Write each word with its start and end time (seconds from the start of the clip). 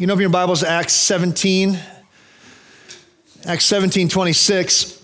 You 0.00 0.06
know, 0.06 0.14
if 0.14 0.20
your 0.20 0.30
Bible's 0.30 0.62
Acts 0.62 0.94
17, 0.94 1.78
Acts 3.44 3.66
17, 3.66 4.08
26. 4.08 5.02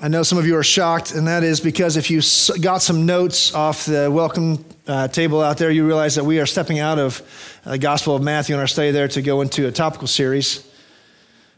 I 0.00 0.08
know 0.08 0.24
some 0.24 0.36
of 0.36 0.48
you 0.48 0.56
are 0.56 0.64
shocked, 0.64 1.14
and 1.14 1.28
that 1.28 1.44
is 1.44 1.60
because 1.60 1.96
if 1.96 2.10
you 2.10 2.22
got 2.60 2.82
some 2.82 3.06
notes 3.06 3.54
off 3.54 3.86
the 3.86 4.10
welcome 4.10 4.64
uh, 4.88 5.06
table 5.06 5.40
out 5.40 5.58
there, 5.58 5.70
you 5.70 5.86
realize 5.86 6.16
that 6.16 6.24
we 6.24 6.40
are 6.40 6.46
stepping 6.46 6.80
out 6.80 6.98
of 6.98 7.22
the 7.62 7.78
Gospel 7.78 8.16
of 8.16 8.22
Matthew 8.24 8.56
in 8.56 8.60
our 8.60 8.66
study 8.66 8.90
there 8.90 9.06
to 9.06 9.22
go 9.22 9.42
into 9.42 9.68
a 9.68 9.70
topical 9.70 10.08
series. 10.08 10.68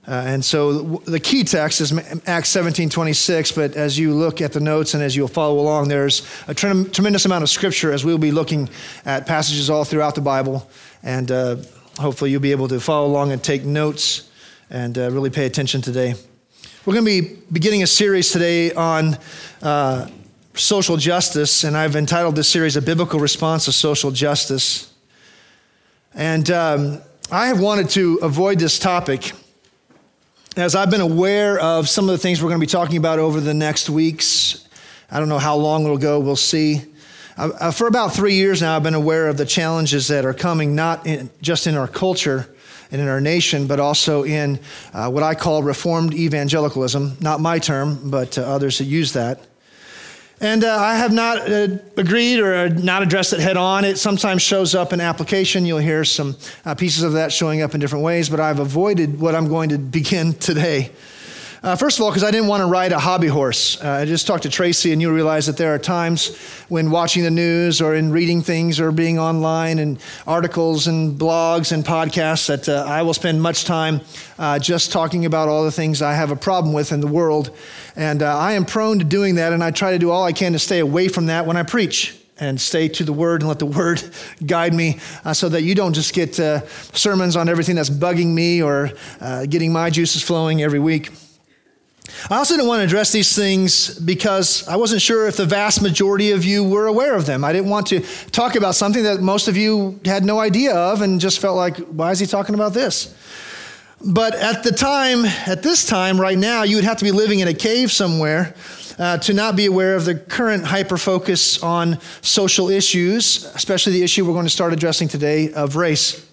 Uh, 0.07 0.11
and 0.27 0.45
so 0.45 0.99
the 1.07 1.19
key 1.19 1.43
text 1.43 1.81
is 1.81 1.99
Acts 2.27 2.51
17, 2.51 2.91
26, 2.91 3.53
but 3.53 3.77
as 3.77 3.99
you 3.99 4.13
look 4.13 4.43
at 4.43 4.53
the 4.53 4.61
notes 4.61 4.93
and 4.93 5.03
as 5.03 5.17
you'll 5.17 5.27
follow 5.27 5.59
along, 5.59 5.89
there's 5.89 6.21
a 6.49 6.53
tremendous 6.53 7.25
amount 7.25 7.43
of 7.43 7.49
scripture 7.49 7.91
as 7.91 8.05
we'll 8.05 8.19
be 8.19 8.31
looking 8.31 8.69
at 9.07 9.27
passages 9.27 9.71
all 9.71 9.85
throughout 9.85 10.15
the 10.15 10.21
Bible. 10.21 10.69
And 11.03 11.31
uh, 11.31 11.57
hopefully 11.99 12.31
you'll 12.31 12.41
be 12.41 12.53
able 12.53 12.69
to 12.69 12.81
follow 12.81 13.07
along 13.07 13.33
and 13.33 13.43
take 13.43 13.65
notes 13.65 14.31
and 14.71 14.99
uh, 14.99 15.11
really 15.11 15.31
pay 15.31 15.47
attention 15.47 15.81
today. 15.81 16.15
We're 16.85 16.95
going 16.95 17.05
to 17.05 17.23
be 17.23 17.37
beginning 17.53 17.83
a 17.83 17.87
series 17.87 18.31
today 18.31 18.73
on 18.73 19.17
uh, 19.63 20.09
social 20.55 20.97
justice, 20.97 21.65
and 21.65 21.77
I've 21.77 21.97
entitled 21.97 22.37
this 22.37 22.49
series 22.49 22.77
A 22.77 22.83
Biblical 22.83 23.21
Response 23.21 23.65
to 23.67 23.73
Social 23.73 24.11
Justice. 24.11 24.93
And 26.15 26.51
um, 26.51 27.01
I 27.31 27.47
have 27.47 27.61
wanted 27.61 27.91
to 27.91 28.19
avoid 28.23 28.59
this 28.59 28.79
topic 28.79 29.33
as 30.57 30.75
I've 30.77 30.91
been 30.91 31.01
aware 31.01 31.59
of 31.59 31.89
some 31.89 32.05
of 32.05 32.13
the 32.13 32.19
things 32.19 32.43
we're 32.43 32.51
going 32.51 32.61
to 32.61 32.67
be 32.67 32.71
talking 32.71 32.97
about 32.97 33.19
over 33.19 33.41
the 33.41 33.55
next 33.55 33.91
weeks. 33.91 34.69
I 35.11 35.19
don't 35.19 35.29
know 35.29 35.39
how 35.39 35.57
long 35.57 35.85
it'll 35.85 35.99
go, 35.99 36.21
we'll 36.21 36.37
see. 36.37 36.83
Uh, 37.37 37.73
for 37.73 37.89
about 37.89 38.15
three 38.15 38.35
years 38.35 38.63
now, 38.63 38.77
I've 38.77 38.85
been 38.85 38.95
aware 38.95 39.27
of 39.27 39.37
the 39.37 39.45
challenges 39.45 40.07
that 40.09 40.25
are 40.25 40.35
coming, 40.35 40.77
not 40.77 41.05
in, 41.05 41.31
just 41.43 41.67
in 41.67 41.77
our 41.77 41.89
culture 41.89 42.49
and 42.93 43.01
in 43.01 43.09
our 43.09 43.21
nation, 43.21 43.67
but 43.67 43.81
also 43.81 44.23
in 44.23 44.61
uh, 44.93 45.11
what 45.11 45.25
I 45.25 45.35
call 45.35 45.65
Reformed 45.65 46.15
evangelicalism. 46.15 47.17
Not 47.21 47.41
my 47.41 47.59
term, 47.59 48.09
but 48.09 48.39
uh, 48.39 48.43
others 48.43 48.79
that 48.79 48.85
use 48.85 49.15
that. 49.15 49.41
And 50.41 50.63
uh, 50.63 50.77
I 50.77 50.95
have 50.97 51.13
not 51.13 51.51
uh, 51.51 51.69
agreed 51.97 52.39
or 52.39 52.69
not 52.69 53.03
addressed 53.03 53.33
it 53.33 53.41
head 53.41 53.57
on. 53.57 53.85
It 53.85 53.99
sometimes 53.99 54.43
shows 54.43 54.77
up 54.77 54.93
in 54.93 55.01
application. 55.01 55.67
You'll 55.67 55.79
hear 55.79 56.05
some 56.05 56.37
uh, 56.65 56.77
pieces 56.77 57.03
of 57.03 57.15
that 57.15 57.33
showing 57.33 57.63
up 57.63 57.75
in 57.75 57.81
different 57.81 58.05
ways, 58.05 58.29
but 58.29 58.39
I've 58.39 58.61
avoided 58.61 59.21
what 59.21 59.35
I'm 59.35 59.49
going 59.49 59.71
to 59.71 59.79
begin 59.79 60.35
today. 60.39 60.93
Uh, 61.65 61.75
first 61.75 61.99
of 61.99 62.05
all, 62.05 62.11
because 62.11 62.23
I 62.23 62.31
didn't 62.31 62.49
want 62.49 62.61
to 62.61 62.67
ride 62.67 62.93
a 62.93 62.99
hobby 62.99 63.27
horse. 63.27 63.83
Uh, 63.83 63.89
I 63.89 64.05
just 64.05 64.27
talked 64.27 64.43
to 64.43 64.51
Tracy, 64.51 64.93
and 64.93 65.01
you'll 65.01 65.15
realize 65.15 65.47
that 65.47 65.57
there 65.57 65.75
are 65.75 65.79
times 65.79 66.37
when 66.69 66.91
watching 66.91 67.23
the 67.23 67.31
news 67.31 67.81
or 67.81 67.95
in 67.95 68.13
reading 68.13 68.43
things 68.43 68.79
or 68.79 68.93
being 68.93 69.19
online 69.19 69.79
and 69.79 69.99
articles 70.27 70.89
and 70.89 71.19
blogs 71.19 71.73
and 71.73 71.83
podcasts 71.83 72.49
that 72.49 72.69
uh, 72.69 72.85
I 72.87 73.01
will 73.01 73.15
spend 73.15 73.41
much 73.41 73.65
time 73.65 74.03
uh, 74.39 74.59
just 74.59 74.93
talking 74.93 75.25
about 75.25 75.49
all 75.49 75.65
the 75.65 75.73
things 75.73 76.03
I 76.03 76.13
have 76.13 76.31
a 76.31 76.37
problem 76.37 76.75
with 76.75 76.93
in 76.93 77.01
the 77.01 77.07
world. 77.07 77.51
And 77.97 78.23
uh, 78.23 78.37
I 78.37 78.53
am 78.53 78.67
prone 78.67 78.99
to 78.99 79.05
doing 79.07 79.37
that, 79.37 79.55
and 79.55 79.65
I 79.65 79.71
try 79.71 79.93
to 79.93 79.99
do 79.99 80.11
all 80.11 80.25
I 80.25 80.33
can 80.33 80.53
to 80.53 80.59
stay 80.59 80.81
away 80.81 81.09
from 81.09 81.27
that 81.27 81.47
when 81.47 81.57
I 81.57 81.63
preach 81.63 82.15
and 82.39 82.61
stay 82.61 82.89
to 82.89 83.05
the 83.05 83.13
word 83.15 83.41
and 83.41 83.49
let 83.49 83.59
the 83.59 83.65
word 83.65 84.03
guide 84.47 84.75
me 84.75 84.99
uh, 85.25 85.33
so 85.33 85.49
that 85.49 85.63
you 85.63 85.75
don't 85.75 85.95
just 85.95 86.13
get 86.13 86.39
uh, 86.39 86.61
sermons 86.93 87.37
on 87.37 87.49
everything 87.49 87.75
that's 87.75 87.89
bugging 87.89 88.35
me 88.35 88.63
or 88.63 88.91
uh, 89.23 89.47
getting 89.47 89.73
my 89.73 89.89
juices 89.89 90.23
flowing 90.23 90.61
every 90.61 90.79
week. 90.79 91.11
I 92.31 92.37
also 92.37 92.55
didn't 92.55 92.69
want 92.69 92.81
to 92.81 92.85
address 92.85 93.13
these 93.13 93.37
things 93.37 93.99
because 93.99 94.67
I 94.67 94.77
wasn't 94.77 95.03
sure 95.03 95.27
if 95.27 95.37
the 95.37 95.45
vast 95.45 95.83
majority 95.83 96.31
of 96.31 96.43
you 96.43 96.65
were 96.65 96.87
aware 96.87 97.15
of 97.17 97.27
them. 97.27 97.45
I 97.45 97.53
didn't 97.53 97.69
want 97.69 97.87
to 97.89 98.01
talk 98.31 98.57
about 98.57 98.75
something 98.75 99.03
that 99.03 99.21
most 99.21 99.47
of 99.47 99.59
you 99.59 100.01
had 100.07 100.25
no 100.25 100.41
idea 100.41 100.75
of 100.75 101.03
and 101.03 101.21
just 101.21 101.39
felt 101.39 101.57
like, 101.57 101.77
why 101.77 102.13
is 102.13 102.19
he 102.19 102.27
talking 102.27 102.55
about 102.55 102.73
this? 102.73 103.15
But 104.03 104.35
at 104.35 104.63
the 104.63 104.71
time, 104.71 105.27
at 105.27 105.63
this 105.63 105.85
time, 105.85 106.19
right 106.19 106.39
now, 106.39 106.63
you 106.63 106.77
would 106.77 106.85
have 106.85 106.97
to 106.99 107.05
be 107.05 107.11
living 107.11 107.41
in 107.41 107.49
a 107.49 107.55
cave 107.55 107.93
somewhere 107.93 108.55
uh, 108.99 109.19
to 109.19 109.35
not 109.35 109.55
be 109.55 109.67
aware 109.67 109.95
of 109.95 110.07
the 110.07 110.15
current 110.15 110.65
hyper 110.65 110.97
focus 110.97 111.63
on 111.63 111.99
social 112.23 112.71
issues, 112.71 113.45
especially 113.55 113.93
the 113.93 114.03
issue 114.03 114.25
we're 114.25 114.33
going 114.33 114.47
to 114.47 114.51
start 114.51 114.73
addressing 114.73 115.09
today 115.09 115.53
of 115.53 115.77
race. 115.77 116.27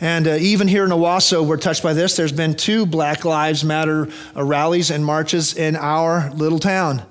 And 0.00 0.28
uh, 0.28 0.34
even 0.34 0.68
here 0.68 0.84
in 0.84 0.90
Owasso, 0.90 1.44
we're 1.44 1.56
touched 1.56 1.82
by 1.82 1.92
this. 1.92 2.14
There's 2.14 2.32
been 2.32 2.54
two 2.54 2.86
Black 2.86 3.24
Lives 3.24 3.64
Matter 3.64 4.08
uh, 4.36 4.44
rallies 4.44 4.92
and 4.92 5.04
marches 5.04 5.54
in 5.54 5.74
our 5.74 6.30
little 6.34 6.60
town. 6.60 7.02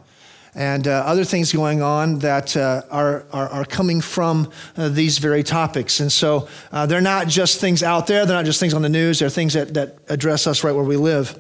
And 0.56 0.88
uh, 0.88 1.04
other 1.06 1.26
things 1.26 1.52
going 1.52 1.82
on 1.82 2.20
that 2.20 2.56
uh, 2.56 2.84
are, 2.90 3.26
are, 3.32 3.50
are, 3.50 3.66
coming 3.66 4.02
from 4.02 4.52
uh, 4.76 4.90
these 4.90 5.20
very 5.20 5.44
topics. 5.44 6.00
And 6.00 6.12
so 6.12 6.48
they're 6.72 7.02
not 7.02 7.28
just 7.28 7.62
things 7.62 7.84
out 7.84 8.08
there, 8.08 8.26
they're 8.26 8.38
not 8.38 8.46
just 8.46 8.60
things 8.60 8.74
on 8.74 8.82
the 8.82 8.90
news, 8.90 9.20
they're 9.20 9.30
things 9.30 9.54
that, 9.54 9.76
that 9.76 10.00
address 10.08 10.48
us 10.48 10.64
right 10.64 10.72
where 10.74 10.84
we 10.84 10.96
live. 10.96 11.38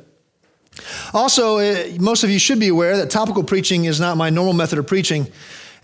Also, 1.15 1.57
most 1.97 2.23
of 2.23 2.29
you 2.29 2.37
should 2.37 2.59
be 2.59 2.67
aware 2.67 2.97
that 2.97 3.09
topical 3.09 3.43
preaching 3.43 3.85
is 3.85 3.99
not 3.99 4.17
my 4.17 4.29
normal 4.29 4.53
method 4.53 4.77
of 4.77 4.85
preaching. 4.85 5.25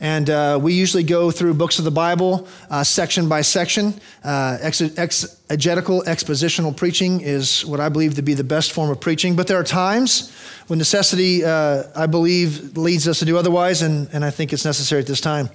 And 0.03 0.30
uh, 0.30 0.59
we 0.62 0.74
usually 0.74 1.03
go 1.03 1.31
through 1.31 1.53
books 1.53 1.80
of 1.80 1.86
the 1.86 1.91
Bible 1.91 2.46
uh, 2.69 2.84
section 2.84 3.30
by 3.30 3.40
section. 3.40 3.94
Uh, 4.22 4.58
ex- 4.59 4.81
exegetical, 4.81 6.03
expositional 6.03 6.75
preaching 6.75 7.22
is 7.22 7.66
what 7.66 7.80
I 7.80 7.88
believe 7.88 8.16
to 8.16 8.22
be 8.22 8.34
the 8.34 8.44
best 8.44 8.74
form 8.74 8.90
of 8.90 9.00
preaching. 9.00 9.38
But 9.38 9.47
there 9.47 9.58
are 9.58 9.63
times 9.63 10.30
when 10.68 10.78
necessity, 10.78 11.46
uh, 11.46 11.84
I 11.96 12.08
believe, 12.08 12.78
leads 12.78 13.08
us 13.08 13.19
to 13.19 13.25
do 13.25 13.38
otherwise, 13.38 13.81
and, 13.81 14.09
and 14.12 14.25
I 14.25 14.30
think 14.30 14.52
it's 14.52 14.66
necessary 14.66 15.00
at 15.00 15.08
this 15.08 15.22
time. 15.22 15.50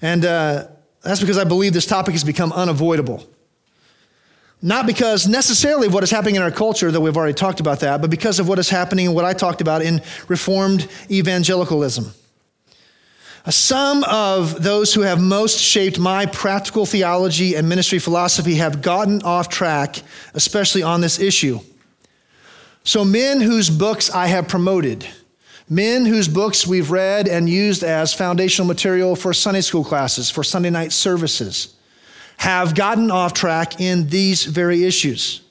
And 0.00 0.24
uh, 0.24 0.68
that's 1.02 1.20
because 1.20 1.36
I 1.36 1.44
believe 1.44 1.74
this 1.74 1.84
topic 1.84 2.12
has 2.12 2.24
become 2.24 2.54
unavoidable. 2.54 3.28
Not 4.62 4.86
because 4.86 5.28
necessarily 5.28 5.88
of 5.88 5.92
what 5.92 6.02
is 6.02 6.10
happening 6.10 6.36
in 6.36 6.42
our 6.42 6.50
culture, 6.50 6.90
though 6.90 7.00
we've 7.00 7.16
already 7.16 7.34
talked 7.34 7.60
about 7.60 7.80
that, 7.80 8.00
but 8.00 8.08
because 8.08 8.40
of 8.40 8.48
what 8.48 8.58
is 8.58 8.70
happening 8.70 9.08
and 9.08 9.14
what 9.14 9.26
I 9.26 9.34
talked 9.34 9.60
about 9.60 9.82
in 9.82 10.00
Reformed 10.28 10.88
evangelicalism. 11.10 12.14
Some 13.48 14.02
of 14.04 14.64
those 14.64 14.92
who 14.92 15.02
have 15.02 15.20
most 15.20 15.60
shaped 15.60 16.00
my 16.00 16.26
practical 16.26 16.84
theology 16.84 17.54
and 17.54 17.68
ministry 17.68 18.00
philosophy 18.00 18.56
have 18.56 18.82
gotten 18.82 19.22
off 19.22 19.48
track, 19.48 20.02
especially 20.34 20.82
on 20.82 21.00
this 21.00 21.20
issue. 21.20 21.60
So, 22.82 23.04
men 23.04 23.40
whose 23.40 23.70
books 23.70 24.10
I 24.10 24.26
have 24.26 24.48
promoted, 24.48 25.06
men 25.68 26.06
whose 26.06 26.26
books 26.26 26.66
we've 26.66 26.90
read 26.90 27.28
and 27.28 27.48
used 27.48 27.84
as 27.84 28.12
foundational 28.12 28.66
material 28.66 29.14
for 29.14 29.32
Sunday 29.32 29.60
school 29.60 29.84
classes, 29.84 30.28
for 30.28 30.42
Sunday 30.42 30.70
night 30.70 30.92
services, 30.92 31.74
have 32.38 32.74
gotten 32.74 33.12
off 33.12 33.32
track 33.32 33.80
in 33.80 34.08
these 34.08 34.44
very 34.44 34.84
issues. 34.84 35.42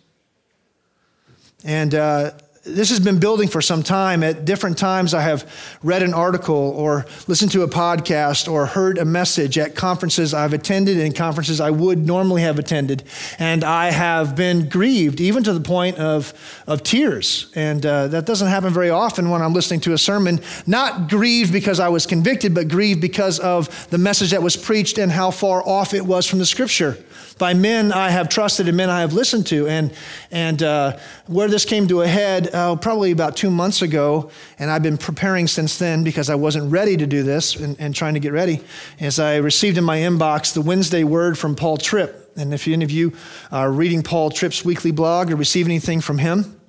And 1.63 1.95
uh, 1.95 2.31
this 2.65 2.89
has 2.89 2.99
been 2.99 3.19
building 3.19 3.47
for 3.47 3.61
some 3.61 3.83
time. 3.83 4.23
At 4.23 4.43
different 4.43 4.77
times, 4.77 5.13
I 5.13 5.21
have 5.21 5.77
read 5.83 6.01
an 6.01 6.15
article 6.15 6.55
or 6.55 7.05
listened 7.27 7.51
to 7.51 7.61
a 7.61 7.67
podcast 7.67 8.51
or 8.51 8.65
heard 8.65 8.97
a 8.97 9.05
message 9.05 9.59
at 9.59 9.75
conferences 9.75 10.33
I've 10.33 10.53
attended 10.53 10.99
and 10.99 11.15
conferences 11.15 11.61
I 11.61 11.69
would 11.69 12.05
normally 12.05 12.41
have 12.41 12.57
attended. 12.57 13.03
And 13.37 13.63
I 13.63 13.91
have 13.91 14.35
been 14.35 14.67
grieved, 14.67 15.21
even 15.21 15.43
to 15.43 15.53
the 15.53 15.59
point 15.59 15.97
of, 15.99 16.33
of 16.65 16.81
tears. 16.81 17.51
And 17.53 17.85
uh, 17.85 18.07
that 18.07 18.25
doesn't 18.25 18.47
happen 18.47 18.73
very 18.73 18.89
often 18.89 19.29
when 19.29 19.43
I'm 19.43 19.53
listening 19.53 19.81
to 19.81 19.93
a 19.93 19.97
sermon. 19.97 20.39
Not 20.65 21.07
grieved 21.07 21.53
because 21.53 21.79
I 21.79 21.89
was 21.89 22.07
convicted, 22.07 22.55
but 22.55 22.67
grieved 22.67 22.99
because 22.99 23.39
of 23.39 23.89
the 23.91 23.99
message 23.99 24.31
that 24.31 24.41
was 24.41 24.57
preached 24.57 24.97
and 24.97 25.11
how 25.11 25.29
far 25.29 25.61
off 25.67 25.93
it 25.93 26.03
was 26.03 26.25
from 26.25 26.39
the 26.39 26.45
scripture 26.47 26.97
by 27.37 27.53
men 27.53 27.91
I 27.91 28.09
have 28.09 28.29
trusted 28.29 28.67
and 28.67 28.77
men 28.77 28.89
I 28.89 29.01
have 29.01 29.13
listened 29.13 29.47
to. 29.47 29.67
And, 29.67 29.93
and 30.31 30.63
uh, 30.63 30.97
where 31.27 31.47
this 31.47 31.65
came 31.65 31.87
to 31.89 32.01
a 32.01 32.07
head, 32.07 32.53
uh, 32.55 32.75
probably 32.77 33.11
about 33.11 33.35
two 33.35 33.51
months 33.51 33.81
ago, 33.81 34.31
and 34.57 34.71
I've 34.71 34.81
been 34.81 34.97
preparing 34.97 35.45
since 35.45 35.77
then 35.77 36.05
because 36.05 36.29
I 36.29 36.35
wasn't 36.35 36.71
ready 36.71 36.95
to 36.95 37.05
do 37.05 37.21
this 37.21 37.57
and, 37.57 37.75
and 37.79 37.93
trying 37.93 38.13
to 38.13 38.21
get 38.21 38.31
ready, 38.31 38.61
as 38.99 39.19
I 39.19 39.35
received 39.35 39.77
in 39.77 39.83
my 39.83 39.97
inbox 39.99 40.53
the 40.53 40.61
Wednesday 40.61 41.03
word 41.03 41.37
from 41.37 41.55
Paul 41.55 41.75
Tripp. 41.75 42.31
And 42.37 42.53
if 42.53 42.65
any 42.67 42.85
of 42.85 42.91
you 42.91 43.13
are 43.51 43.69
reading 43.69 44.03
Paul 44.03 44.31
Tripp's 44.31 44.63
weekly 44.63 44.91
blog 44.91 45.31
or 45.31 45.35
receive 45.35 45.65
anything 45.65 46.01
from 46.01 46.17
him, 46.17 46.59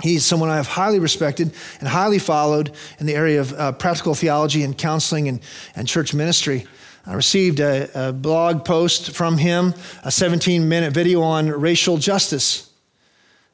He's 0.00 0.24
someone 0.24 0.48
I 0.48 0.56
have 0.56 0.68
highly 0.68 1.00
respected 1.00 1.52
and 1.80 1.88
highly 1.88 2.20
followed 2.20 2.70
in 3.00 3.06
the 3.06 3.16
area 3.16 3.40
of 3.40 3.52
uh, 3.52 3.72
practical 3.72 4.14
theology 4.14 4.62
and 4.62 4.78
counseling 4.78 5.26
and, 5.26 5.40
and 5.74 5.88
church 5.88 6.14
ministry. 6.14 6.68
I 7.04 7.14
received 7.14 7.58
a, 7.58 8.08
a 8.10 8.12
blog 8.12 8.64
post 8.64 9.10
from 9.10 9.38
him, 9.38 9.74
a 10.04 10.12
17 10.12 10.68
minute 10.68 10.92
video 10.92 11.22
on 11.22 11.48
racial 11.48 11.96
justice. 11.96 12.67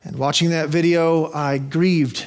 And 0.05 0.17
watching 0.17 0.51
that 0.51 0.69
video, 0.69 1.33
I 1.33 1.59
grieved 1.59 2.27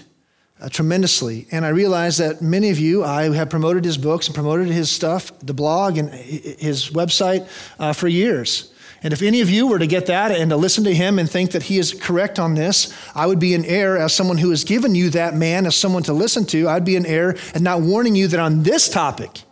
uh, 0.59 0.69
tremendously. 0.69 1.47
And 1.51 1.65
I 1.65 1.69
realized 1.69 2.19
that 2.19 2.41
many 2.41 2.69
of 2.69 2.79
you, 2.79 3.03
I 3.03 3.33
have 3.35 3.49
promoted 3.49 3.85
his 3.85 3.97
books 3.97 4.27
and 4.27 4.35
promoted 4.35 4.67
his 4.67 4.89
stuff, 4.89 5.31
the 5.39 5.53
blog 5.53 5.97
and 5.97 6.09
his 6.09 6.89
website 6.89 7.47
uh, 7.79 7.93
for 7.93 8.07
years. 8.07 8.73
And 9.03 9.13
if 9.13 9.21
any 9.21 9.41
of 9.41 9.49
you 9.49 9.67
were 9.67 9.77
to 9.77 9.85
get 9.85 10.07
that 10.07 10.31
and 10.31 10.49
to 10.49 10.57
listen 10.57 10.83
to 10.85 10.93
him 10.93 11.19
and 11.19 11.29
think 11.29 11.51
that 11.51 11.63
he 11.63 11.77
is 11.77 11.93
correct 11.93 12.39
on 12.39 12.55
this, 12.55 12.91
I 13.13 13.27
would 13.27 13.37
be 13.37 13.53
in 13.53 13.63
error 13.63 13.97
as 13.97 14.13
someone 14.13 14.39
who 14.39 14.49
has 14.49 14.63
given 14.63 14.95
you 14.95 15.11
that 15.11 15.35
man 15.35 15.67
as 15.67 15.75
someone 15.75 16.01
to 16.03 16.13
listen 16.13 16.45
to. 16.47 16.67
I'd 16.67 16.83
be 16.85 16.95
in 16.95 17.05
error 17.05 17.35
and 17.53 17.63
not 17.63 17.81
warning 17.81 18.15
you 18.15 18.27
that 18.29 18.39
on 18.39 18.63
this 18.63 18.89
topic, 18.89 19.43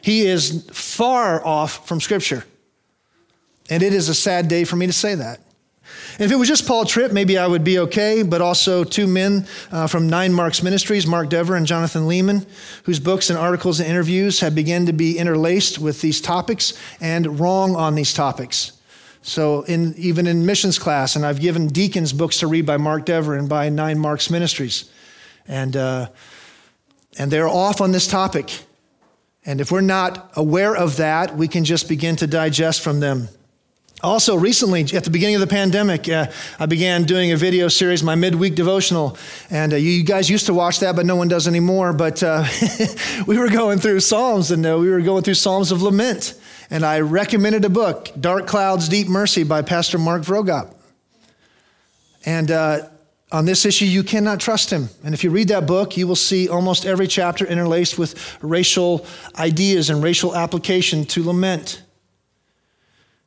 he 0.00 0.24
is 0.26 0.66
far 0.72 1.44
off 1.44 1.86
from 1.86 2.00
Scripture. 2.00 2.44
And 3.68 3.82
it 3.82 3.92
is 3.92 4.08
a 4.08 4.14
sad 4.14 4.48
day 4.48 4.64
for 4.64 4.76
me 4.76 4.86
to 4.86 4.92
say 4.92 5.14
that. 5.16 5.40
And 6.14 6.22
if 6.22 6.32
it 6.32 6.36
was 6.36 6.48
just 6.48 6.66
Paul 6.66 6.84
Tripp, 6.84 7.12
maybe 7.12 7.36
I 7.36 7.46
would 7.46 7.64
be 7.64 7.78
okay, 7.80 8.22
but 8.22 8.40
also 8.40 8.84
two 8.84 9.06
men 9.06 9.46
uh, 9.70 9.86
from 9.86 10.08
Nine 10.08 10.32
Marks 10.32 10.62
Ministries, 10.62 11.06
Mark 11.06 11.28
Dever 11.28 11.56
and 11.56 11.66
Jonathan 11.66 12.02
Leeman, 12.02 12.46
whose 12.84 12.98
books 12.98 13.28
and 13.28 13.38
articles 13.38 13.80
and 13.80 13.88
interviews 13.88 14.40
have 14.40 14.54
begun 14.54 14.86
to 14.86 14.92
be 14.92 15.18
interlaced 15.18 15.78
with 15.78 16.00
these 16.00 16.20
topics 16.20 16.72
and 17.00 17.38
wrong 17.38 17.76
on 17.76 17.94
these 17.94 18.14
topics. 18.14 18.72
So, 19.22 19.62
in, 19.62 19.92
even 19.96 20.26
in 20.28 20.46
missions 20.46 20.78
class, 20.78 21.16
and 21.16 21.26
I've 21.26 21.40
given 21.40 21.66
deacons 21.66 22.12
books 22.12 22.38
to 22.40 22.46
read 22.46 22.64
by 22.64 22.76
Mark 22.76 23.04
Dever 23.04 23.34
and 23.34 23.48
by 23.48 23.68
Nine 23.68 23.98
Marks 23.98 24.30
Ministries. 24.30 24.88
And, 25.48 25.76
uh, 25.76 26.08
and 27.18 27.30
they're 27.30 27.48
off 27.48 27.80
on 27.80 27.90
this 27.90 28.06
topic. 28.06 28.52
And 29.44 29.60
if 29.60 29.70
we're 29.72 29.80
not 29.80 30.30
aware 30.36 30.76
of 30.76 30.96
that, 30.96 31.36
we 31.36 31.48
can 31.48 31.64
just 31.64 31.88
begin 31.88 32.16
to 32.16 32.26
digest 32.26 32.82
from 32.82 33.00
them. 33.00 33.28
Also, 34.02 34.36
recently, 34.36 34.82
at 34.94 35.04
the 35.04 35.10
beginning 35.10 35.36
of 35.36 35.40
the 35.40 35.46
pandemic, 35.46 36.06
uh, 36.06 36.26
I 36.58 36.66
began 36.66 37.04
doing 37.04 37.32
a 37.32 37.36
video 37.36 37.68
series, 37.68 38.02
my 38.02 38.14
midweek 38.14 38.54
devotional. 38.54 39.16
And 39.48 39.72
uh, 39.72 39.76
you 39.76 40.04
guys 40.04 40.28
used 40.28 40.46
to 40.46 40.54
watch 40.54 40.80
that, 40.80 40.94
but 40.96 41.06
no 41.06 41.16
one 41.16 41.28
does 41.28 41.48
anymore. 41.48 41.94
But 41.94 42.22
uh, 42.22 42.44
we 43.26 43.38
were 43.38 43.48
going 43.48 43.78
through 43.78 44.00
Psalms, 44.00 44.50
and 44.50 44.66
uh, 44.66 44.76
we 44.78 44.90
were 44.90 45.00
going 45.00 45.22
through 45.22 45.34
Psalms 45.34 45.72
of 45.72 45.80
Lament. 45.80 46.38
And 46.68 46.84
I 46.84 47.00
recommended 47.00 47.64
a 47.64 47.70
book, 47.70 48.10
Dark 48.20 48.46
Clouds, 48.46 48.88
Deep 48.88 49.08
Mercy, 49.08 49.44
by 49.44 49.62
Pastor 49.62 49.96
Mark 49.96 50.22
Vroegop. 50.22 50.74
And 52.26 52.50
uh, 52.50 52.88
on 53.32 53.46
this 53.46 53.64
issue, 53.64 53.86
you 53.86 54.02
cannot 54.02 54.40
trust 54.40 54.70
him. 54.70 54.90
And 55.04 55.14
if 55.14 55.24
you 55.24 55.30
read 55.30 55.48
that 55.48 55.66
book, 55.66 55.96
you 55.96 56.06
will 56.06 56.16
see 56.16 56.50
almost 56.50 56.84
every 56.84 57.06
chapter 57.06 57.46
interlaced 57.46 57.98
with 57.98 58.36
racial 58.42 59.06
ideas 59.38 59.88
and 59.88 60.02
racial 60.02 60.36
application 60.36 61.06
to 61.06 61.24
lament. 61.24 61.82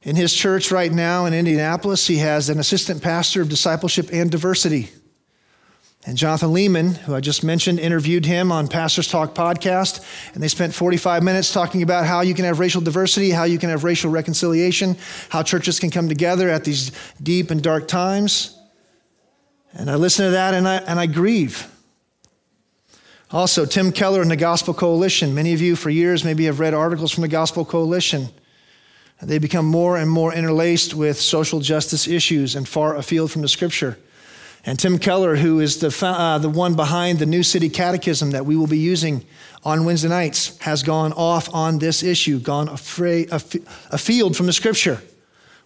In 0.01 0.16
his 0.16 0.34
church 0.34 0.72
right 0.72 0.92
now 0.92 1.25
in 1.25 1.34
Indianapolis, 1.34 2.07
he 2.07 2.18
has 2.18 2.50
an 2.50 2.60
assistant 2.60 3.01
pastor 3.01 3.42
of 3.42 3.50
discipleship 3.50 4.10
and 4.13 4.31
diversity. 4.31 4.90
And 6.06 6.18
Jonathan 6.18 6.54
Leeman, 6.54 6.96
who 6.96 7.13
I 7.13 7.19
just 7.19 7.44
mentioned, 7.44 7.78
interviewed 7.78 8.25
him 8.25 8.54
on 8.54 8.69
Pastors 8.69 9.10
Talk 9.10 9.36
podcast, 9.36 10.01
and 10.34 10.42
they 10.42 10.48
spent 10.48 10.74
45 10.74 11.24
minutes 11.24 11.51
talking 11.51 11.84
about 11.84 12.06
how 12.06 12.22
you 12.22 12.34
can 12.34 12.46
have 12.46 12.60
racial 12.60 12.80
diversity, 12.80 13.31
how 13.31 13.44
you 13.44 13.60
can 13.60 13.69
have 13.69 13.84
racial 13.84 14.10
reconciliation, 14.10 14.96
how 15.28 15.44
churches 15.44 15.78
can 15.78 15.92
come 15.92 16.07
together 16.07 16.50
at 16.50 16.63
these 16.63 16.94
deep 17.22 17.51
and 17.51 17.62
dark 17.62 17.90
times. 17.90 18.57
And 19.74 19.92
I 19.92 19.96
listen 19.96 20.25
to 20.25 20.31
that 20.31 20.54
and 20.54 20.66
I, 20.66 20.78
and 20.78 20.98
I 20.98 21.06
grieve. 21.06 21.68
Also, 23.31 23.66
Tim 23.66 23.92
Keller 23.92 24.22
and 24.22 24.31
the 24.31 24.38
Gospel 24.38 24.74
Coalition. 24.74 25.36
Many 25.36 25.54
of 25.54 25.62
you 25.62 25.75
for 25.75 25.90
years 25.90 26.24
maybe 26.24 26.46
have 26.46 26.62
read 26.62 26.74
articles 26.74 27.12
from 27.12 27.22
the 27.22 27.28
Gospel 27.28 27.66
Coalition. 27.66 28.30
They 29.21 29.38
become 29.38 29.66
more 29.66 29.98
and 29.98 30.10
more 30.10 30.33
interlaced 30.33 30.94
with 30.94 31.19
social 31.19 31.60
justice 31.60 32.07
issues 32.07 32.56
and 32.56 32.68
far 32.68 32.95
afield 32.95 33.31
from 33.31 33.42
the 33.42 33.50
scripture. 33.50 33.98
And 34.66 34.77
Tim 34.77 34.98
Keller, 34.98 35.36
who 35.36 35.60
is 35.60 35.80
the, 35.80 36.06
uh, 36.06 36.38
the 36.38 36.50
one 36.50 36.75
behind 36.75 37.19
the 37.19 37.25
New 37.25 37.44
City 37.44 37.69
Catechism 37.69 38.31
that 38.31 38.45
we 38.45 38.56
will 38.56 38.68
be 38.68 38.77
using 38.77 39.25
on 39.63 39.86
Wednesday 39.86 40.10
nights, 40.10 40.57
has 40.60 40.83
gone 40.83 41.13
off 41.13 41.54
on 41.54 41.80
this 41.80 42.04
issue, 42.04 42.39
gone 42.39 42.69
afraid, 42.69 43.30
afield 43.31 44.36
from 44.36 44.45
the 44.45 44.54
scripture. 44.54 45.01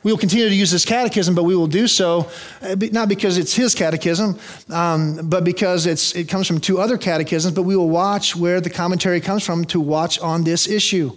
We 0.03 0.11
will 0.11 0.17
continue 0.17 0.49
to 0.49 0.55
use 0.55 0.69
this 0.69 0.83
catechism, 0.83 1.33
but 1.33 1.43
we 1.43 1.55
will 1.55 1.67
do 1.67 1.87
so 1.87 2.29
uh, 2.61 2.75
not 2.91 3.07
because 3.07 3.37
it's 3.37 3.53
his 3.55 3.73
catechism, 3.73 4.37
um, 4.69 5.29
but 5.29 5.45
because 5.45 5.85
it 5.85 6.27
comes 6.27 6.45
from 6.45 6.59
two 6.59 6.79
other 6.79 6.97
catechisms, 6.97 7.55
but 7.55 7.63
we 7.63 7.75
will 7.77 7.89
watch 7.89 8.35
where 8.35 8.59
the 8.59 8.69
commentary 8.69 9.21
comes 9.21 9.45
from 9.45 9.63
to 9.65 9.79
watch 9.79 10.19
on 10.19 10.43
this 10.43 10.67
issue. 10.67 11.15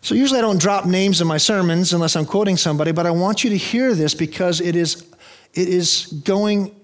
So 0.00 0.14
usually 0.14 0.38
I 0.38 0.42
don't 0.42 0.60
drop 0.60 0.86
names 0.86 1.20
in 1.20 1.26
my 1.26 1.38
sermons 1.38 1.92
unless 1.92 2.16
I'm 2.16 2.24
quoting 2.24 2.56
somebody, 2.56 2.92
but 2.92 3.06
I 3.06 3.10
want 3.10 3.44
you 3.44 3.50
to 3.50 3.56
hear 3.56 3.94
this 3.94 4.14
because 4.14 4.60
it 4.60 4.76
is, 4.76 5.06
it 5.54 5.68
is 5.68 6.06
going 6.24 6.74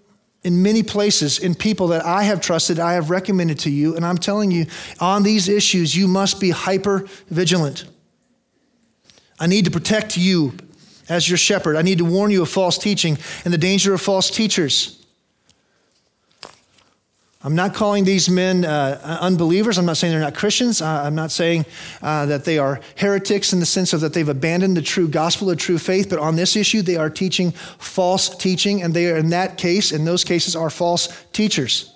in 0.42 0.62
many 0.62 0.82
places 0.82 1.38
in 1.38 1.54
people 1.54 1.88
that 1.88 2.04
I 2.04 2.24
have 2.24 2.40
trusted, 2.40 2.78
I 2.78 2.92
have 2.94 3.08
recommended 3.10 3.58
to 3.60 3.70
you, 3.70 3.96
and 3.96 4.04
I'm 4.04 4.18
telling 4.18 4.50
you, 4.50 4.66
on 5.00 5.22
these 5.22 5.48
issues, 5.48 5.96
you 5.96 6.06
must 6.06 6.38
be 6.38 6.50
hyper 6.50 7.06
vigilant. 7.28 7.86
I 9.40 9.46
need 9.46 9.64
to 9.64 9.70
protect 9.70 10.16
you 10.16 10.52
as 11.08 11.28
your 11.28 11.38
shepherd. 11.38 11.76
I 11.76 11.82
need 11.82 11.98
to 11.98 12.04
warn 12.04 12.30
you 12.30 12.42
of 12.42 12.48
false 12.50 12.78
teaching 12.78 13.18
and 13.44 13.52
the 13.52 13.58
danger 13.58 13.94
of 13.94 14.00
false 14.00 14.30
teachers. 14.30 15.03
I'm 17.44 17.54
not 17.54 17.74
calling 17.74 18.04
these 18.04 18.30
men 18.30 18.64
uh, 18.64 19.18
unbelievers. 19.20 19.76
I'm 19.76 19.84
not 19.84 19.98
saying 19.98 20.12
they're 20.12 20.20
not 20.20 20.34
Christians. 20.34 20.80
Uh, 20.80 21.02
I'm 21.04 21.14
not 21.14 21.30
saying 21.30 21.66
uh, 22.00 22.24
that 22.24 22.46
they 22.46 22.56
are 22.56 22.80
heretics 22.96 23.52
in 23.52 23.60
the 23.60 23.66
sense 23.66 23.92
of 23.92 24.00
that 24.00 24.14
they've 24.14 24.26
abandoned 24.26 24.78
the 24.78 24.82
true 24.82 25.06
gospel, 25.06 25.48
the 25.48 25.56
true 25.56 25.76
faith. 25.76 26.08
But 26.08 26.20
on 26.20 26.36
this 26.36 26.56
issue, 26.56 26.80
they 26.80 26.96
are 26.96 27.10
teaching 27.10 27.50
false 27.50 28.34
teaching, 28.34 28.82
and 28.82 28.94
they 28.94 29.10
are, 29.10 29.18
in 29.18 29.28
that 29.28 29.58
case, 29.58 29.92
in 29.92 30.06
those 30.06 30.24
cases, 30.24 30.56
are 30.56 30.70
false 30.70 31.08
teachers. 31.34 31.92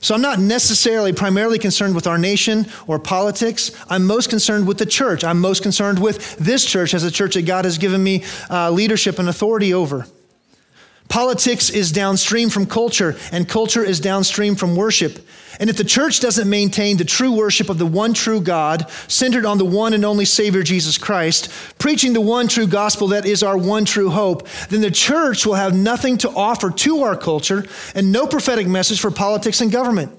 So 0.00 0.14
I'm 0.14 0.22
not 0.22 0.38
necessarily 0.38 1.12
primarily 1.12 1.58
concerned 1.58 1.94
with 1.94 2.06
our 2.06 2.16
nation 2.16 2.66
or 2.86 2.98
politics. 2.98 3.72
I'm 3.90 4.06
most 4.06 4.30
concerned 4.30 4.66
with 4.66 4.78
the 4.78 4.86
church. 4.86 5.22
I'm 5.22 5.38
most 5.38 5.62
concerned 5.62 5.98
with 5.98 6.38
this 6.38 6.64
church 6.64 6.94
as 6.94 7.04
a 7.04 7.10
church 7.10 7.34
that 7.34 7.44
God 7.44 7.66
has 7.66 7.76
given 7.76 8.02
me 8.02 8.24
uh, 8.48 8.70
leadership 8.70 9.18
and 9.18 9.28
authority 9.28 9.74
over. 9.74 10.06
Politics 11.10 11.70
is 11.70 11.90
downstream 11.90 12.50
from 12.50 12.66
culture, 12.66 13.16
and 13.32 13.48
culture 13.48 13.84
is 13.84 13.98
downstream 13.98 14.54
from 14.54 14.76
worship. 14.76 15.18
And 15.58 15.68
if 15.68 15.76
the 15.76 15.82
church 15.82 16.20
doesn't 16.20 16.48
maintain 16.48 16.96
the 16.96 17.04
true 17.04 17.32
worship 17.32 17.68
of 17.68 17.78
the 17.78 17.84
one 17.84 18.14
true 18.14 18.40
God, 18.40 18.88
centered 19.08 19.44
on 19.44 19.58
the 19.58 19.64
one 19.64 19.92
and 19.92 20.04
only 20.04 20.24
Savior 20.24 20.62
Jesus 20.62 20.98
Christ, 20.98 21.50
preaching 21.78 22.12
the 22.12 22.20
one 22.20 22.46
true 22.46 22.68
gospel 22.68 23.08
that 23.08 23.26
is 23.26 23.42
our 23.42 23.58
one 23.58 23.84
true 23.84 24.08
hope, 24.08 24.46
then 24.68 24.82
the 24.82 24.90
church 24.90 25.44
will 25.44 25.54
have 25.54 25.76
nothing 25.76 26.16
to 26.18 26.30
offer 26.30 26.70
to 26.70 27.02
our 27.02 27.16
culture 27.16 27.66
and 27.96 28.12
no 28.12 28.28
prophetic 28.28 28.68
message 28.68 29.00
for 29.00 29.10
politics 29.10 29.60
and 29.60 29.72
government. 29.72 30.16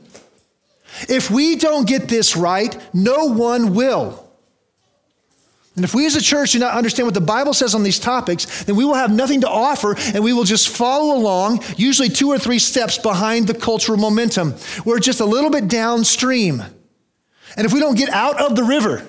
If 1.08 1.32
we 1.32 1.56
don't 1.56 1.88
get 1.88 2.10
this 2.10 2.36
right, 2.36 2.78
no 2.94 3.28
one 3.28 3.74
will. 3.74 4.31
And 5.76 5.86
if 5.86 5.96
we 5.96 6.06
as 6.06 6.16
a 6.16 6.22
church 6.22 6.52
do 6.52 6.60
not 6.60 6.74
understand 6.76 7.08
what 7.08 7.14
the 7.14 7.22
Bible 7.22 7.54
says 7.54 7.74
on 7.74 7.84
these 7.84 8.00
topics, 8.00 8.66
then 8.66 8.76
we 8.76 8.84
will 8.84 8.96
have 8.96 9.14
nothing 9.14 9.42
to 9.42 9.50
offer 9.50 9.96
and 9.98 10.24
we 10.24 10.34
will 10.34 10.44
just 10.44 10.68
follow 10.68 11.16
along, 11.16 11.64
usually 11.78 12.10
two 12.10 12.30
or 12.30 12.38
three 12.38 12.60
steps 12.60 12.98
behind 12.98 13.48
the 13.48 13.54
cultural 13.54 13.98
momentum. 13.98 14.56
We're 14.84 15.00
just 15.00 15.22
a 15.22 15.26
little 15.26 15.50
bit 15.50 15.70
downstream. 15.70 16.62
And 17.56 17.66
if 17.66 17.74
we 17.74 17.80
don't 17.80 17.98
get 17.98 18.10
out 18.10 18.42
of 18.42 18.56
the 18.56 18.64
river, 18.64 19.08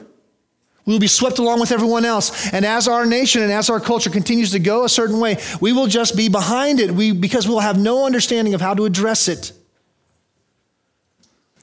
we 0.85 0.92
will 0.92 1.00
be 1.00 1.09
swept 1.09 1.38
along 1.38 1.61
with 1.61 1.73
everyone 1.73 2.04
else. 2.04 2.52
And 2.52 2.64
as 2.64 2.87
our 2.87 3.07
nation 3.07 3.42
and 3.42 3.50
as 3.50 3.69
our 3.69 3.81
culture 3.81 4.11
continues 4.11 4.52
to 4.52 4.59
go 4.61 4.85
a 4.85 4.88
certain 4.88 5.19
way, 5.19 5.38
we 5.61 5.73
will 5.73 5.87
just 5.87 6.16
be 6.16 6.28
behind 6.28 6.81
it 6.81 6.92
we, 6.92 7.12
because 7.12 7.47
we'll 7.47 7.61
have 7.61 7.78
no 7.78 8.07
understanding 8.07 8.54
of 8.54 8.61
how 8.61 8.75
to 8.75 8.85
address 8.85 9.28
it. 9.28 9.52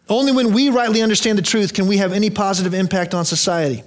Only 0.10 0.32
when 0.32 0.54
we 0.54 0.70
rightly 0.70 1.02
understand 1.02 1.38
the 1.38 1.44
truth 1.44 1.74
can 1.74 1.88
we 1.88 1.98
have 1.98 2.12
any 2.12 2.30
positive 2.30 2.74
impact 2.74 3.14
on 3.14 3.26
society. 3.26 3.84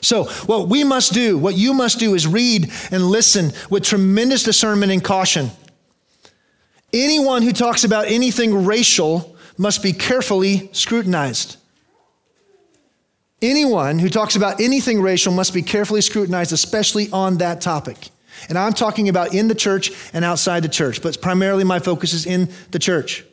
So, 0.00 0.24
what 0.46 0.68
we 0.68 0.82
must 0.84 1.12
do, 1.12 1.38
what 1.38 1.54
you 1.54 1.74
must 1.74 1.98
do, 1.98 2.14
is 2.14 2.26
read 2.26 2.70
and 2.90 3.06
listen 3.06 3.52
with 3.70 3.84
tremendous 3.84 4.42
discernment 4.42 4.90
and 4.90 5.02
caution. 5.02 5.50
Anyone 6.92 7.42
who 7.42 7.52
talks 7.52 7.84
about 7.84 8.06
anything 8.08 8.64
racial 8.64 9.36
must 9.56 9.82
be 9.82 9.92
carefully 9.92 10.70
scrutinized. 10.72 11.56
Anyone 13.40 13.98
who 13.98 14.08
talks 14.08 14.36
about 14.36 14.60
anything 14.60 15.02
racial 15.02 15.32
must 15.32 15.52
be 15.52 15.62
carefully 15.62 16.00
scrutinized, 16.00 16.52
especially 16.52 17.10
on 17.10 17.38
that 17.38 17.60
topic. 17.60 18.10
And 18.48 18.56
I'm 18.56 18.72
talking 18.72 19.08
about 19.08 19.34
in 19.34 19.48
the 19.48 19.54
church 19.54 19.92
and 20.12 20.24
outside 20.24 20.62
the 20.62 20.68
church, 20.68 21.02
but 21.02 21.20
primarily 21.20 21.64
my 21.64 21.78
focus 21.78 22.12
is 22.12 22.26
in 22.26 22.48
the 22.70 22.78
church. 22.78 23.24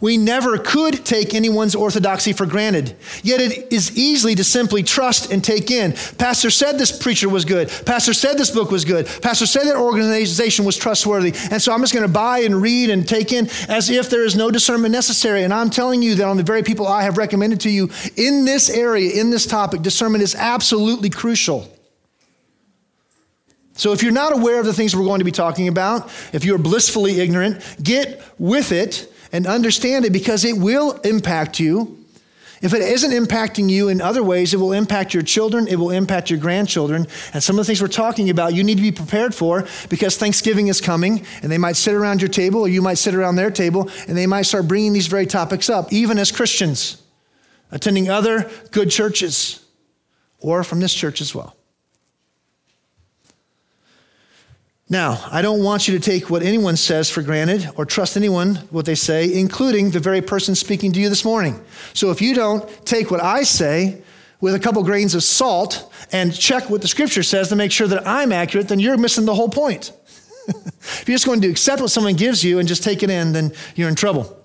We 0.00 0.16
never 0.16 0.58
could 0.58 1.04
take 1.04 1.34
anyone's 1.34 1.74
orthodoxy 1.74 2.32
for 2.32 2.46
granted. 2.46 2.96
Yet 3.22 3.40
it 3.40 3.72
is 3.72 3.96
easy 3.96 4.34
to 4.34 4.44
simply 4.44 4.82
trust 4.82 5.32
and 5.32 5.42
take 5.42 5.70
in. 5.70 5.92
Pastor 6.18 6.50
said 6.50 6.78
this 6.78 6.96
preacher 6.96 7.28
was 7.28 7.44
good. 7.44 7.68
Pastor 7.84 8.12
said 8.12 8.38
this 8.38 8.50
book 8.50 8.70
was 8.70 8.84
good. 8.84 9.06
Pastor 9.22 9.46
said 9.46 9.64
that 9.64 9.76
organization 9.76 10.64
was 10.64 10.76
trustworthy. 10.76 11.32
And 11.50 11.60
so 11.60 11.72
I'm 11.72 11.80
just 11.80 11.94
going 11.94 12.06
to 12.06 12.12
buy 12.12 12.40
and 12.40 12.60
read 12.60 12.90
and 12.90 13.06
take 13.06 13.32
in 13.32 13.48
as 13.68 13.90
if 13.90 14.10
there 14.10 14.24
is 14.24 14.36
no 14.36 14.50
discernment 14.50 14.92
necessary. 14.92 15.44
And 15.44 15.52
I'm 15.52 15.70
telling 15.70 16.02
you 16.02 16.14
that 16.16 16.26
on 16.26 16.36
the 16.36 16.42
very 16.42 16.62
people 16.62 16.86
I 16.86 17.02
have 17.02 17.18
recommended 17.18 17.60
to 17.60 17.70
you 17.70 17.90
in 18.16 18.44
this 18.44 18.68
area, 18.70 19.20
in 19.20 19.30
this 19.30 19.46
topic, 19.46 19.82
discernment 19.82 20.22
is 20.22 20.34
absolutely 20.34 21.10
crucial. 21.10 21.72
So 23.76 23.92
if 23.92 24.02
you're 24.02 24.12
not 24.12 24.32
aware 24.32 24.58
of 24.58 24.64
the 24.64 24.72
things 24.72 24.96
we're 24.96 25.04
going 25.04 25.18
to 25.18 25.24
be 25.24 25.32
talking 25.32 25.68
about, 25.68 26.10
if 26.32 26.44
you're 26.44 26.58
blissfully 26.58 27.20
ignorant, 27.20 27.62
get 27.82 28.22
with 28.38 28.72
it 28.72 29.12
and 29.32 29.46
understand 29.46 30.04
it 30.04 30.12
because 30.12 30.44
it 30.44 30.56
will 30.56 30.92
impact 31.04 31.58
you. 31.60 32.04
If 32.62 32.72
it 32.72 32.80
isn't 32.80 33.10
impacting 33.10 33.68
you 33.68 33.88
in 33.88 34.00
other 34.00 34.22
ways, 34.22 34.54
it 34.54 34.56
will 34.56 34.72
impact 34.72 35.12
your 35.12 35.22
children, 35.22 35.68
it 35.68 35.76
will 35.76 35.90
impact 35.90 36.30
your 36.30 36.38
grandchildren. 36.38 37.06
And 37.34 37.42
some 37.42 37.58
of 37.58 37.64
the 37.64 37.66
things 37.66 37.82
we're 37.82 37.88
talking 37.88 38.30
about, 38.30 38.54
you 38.54 38.64
need 38.64 38.76
to 38.76 38.82
be 38.82 38.92
prepared 38.92 39.34
for 39.34 39.66
because 39.90 40.16
Thanksgiving 40.16 40.68
is 40.68 40.80
coming 40.80 41.24
and 41.42 41.52
they 41.52 41.58
might 41.58 41.76
sit 41.76 41.94
around 41.94 42.22
your 42.22 42.30
table 42.30 42.62
or 42.62 42.68
you 42.68 42.80
might 42.80 42.98
sit 42.98 43.14
around 43.14 43.36
their 43.36 43.50
table 43.50 43.90
and 44.08 44.16
they 44.16 44.26
might 44.26 44.42
start 44.42 44.68
bringing 44.68 44.94
these 44.94 45.06
very 45.06 45.26
topics 45.26 45.68
up, 45.68 45.92
even 45.92 46.18
as 46.18 46.32
Christians, 46.32 47.02
attending 47.70 48.08
other 48.08 48.50
good 48.70 48.90
churches 48.90 49.62
or 50.38 50.64
from 50.64 50.80
this 50.80 50.94
church 50.94 51.20
as 51.20 51.34
well. 51.34 51.56
Now, 54.88 55.26
I 55.32 55.42
don't 55.42 55.64
want 55.64 55.88
you 55.88 55.98
to 55.98 56.00
take 56.00 56.30
what 56.30 56.44
anyone 56.44 56.76
says 56.76 57.10
for 57.10 57.20
granted 57.20 57.68
or 57.74 57.84
trust 57.84 58.16
anyone 58.16 58.54
what 58.70 58.84
they 58.84 58.94
say, 58.94 59.34
including 59.34 59.90
the 59.90 59.98
very 59.98 60.22
person 60.22 60.54
speaking 60.54 60.92
to 60.92 61.00
you 61.00 61.08
this 61.08 61.24
morning. 61.24 61.60
So 61.92 62.12
if 62.12 62.22
you 62.22 62.34
don't 62.34 62.68
take 62.86 63.10
what 63.10 63.20
I 63.20 63.42
say 63.42 64.02
with 64.40 64.54
a 64.54 64.60
couple 64.60 64.84
grains 64.84 65.16
of 65.16 65.24
salt 65.24 65.92
and 66.12 66.32
check 66.32 66.70
what 66.70 66.82
the 66.82 66.88
scripture 66.88 67.24
says 67.24 67.48
to 67.48 67.56
make 67.56 67.72
sure 67.72 67.88
that 67.88 68.06
I'm 68.06 68.30
accurate, 68.30 68.68
then 68.68 68.78
you're 68.78 68.96
missing 68.96 69.24
the 69.24 69.34
whole 69.34 69.48
point. 69.48 69.90
if 70.46 71.04
you're 71.08 71.16
just 71.16 71.26
going 71.26 71.40
to 71.40 71.48
accept 71.48 71.80
what 71.80 71.90
someone 71.90 72.14
gives 72.14 72.44
you 72.44 72.60
and 72.60 72.68
just 72.68 72.84
take 72.84 73.02
it 73.02 73.10
in, 73.10 73.32
then 73.32 73.52
you're 73.74 73.88
in 73.88 73.96
trouble. 73.96 74.40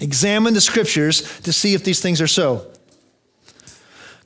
Examine 0.00 0.52
the 0.52 0.60
scriptures 0.60 1.40
to 1.42 1.52
see 1.52 1.74
if 1.74 1.84
these 1.84 2.00
things 2.00 2.20
are 2.20 2.26
so. 2.26 2.66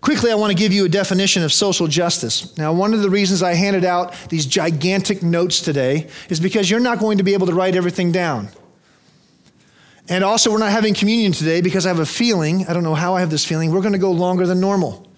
Quickly, 0.04 0.30
I 0.30 0.34
want 0.34 0.50
to 0.50 0.54
give 0.54 0.70
you 0.70 0.84
a 0.84 0.88
definition 0.90 1.42
of 1.44 1.50
social 1.50 1.86
justice. 1.86 2.54
Now, 2.58 2.74
one 2.74 2.92
of 2.92 3.00
the 3.00 3.08
reasons 3.08 3.42
I 3.42 3.54
handed 3.54 3.86
out 3.86 4.12
these 4.28 4.44
gigantic 4.44 5.22
notes 5.22 5.62
today 5.62 6.08
is 6.28 6.40
because 6.40 6.68
you're 6.70 6.78
not 6.78 6.98
going 6.98 7.16
to 7.16 7.24
be 7.24 7.32
able 7.32 7.46
to 7.46 7.54
write 7.54 7.74
everything 7.74 8.12
down. 8.12 8.50
And 10.10 10.22
also, 10.22 10.52
we're 10.52 10.58
not 10.58 10.72
having 10.72 10.92
communion 10.92 11.32
today 11.32 11.62
because 11.62 11.86
I 11.86 11.88
have 11.88 12.00
a 12.00 12.04
feeling, 12.04 12.66
I 12.66 12.74
don't 12.74 12.82
know 12.84 12.94
how 12.94 13.16
I 13.16 13.20
have 13.20 13.30
this 13.30 13.46
feeling, 13.46 13.72
we're 13.72 13.80
going 13.80 13.94
to 13.94 13.98
go 13.98 14.12
longer 14.12 14.46
than 14.46 14.60
normal. 14.60 15.10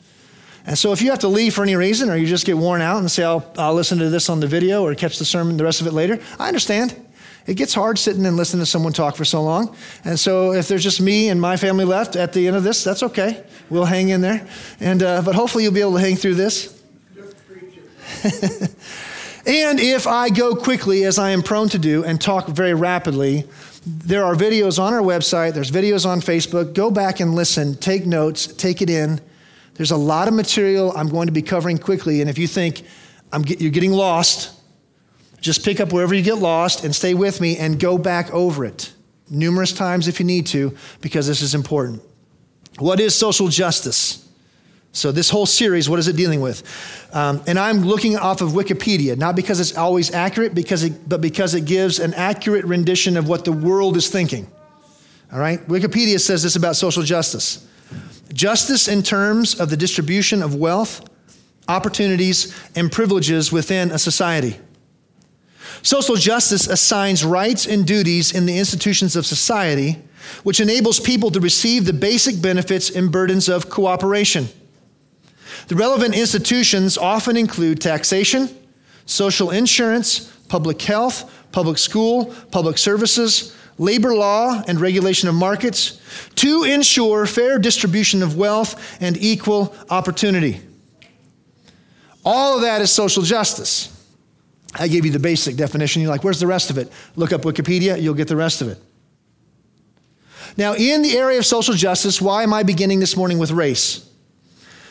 And 0.64 0.78
so, 0.78 0.92
if 0.92 1.02
you 1.02 1.10
have 1.10 1.18
to 1.18 1.28
leave 1.28 1.52
for 1.52 1.64
any 1.64 1.74
reason 1.74 2.08
or 2.08 2.14
you 2.14 2.24
just 2.24 2.46
get 2.46 2.56
worn 2.56 2.80
out 2.80 2.98
and 2.98 3.10
say, 3.10 3.24
I'll, 3.24 3.52
I'll 3.58 3.74
listen 3.74 3.98
to 3.98 4.08
this 4.08 4.28
on 4.28 4.38
the 4.38 4.46
video 4.46 4.84
or 4.84 4.94
catch 4.94 5.18
the 5.18 5.24
sermon, 5.24 5.56
the 5.56 5.64
rest 5.64 5.80
of 5.80 5.88
it 5.88 5.94
later, 5.94 6.20
I 6.38 6.46
understand. 6.46 6.94
It 7.46 7.54
gets 7.54 7.74
hard 7.74 7.98
sitting 7.98 8.26
and 8.26 8.36
listening 8.36 8.62
to 8.62 8.66
someone 8.66 8.92
talk 8.92 9.14
for 9.14 9.24
so 9.24 9.42
long. 9.42 9.76
And 10.04 10.18
so 10.18 10.52
if 10.52 10.66
there's 10.66 10.82
just 10.82 11.00
me 11.00 11.28
and 11.28 11.40
my 11.40 11.56
family 11.56 11.84
left 11.84 12.16
at 12.16 12.32
the 12.32 12.46
end 12.46 12.56
of 12.56 12.64
this, 12.64 12.82
that's 12.82 13.02
okay. 13.04 13.44
We'll 13.70 13.84
hang 13.84 14.08
in 14.08 14.20
there. 14.20 14.46
And, 14.80 15.02
uh, 15.02 15.22
but 15.22 15.34
hopefully 15.34 15.64
you'll 15.64 15.72
be 15.72 15.80
able 15.80 15.94
to 15.94 16.00
hang 16.00 16.16
through 16.16 16.34
this. 16.34 16.72
and 19.46 19.78
if 19.80 20.06
I 20.06 20.28
go 20.30 20.56
quickly, 20.56 21.04
as 21.04 21.18
I 21.18 21.30
am 21.30 21.42
prone 21.42 21.68
to 21.70 21.78
do, 21.78 22.04
and 22.04 22.20
talk 22.20 22.48
very 22.48 22.74
rapidly, 22.74 23.44
there 23.86 24.24
are 24.24 24.34
videos 24.34 24.80
on 24.80 24.92
our 24.92 25.00
website, 25.00 25.54
there's 25.54 25.70
videos 25.70 26.04
on 26.04 26.20
Facebook. 26.20 26.74
Go 26.74 26.90
back 26.90 27.20
and 27.20 27.34
listen, 27.36 27.76
take 27.76 28.04
notes, 28.06 28.48
take 28.48 28.82
it 28.82 28.90
in. 28.90 29.20
There's 29.74 29.92
a 29.92 29.96
lot 29.96 30.26
of 30.26 30.34
material 30.34 30.92
I'm 30.96 31.08
going 31.08 31.26
to 31.26 31.32
be 31.32 31.42
covering 31.42 31.78
quickly. 31.78 32.20
And 32.20 32.28
if 32.28 32.38
you 32.38 32.48
think 32.48 32.82
get, 33.42 33.60
you're 33.60 33.70
getting 33.70 33.92
lost, 33.92 34.55
just 35.46 35.64
pick 35.64 35.80
up 35.80 35.92
wherever 35.92 36.14
you 36.14 36.22
get 36.22 36.38
lost 36.38 36.84
and 36.84 36.94
stay 36.94 37.14
with 37.14 37.40
me 37.40 37.56
and 37.56 37.78
go 37.78 37.96
back 37.96 38.32
over 38.34 38.64
it 38.64 38.92
numerous 39.30 39.72
times 39.72 40.08
if 40.08 40.20
you 40.20 40.26
need 40.26 40.46
to, 40.46 40.76
because 41.00 41.26
this 41.26 41.40
is 41.40 41.54
important. 41.54 42.02
What 42.78 43.00
is 43.00 43.14
social 43.14 43.48
justice? 43.48 44.28
So, 44.92 45.12
this 45.12 45.28
whole 45.30 45.46
series, 45.46 45.88
what 45.88 45.98
is 45.98 46.08
it 46.08 46.16
dealing 46.16 46.40
with? 46.40 46.62
Um, 47.12 47.42
and 47.46 47.58
I'm 47.58 47.82
looking 47.82 48.16
off 48.16 48.40
of 48.40 48.50
Wikipedia, 48.50 49.16
not 49.16 49.36
because 49.36 49.60
it's 49.60 49.76
always 49.76 50.12
accurate, 50.12 50.54
because 50.54 50.84
it, 50.84 51.08
but 51.08 51.20
because 51.20 51.54
it 51.54 51.64
gives 51.64 51.98
an 51.98 52.14
accurate 52.14 52.64
rendition 52.64 53.16
of 53.16 53.28
what 53.28 53.44
the 53.44 53.52
world 53.52 53.96
is 53.96 54.08
thinking. 54.08 54.50
All 55.32 55.38
right? 55.38 55.60
Wikipedia 55.68 56.18
says 56.18 56.42
this 56.42 56.56
about 56.56 56.76
social 56.76 57.02
justice 57.02 57.66
justice 58.32 58.88
in 58.88 59.02
terms 59.02 59.60
of 59.60 59.70
the 59.70 59.76
distribution 59.76 60.42
of 60.42 60.56
wealth, 60.56 61.08
opportunities, 61.68 62.54
and 62.74 62.90
privileges 62.90 63.52
within 63.52 63.92
a 63.92 63.98
society. 63.98 64.58
Social 65.86 66.16
justice 66.16 66.66
assigns 66.66 67.24
rights 67.24 67.64
and 67.64 67.86
duties 67.86 68.32
in 68.32 68.44
the 68.44 68.58
institutions 68.58 69.14
of 69.14 69.24
society, 69.24 70.02
which 70.42 70.58
enables 70.58 70.98
people 70.98 71.30
to 71.30 71.38
receive 71.38 71.84
the 71.84 71.92
basic 71.92 72.42
benefits 72.42 72.90
and 72.90 73.12
burdens 73.12 73.48
of 73.48 73.70
cooperation. 73.70 74.48
The 75.68 75.76
relevant 75.76 76.16
institutions 76.16 76.98
often 76.98 77.36
include 77.36 77.80
taxation, 77.80 78.48
social 79.04 79.52
insurance, 79.52 80.24
public 80.48 80.82
health, 80.82 81.32
public 81.52 81.78
school, 81.78 82.34
public 82.50 82.78
services, 82.78 83.56
labor 83.78 84.12
law, 84.12 84.64
and 84.66 84.80
regulation 84.80 85.28
of 85.28 85.36
markets 85.36 86.00
to 86.34 86.64
ensure 86.64 87.26
fair 87.26 87.60
distribution 87.60 88.24
of 88.24 88.36
wealth 88.36 89.00
and 89.00 89.16
equal 89.18 89.72
opportunity. 89.88 90.60
All 92.24 92.56
of 92.56 92.62
that 92.62 92.80
is 92.82 92.90
social 92.90 93.22
justice. 93.22 93.95
I 94.74 94.88
gave 94.88 95.04
you 95.04 95.12
the 95.12 95.18
basic 95.18 95.56
definition. 95.56 96.02
You're 96.02 96.10
like, 96.10 96.24
where's 96.24 96.40
the 96.40 96.46
rest 96.46 96.70
of 96.70 96.78
it? 96.78 96.90
Look 97.14 97.32
up 97.32 97.42
Wikipedia, 97.42 98.00
you'll 98.00 98.14
get 98.14 98.28
the 98.28 98.36
rest 98.36 98.60
of 98.60 98.68
it. 98.68 98.78
Now, 100.56 100.74
in 100.74 101.02
the 101.02 101.16
area 101.16 101.38
of 101.38 101.46
social 101.46 101.74
justice, 101.74 102.20
why 102.20 102.42
am 102.42 102.52
I 102.54 102.62
beginning 102.62 103.00
this 103.00 103.16
morning 103.16 103.38
with 103.38 103.50
race? 103.50 104.08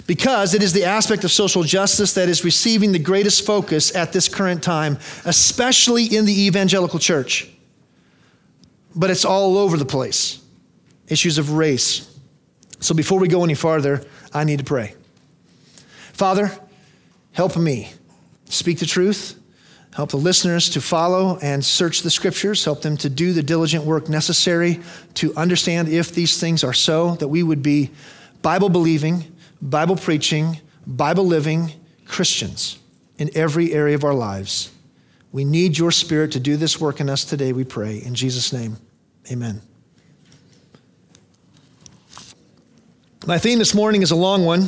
Because 0.08 0.53
it 0.53 0.62
is 0.62 0.74
the 0.74 0.84
aspect 0.84 1.24
of 1.24 1.32
social 1.32 1.63
justice 1.63 2.13
that 2.13 2.29
is 2.29 2.44
receiving 2.44 2.91
the 2.91 3.00
greatest 3.00 3.46
focus 3.46 3.96
at 3.96 4.13
this 4.13 4.27
current 4.27 4.62
time, 4.62 5.00
especially 5.25 6.05
in 6.05 6.25
the 6.25 6.46
evangelical 6.46 7.00
church. 7.00 7.50
But 8.96 9.10
it's 9.10 9.25
all 9.25 9.58
over 9.58 9.77
the 9.77 9.86
place 9.86 10.41
issues 11.08 11.38
of 11.38 11.51
race. 11.51 12.12
So 12.79 12.96
before 12.96 13.20
we 13.20 13.27
go 13.27 13.44
any 13.44 13.53
farther, 13.53 14.03
I 14.34 14.44
need 14.44 14.58
to 14.58 14.65
pray. 14.65 14.96
Father, 16.13 16.51
help 17.32 17.55
me 17.58 17.91
speak 18.46 18.79
the 18.79 18.86
truth 18.88 19.39
Help 19.95 20.09
the 20.09 20.17
listeners 20.17 20.69
to 20.71 20.81
follow 20.81 21.39
and 21.41 21.63
search 21.63 22.01
the 22.01 22.11
scriptures. 22.11 22.65
Help 22.65 22.81
them 22.81 22.97
to 22.97 23.09
do 23.09 23.31
the 23.31 23.41
diligent 23.41 23.85
work 23.85 24.09
necessary 24.09 24.81
to 25.13 25.33
understand 25.35 25.87
if 25.87 26.11
these 26.11 26.37
things 26.37 26.65
are 26.65 26.73
so, 26.73 27.15
that 27.15 27.29
we 27.29 27.41
would 27.41 27.63
be 27.63 27.91
Bible 28.41 28.67
believing, 28.67 29.23
Bible 29.61 29.95
preaching, 29.95 30.59
Bible 30.85 31.25
living 31.25 31.71
Christians 32.05 32.77
in 33.17 33.29
every 33.35 33.71
area 33.71 33.95
of 33.95 34.03
our 34.03 34.13
lives. 34.13 34.69
We 35.31 35.45
need 35.45 35.77
your 35.77 35.93
spirit 35.93 36.33
to 36.33 36.41
do 36.41 36.57
this 36.57 36.77
work 36.77 36.99
in 36.99 37.09
us 37.09 37.23
today, 37.23 37.53
we 37.53 37.63
pray. 37.63 37.99
In 37.99 38.15
Jesus' 38.15 38.51
name, 38.51 38.75
amen. 39.31 39.61
My 43.25 43.37
theme 43.37 43.59
this 43.59 43.73
morning 43.73 44.01
is 44.01 44.11
a 44.11 44.15
long 44.17 44.43
one 44.43 44.67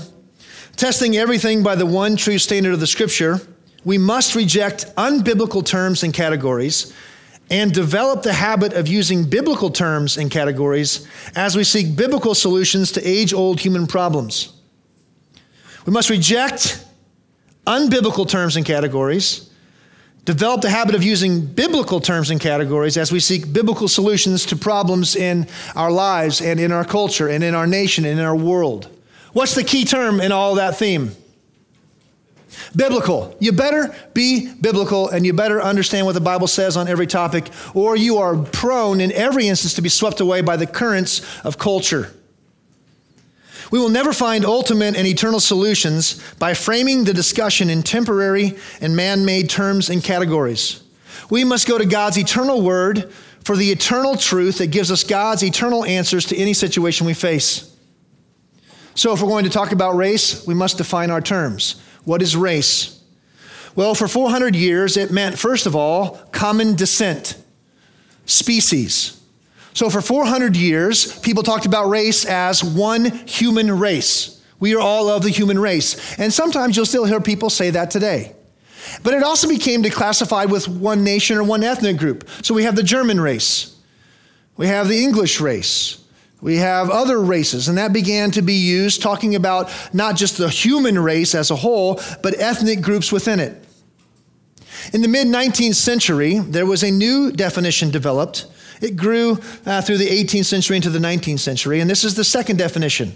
testing 0.78 1.18
everything 1.18 1.64
by 1.64 1.76
the 1.76 1.86
one 1.86 2.16
true 2.16 2.38
standard 2.38 2.74
of 2.74 2.80
the 2.80 2.88
scripture 2.88 3.42
we 3.88 3.98
must 3.98 4.36
reject 4.36 4.94
unbiblical 4.98 5.66
terms 5.66 6.04
and 6.04 6.14
categories 6.14 6.94
and 7.50 7.74
develop 7.74 8.22
the 8.22 8.34
habit 8.34 8.74
of 8.74 8.86
using 8.86 9.24
biblical 9.24 9.70
terms 9.70 10.18
and 10.18 10.30
categories 10.30 11.08
as 11.38 11.56
we 11.56 11.64
seek 11.64 11.96
biblical 11.96 12.36
solutions 12.36 12.92
to 12.92 13.08
age 13.08 13.32
old 13.32 13.62
human 13.62 13.88
problems. 13.88 14.52
We 15.86 15.94
must 15.94 16.10
reject 16.10 16.84
unbiblical 17.66 18.28
terms 18.28 18.58
and 18.58 18.66
categories, 18.66 19.50
develop 20.26 20.60
the 20.60 20.70
habit 20.70 20.94
of 20.94 21.02
using 21.02 21.46
biblical 21.46 22.02
terms 22.02 22.30
and 22.30 22.42
categories 22.42 22.98
as 22.98 23.14
we 23.14 23.22
seek 23.22 23.54
biblical 23.54 23.88
solutions 23.88 24.46
to 24.48 24.58
problems 24.58 25.16
in 25.16 25.48
our 25.78 25.92
lives 25.92 26.42
and 26.42 26.60
in 26.60 26.74
our 26.74 26.84
culture 26.84 27.30
and 27.30 27.42
in 27.42 27.56
our 27.56 27.66
nation 27.66 28.04
and 28.04 28.20
in 28.20 28.26
our 28.26 28.36
world. 28.36 28.90
What's 29.32 29.56
the 29.56 29.64
key 29.64 29.86
term 29.86 30.20
in 30.20 30.34
all 30.34 30.56
that 30.56 30.78
theme? 30.78 31.16
Biblical. 32.76 33.36
You 33.40 33.52
better 33.52 33.96
be 34.14 34.54
biblical 34.54 35.10
and 35.10 35.26
you 35.26 35.34
better 35.34 35.62
understand 35.62 36.06
what 36.06 36.14
the 36.14 36.22
Bible 36.22 36.48
says 36.48 36.78
on 36.78 36.88
every 36.88 37.08
topic, 37.08 37.50
or 37.74 37.96
you 37.96 38.18
are 38.18 38.36
prone 38.38 39.02
in 39.02 39.12
every 39.12 39.48
instance 39.48 39.74
to 39.76 39.82
be 39.82 39.90
swept 39.90 40.20
away 40.20 40.42
by 40.42 40.58
the 40.58 40.68
currents 40.68 41.22
of 41.44 41.58
culture. 41.58 42.12
We 43.72 43.80
will 43.80 43.90
never 43.90 44.14
find 44.14 44.46
ultimate 44.46 44.96
and 44.96 45.06
eternal 45.06 45.40
solutions 45.40 46.22
by 46.36 46.54
framing 46.54 47.04
the 47.04 47.14
discussion 47.14 47.70
in 47.70 47.84
temporary 47.84 48.58
and 48.80 48.96
man 48.96 49.26
made 49.26 49.50
terms 49.50 49.90
and 49.90 50.04
categories. 50.04 50.82
We 51.30 51.44
must 51.44 51.68
go 51.68 51.78
to 51.78 51.86
God's 51.86 52.18
eternal 52.18 52.62
word 52.62 53.12
for 53.44 53.58
the 53.58 53.72
eternal 53.72 54.16
truth 54.16 54.60
that 54.60 54.68
gives 54.68 54.92
us 54.92 55.04
God's 55.04 55.44
eternal 55.44 55.84
answers 55.86 56.26
to 56.28 56.38
any 56.38 56.54
situation 56.54 57.06
we 57.06 57.14
face. 57.14 57.74
So, 58.96 59.14
if 59.14 59.22
we're 59.22 59.28
going 59.28 59.44
to 59.44 59.50
talk 59.50 59.74
about 59.74 59.96
race, 59.96 60.46
we 60.48 60.54
must 60.54 60.78
define 60.78 61.12
our 61.12 61.22
terms. 61.22 61.82
What 62.08 62.22
is 62.22 62.38
race? 62.38 63.04
Well, 63.76 63.94
for 63.94 64.08
400 64.08 64.56
years, 64.56 64.96
it 64.96 65.12
meant, 65.12 65.38
first 65.38 65.66
of 65.66 65.76
all, 65.76 66.12
common 66.32 66.74
descent, 66.74 67.36
species. 68.26 69.22
So 69.74 69.90
for 69.90 70.00
400 70.00 70.56
years, 70.56 71.20
people 71.20 71.44
talked 71.44 71.66
about 71.66 71.90
race 71.90 72.24
as 72.24 72.64
one 72.64 73.12
human 73.28 73.78
race. 73.78 74.42
We 74.58 74.74
are 74.74 74.80
all 74.80 75.10
of 75.10 75.22
the 75.22 75.30
human 75.30 75.60
race. 75.60 76.18
And 76.18 76.32
sometimes 76.32 76.78
you'll 76.78 76.86
still 76.86 77.04
hear 77.04 77.20
people 77.20 77.50
say 77.50 77.72
that 77.72 77.92
today. 77.92 78.34
But 79.04 79.14
it 79.14 79.22
also 79.22 79.50
became 79.50 79.84
declassified 79.84 80.50
with 80.50 80.70
one 80.70 81.04
nation 81.04 81.36
or 81.36 81.44
one 81.44 81.62
ethnic 81.62 81.98
group. 81.98 82.30
So 82.42 82.54
we 82.54 82.64
have 82.64 82.78
the 82.78 82.84
German 82.84 83.20
race, 83.20 83.76
we 84.56 84.68
have 84.68 84.88
the 84.88 85.04
English 85.04 85.42
race, 85.42 86.02
we 86.42 86.58
have 86.58 86.90
other 86.90 87.20
races, 87.20 87.68
and 87.68 87.78
that 87.78 87.94
began 87.94 88.30
to 88.32 88.42
be 88.42 88.54
used 88.54 89.02
talking 89.02 89.36
about 89.36 89.72
not 89.92 90.16
just 90.16 90.38
the 90.38 90.50
human 90.50 91.00
race 91.00 91.34
as 91.34 91.50
a 91.50 91.56
whole, 91.56 92.00
but 92.22 92.40
ethnic 92.40 92.82
groups 92.82 93.12
within 93.12 93.40
it. 93.40 93.64
In 94.94 95.02
the 95.02 95.08
mid 95.08 95.28
19th 95.28 95.76
century, 95.76 96.38
there 96.38 96.66
was 96.66 96.84
a 96.84 96.92
new 96.92 97.32
definition 97.32 97.90
developed. 97.90 98.46
It 98.82 98.96
grew 98.96 99.40
uh, 99.66 99.82
through 99.82 99.98
the 99.98 100.08
18th 100.08 100.46
century 100.46 100.76
into 100.76 100.92
the 100.92 101.00
19th 101.00 101.40
century, 101.40 101.80
and 101.80 101.90
this 101.90 102.04
is 102.04 102.16
the 102.16 102.24
second 102.24 102.58
definition. 102.58 103.16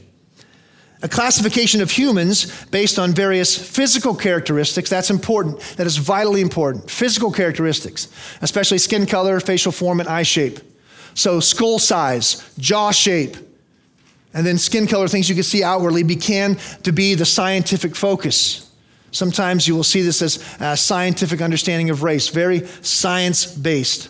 a 1.03 1.07
classification 1.07 1.81
of 1.81 1.89
humans 1.91 2.65
based 2.65 2.99
on 2.99 3.11
various 3.11 3.55
physical 3.57 4.13
characteristics. 4.15 4.89
That's 4.89 5.09
important. 5.09 5.59
That 5.77 5.87
is 5.87 5.97
vitally 5.97 6.41
important. 6.41 6.89
Physical 6.89 7.31
characteristics, 7.31 8.07
especially 8.41 8.77
skin 8.77 9.05
color, 9.05 9.39
facial 9.39 9.71
form, 9.71 9.99
and 9.99 10.09
eye 10.09 10.23
shape. 10.23 10.59
So, 11.13 11.39
skull 11.39 11.79
size, 11.79 12.53
jaw 12.57 12.91
shape, 12.91 13.35
and 14.33 14.45
then 14.45 14.57
skin 14.57 14.87
color, 14.87 15.07
things 15.07 15.27
you 15.29 15.35
can 15.35 15.43
see 15.43 15.63
outwardly, 15.63 16.03
began 16.03 16.55
to 16.83 16.91
be 16.91 17.15
the 17.15 17.25
scientific 17.25 17.95
focus. 17.95 18.71
Sometimes 19.11 19.67
you 19.67 19.75
will 19.75 19.83
see 19.83 20.01
this 20.01 20.21
as 20.21 20.55
a 20.59 20.77
scientific 20.77 21.41
understanding 21.41 21.89
of 21.89 22.01
race, 22.01 22.29
very 22.29 22.65
science 22.81 23.45
based. 23.45 24.09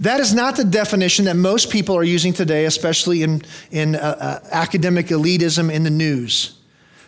That 0.00 0.20
is 0.20 0.34
not 0.34 0.56
the 0.56 0.64
definition 0.64 1.24
that 1.24 1.36
most 1.36 1.70
people 1.70 1.96
are 1.96 2.04
using 2.04 2.34
today, 2.34 2.66
especially 2.66 3.22
in, 3.22 3.42
in 3.70 3.96
uh, 3.96 3.98
uh, 3.98 4.48
academic 4.52 5.06
elitism 5.06 5.72
in 5.72 5.84
the 5.84 5.90
news. 5.90 6.58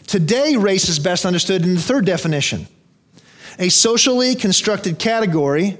Today, 0.07 0.57
race 0.57 0.89
is 0.89 0.99
best 0.99 1.27
understood 1.27 1.63
in 1.63 1.75
the 1.75 1.81
third 1.81 2.07
definition 2.07 2.67
a 3.59 3.69
socially 3.69 4.37
constructed 4.37 4.99
category 5.01 5.77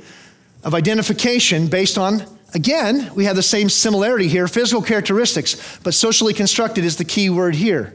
of 0.65 0.75
identification 0.75 1.69
based 1.69 1.97
on, 1.97 2.23
again, 2.55 3.11
we 3.15 3.25
have 3.25 3.37
the 3.37 3.43
same 3.43 3.69
similarity 3.69 4.29
here 4.29 4.49
physical 4.49 4.83
characteristics, 4.83 5.79
but 5.83 5.95
socially 5.95 6.35
constructed 6.35 6.85
is 6.85 6.97
the 6.97 7.05
key 7.05 7.31
word 7.31 7.55
here. 7.55 7.95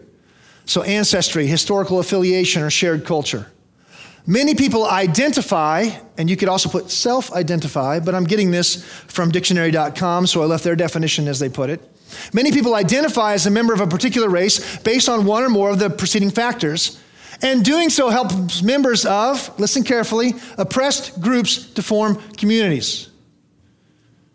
So, 0.66 0.82
ancestry, 0.84 1.46
historical 1.46 2.00
affiliation, 2.00 2.62
or 2.62 2.70
shared 2.70 3.06
culture. 3.06 3.48
Many 4.26 4.56
people 4.56 4.86
identify, 4.86 5.90
and 6.18 6.30
you 6.30 6.38
could 6.38 6.48
also 6.48 6.70
put 6.70 6.90
self 6.90 7.34
identify, 7.34 8.00
but 8.00 8.16
I'm 8.16 8.24
getting 8.24 8.52
this 8.52 8.84
from 8.86 9.32
dictionary.com, 9.32 10.28
so 10.28 10.42
I 10.42 10.46
left 10.46 10.64
their 10.64 10.78
definition 10.78 11.28
as 11.28 11.40
they 11.40 11.50
put 11.50 11.70
it. 11.70 11.82
Many 12.32 12.52
people 12.52 12.76
identify 12.76 13.34
as 13.34 13.46
a 13.46 13.52
member 13.52 13.74
of 13.74 13.82
a 13.82 13.88
particular 13.88 14.30
race 14.30 14.78
based 14.78 15.10
on 15.10 15.26
one 15.26 15.44
or 15.44 15.50
more 15.50 15.72
of 15.72 15.80
the 15.80 15.90
preceding 15.90 16.30
factors, 16.30 17.02
and 17.42 17.66
doing 17.66 17.90
so 17.90 18.10
helps 18.10 18.64
members 18.64 19.06
of, 19.06 19.60
listen 19.60 19.84
carefully, 19.84 20.34
oppressed 20.58 21.20
groups 21.20 21.66
to 21.72 21.84
form 21.84 22.16
communities. 22.38 23.10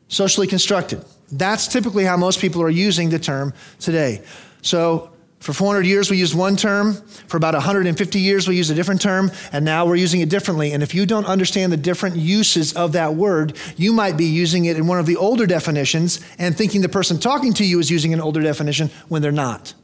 Socially 0.08 0.46
constructed. 0.46 1.04
That's 1.30 1.68
typically 1.68 2.04
how 2.04 2.16
most 2.16 2.40
people 2.40 2.62
are 2.62 2.70
using 2.70 3.10
the 3.10 3.18
term 3.18 3.52
today. 3.78 4.22
So, 4.62 5.12
for 5.40 5.52
400 5.52 5.86
years, 5.86 6.10
we 6.10 6.16
used 6.16 6.34
one 6.34 6.56
term. 6.56 6.94
For 7.28 7.36
about 7.36 7.54
150 7.54 8.18
years, 8.18 8.48
we 8.48 8.56
used 8.56 8.70
a 8.70 8.74
different 8.74 9.00
term. 9.00 9.30
And 9.52 9.64
now 9.64 9.86
we're 9.86 9.96
using 9.96 10.20
it 10.20 10.28
differently. 10.28 10.72
And 10.72 10.82
if 10.82 10.94
you 10.94 11.06
don't 11.06 11.26
understand 11.26 11.72
the 11.72 11.76
different 11.76 12.16
uses 12.16 12.72
of 12.72 12.92
that 12.92 13.14
word, 13.14 13.56
you 13.76 13.92
might 13.92 14.16
be 14.16 14.24
using 14.24 14.64
it 14.64 14.76
in 14.76 14.88
one 14.88 14.98
of 14.98 15.06
the 15.06 15.16
older 15.16 15.46
definitions 15.46 16.20
and 16.38 16.56
thinking 16.56 16.80
the 16.80 16.88
person 16.88 17.20
talking 17.20 17.52
to 17.54 17.64
you 17.64 17.78
is 17.78 17.90
using 17.90 18.12
an 18.12 18.20
older 18.20 18.42
definition 18.42 18.90
when 19.08 19.22
they're 19.22 19.30
not. 19.30 19.74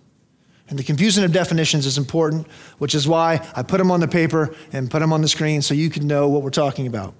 And 0.68 0.78
the 0.78 0.82
confusion 0.82 1.22
of 1.24 1.32
definitions 1.32 1.86
is 1.86 1.98
important, 1.98 2.48
which 2.78 2.94
is 2.94 3.06
why 3.06 3.46
I 3.54 3.62
put 3.62 3.78
them 3.78 3.90
on 3.90 4.00
the 4.00 4.08
paper 4.08 4.54
and 4.72 4.90
put 4.90 5.00
them 5.00 5.12
on 5.12 5.20
the 5.20 5.28
screen 5.28 5.62
so 5.62 5.74
you 5.74 5.90
can 5.90 6.06
know 6.06 6.28
what 6.28 6.42
we're 6.42 6.50
talking 6.50 6.86
about. 6.86 7.14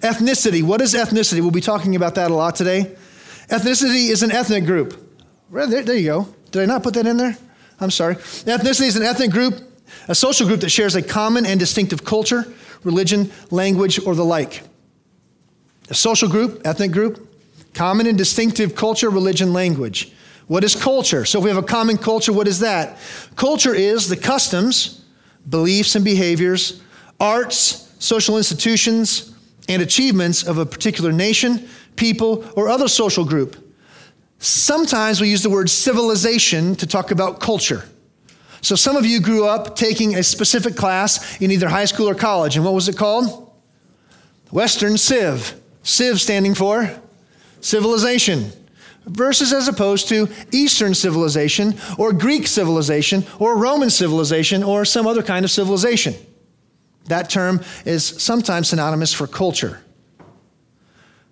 Ethnicity. 0.00 0.62
What 0.62 0.80
is 0.80 0.94
ethnicity? 0.94 1.40
We'll 1.40 1.50
be 1.50 1.60
talking 1.60 1.96
about 1.96 2.14
that 2.16 2.30
a 2.30 2.34
lot 2.34 2.56
today. 2.56 2.94
Ethnicity 3.48 4.10
is 4.10 4.22
an 4.22 4.32
ethnic 4.32 4.64
group. 4.64 5.00
There, 5.50 5.82
there 5.82 5.96
you 5.96 6.06
go. 6.06 6.34
Did 6.50 6.62
I 6.62 6.66
not 6.66 6.82
put 6.82 6.94
that 6.94 7.06
in 7.06 7.16
there? 7.16 7.36
I'm 7.80 7.90
sorry. 7.90 8.16
Ethnicity 8.16 8.86
is 8.86 8.96
an 8.96 9.02
ethnic 9.02 9.30
group, 9.30 9.60
a 10.08 10.14
social 10.14 10.46
group 10.46 10.60
that 10.60 10.70
shares 10.70 10.94
a 10.94 11.02
common 11.02 11.46
and 11.46 11.58
distinctive 11.58 12.04
culture, 12.04 12.44
religion, 12.82 13.30
language, 13.50 14.04
or 14.04 14.14
the 14.14 14.24
like. 14.24 14.62
A 15.90 15.94
social 15.94 16.28
group, 16.28 16.62
ethnic 16.64 16.92
group, 16.92 17.28
common 17.74 18.06
and 18.06 18.16
distinctive 18.16 18.74
culture, 18.74 19.10
religion, 19.10 19.52
language. 19.52 20.12
What 20.46 20.64
is 20.64 20.76
culture? 20.76 21.24
So 21.24 21.38
if 21.38 21.44
we 21.44 21.50
have 21.50 21.62
a 21.62 21.66
common 21.66 21.98
culture, 21.98 22.32
what 22.32 22.46
is 22.46 22.60
that? 22.60 22.98
Culture 23.36 23.74
is 23.74 24.08
the 24.08 24.16
customs, 24.16 25.04
beliefs, 25.48 25.96
and 25.96 26.04
behaviors, 26.04 26.80
arts, 27.18 27.92
social 27.98 28.36
institutions, 28.36 29.33
and 29.68 29.82
achievements 29.82 30.42
of 30.42 30.58
a 30.58 30.66
particular 30.66 31.12
nation, 31.12 31.68
people, 31.96 32.44
or 32.56 32.68
other 32.68 32.88
social 32.88 33.24
group. 33.24 33.56
Sometimes 34.38 35.20
we 35.20 35.30
use 35.30 35.42
the 35.42 35.50
word 35.50 35.70
civilization 35.70 36.76
to 36.76 36.86
talk 36.86 37.10
about 37.10 37.40
culture. 37.40 37.84
So 38.60 38.74
some 38.74 38.96
of 38.96 39.06
you 39.06 39.20
grew 39.20 39.46
up 39.46 39.76
taking 39.76 40.16
a 40.16 40.22
specific 40.22 40.76
class 40.76 41.40
in 41.40 41.50
either 41.50 41.68
high 41.68 41.84
school 41.84 42.08
or 42.08 42.14
college, 42.14 42.56
and 42.56 42.64
what 42.64 42.74
was 42.74 42.88
it 42.88 42.96
called? 42.96 43.52
Western 44.50 44.96
Civ. 44.96 45.60
Civ 45.82 46.20
standing 46.20 46.54
for 46.54 46.90
civilization. 47.60 48.52
Versus 49.06 49.52
as 49.52 49.68
opposed 49.68 50.08
to 50.08 50.28
Eastern 50.50 50.94
civilization 50.94 51.74
or 51.98 52.12
Greek 52.12 52.46
civilization 52.46 53.24
or 53.38 53.56
Roman 53.56 53.90
civilization 53.90 54.62
or 54.62 54.86
some 54.86 55.06
other 55.06 55.22
kind 55.22 55.44
of 55.44 55.50
civilization. 55.50 56.14
That 57.06 57.28
term 57.28 57.60
is 57.84 58.04
sometimes 58.04 58.68
synonymous 58.68 59.12
for 59.12 59.26
culture. 59.26 59.82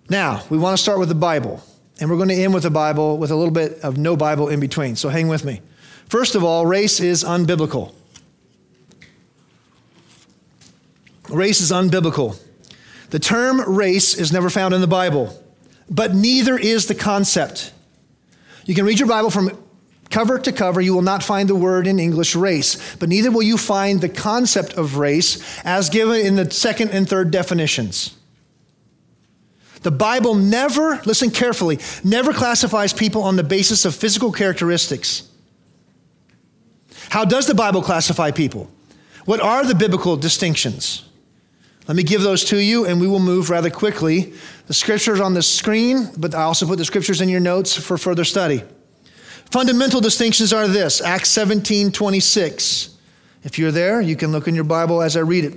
Now, 0.09 0.43
we 0.49 0.57
want 0.57 0.77
to 0.77 0.81
start 0.81 0.99
with 0.99 1.09
the 1.09 1.15
Bible. 1.15 1.63
And 1.99 2.09
we're 2.09 2.17
going 2.17 2.29
to 2.29 2.35
end 2.35 2.53
with 2.53 2.63
the 2.63 2.71
Bible 2.71 3.17
with 3.17 3.31
a 3.31 3.35
little 3.35 3.53
bit 3.53 3.79
of 3.81 3.97
no 3.97 4.15
Bible 4.17 4.49
in 4.49 4.59
between. 4.59 4.95
So 4.95 5.09
hang 5.09 5.27
with 5.27 5.45
me. 5.45 5.61
First 6.07 6.35
of 6.35 6.43
all, 6.43 6.65
race 6.65 6.99
is 6.99 7.23
unbiblical. 7.23 7.93
Race 11.29 11.61
is 11.61 11.71
unbiblical. 11.71 12.39
The 13.11 13.19
term 13.19 13.61
race 13.61 14.15
is 14.15 14.33
never 14.33 14.49
found 14.49 14.73
in 14.73 14.81
the 14.81 14.87
Bible, 14.87 15.39
but 15.89 16.13
neither 16.13 16.57
is 16.57 16.87
the 16.87 16.95
concept. 16.95 17.71
You 18.65 18.75
can 18.75 18.85
read 18.85 18.99
your 18.99 19.07
Bible 19.07 19.29
from 19.29 19.62
cover 20.09 20.39
to 20.39 20.51
cover. 20.51 20.81
You 20.81 20.93
will 20.93 21.01
not 21.01 21.23
find 21.23 21.49
the 21.49 21.55
word 21.55 21.87
in 21.87 21.99
English 21.99 22.35
race, 22.35 22.95
but 22.95 23.09
neither 23.09 23.31
will 23.31 23.43
you 23.43 23.57
find 23.57 24.01
the 24.01 24.09
concept 24.09 24.73
of 24.73 24.97
race 24.97 25.43
as 25.63 25.89
given 25.89 26.25
in 26.25 26.35
the 26.35 26.49
second 26.51 26.91
and 26.91 27.07
third 27.07 27.31
definitions. 27.31 28.15
The 29.81 29.91
Bible 29.91 30.35
never, 30.35 31.01
listen 31.05 31.29
carefully, 31.29 31.79
never 32.03 32.31
classifies 32.33 32.93
people 32.93 33.23
on 33.23 33.35
the 33.35 33.43
basis 33.43 33.83
of 33.85 33.93
physical 33.93 34.31
characteristics. 34.31 35.29
How 37.09 37.25
does 37.25 37.47
the 37.47 37.55
Bible 37.55 37.81
classify 37.81 38.31
people? 38.31 38.71
What 39.25 39.41
are 39.41 39.65
the 39.65 39.75
biblical 39.75 40.15
distinctions? 40.17 41.03
Let 41.87 41.97
me 41.97 42.03
give 42.03 42.21
those 42.21 42.45
to 42.45 42.57
you 42.57 42.85
and 42.85 43.01
we 43.01 43.07
will 43.07 43.19
move 43.19 43.49
rather 43.49 43.69
quickly. 43.69 44.33
The 44.67 44.73
scriptures 44.73 45.19
on 45.19 45.33
the 45.33 45.41
screen, 45.41 46.09
but 46.17 46.33
I 46.33 46.43
also 46.43 46.65
put 46.65 46.77
the 46.77 46.85
scriptures 46.85 47.19
in 47.19 47.27
your 47.27 47.41
notes 47.41 47.75
for 47.75 47.97
further 47.97 48.23
study. 48.23 48.63
Fundamental 49.53 50.01
distinctions 50.01 50.51
are 50.51 50.67
this 50.67 50.99
Acts 50.99 51.29
17 51.29 51.91
26. 51.91 52.97
If 53.43 53.59
you're 53.59 53.69
there, 53.69 54.01
you 54.01 54.15
can 54.15 54.31
look 54.31 54.47
in 54.47 54.55
your 54.55 54.63
Bible 54.63 55.03
as 55.03 55.15
I 55.15 55.19
read 55.19 55.45
it. 55.45 55.53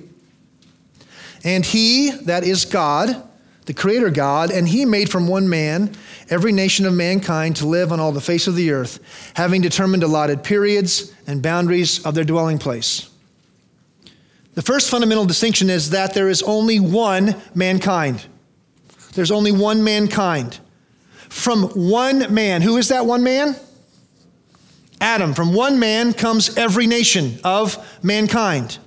And 1.42 1.64
he, 1.64 2.10
that 2.10 2.44
is 2.44 2.66
God, 2.66 3.26
the 3.64 3.72
Creator 3.72 4.10
God, 4.10 4.50
and 4.50 4.68
He 4.68 4.84
made 4.84 5.10
from 5.10 5.28
one 5.28 5.48
man 5.48 5.92
every 6.28 6.52
nation 6.52 6.84
of 6.84 6.92
mankind 6.92 7.56
to 7.56 7.66
live 7.66 7.90
on 7.90 7.98
all 7.98 8.12
the 8.12 8.20
face 8.20 8.46
of 8.46 8.54
the 8.54 8.70
earth, 8.70 9.00
having 9.32 9.62
determined 9.62 10.02
allotted 10.02 10.44
periods 10.44 11.14
and 11.26 11.40
boundaries 11.40 12.04
of 12.04 12.14
their 12.14 12.22
dwelling 12.22 12.58
place. 12.58 13.08
The 14.52 14.62
first 14.62 14.90
fundamental 14.90 15.24
distinction 15.24 15.70
is 15.70 15.88
that 15.88 16.12
there 16.12 16.28
is 16.28 16.42
only 16.42 16.80
one 16.80 17.34
mankind. 17.54 18.26
There's 19.14 19.30
only 19.30 19.52
one 19.52 19.82
mankind. 19.82 20.60
From 21.30 21.70
one 21.70 22.34
man. 22.34 22.60
Who 22.60 22.76
is 22.76 22.88
that 22.88 23.06
one 23.06 23.22
man? 23.22 23.56
Adam. 25.00 25.34
From 25.34 25.52
one 25.52 25.78
man 25.78 26.12
comes 26.12 26.56
every 26.56 26.86
nation 26.86 27.38
of 27.44 27.76
mankind. 28.02 28.78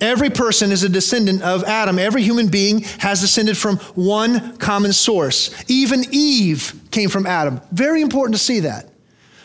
Every 0.00 0.30
person 0.30 0.72
is 0.72 0.82
a 0.82 0.88
descendant 0.88 1.42
of 1.42 1.62
Adam. 1.64 1.98
Every 1.98 2.22
human 2.22 2.48
being 2.48 2.80
has 3.00 3.20
descended 3.20 3.58
from 3.58 3.76
one 3.94 4.56
common 4.56 4.94
source. 4.94 5.54
Even 5.68 6.04
Eve 6.10 6.74
came 6.90 7.10
from 7.10 7.26
Adam. 7.26 7.60
Very 7.70 8.00
important 8.00 8.34
to 8.34 8.42
see 8.42 8.60
that. 8.60 8.88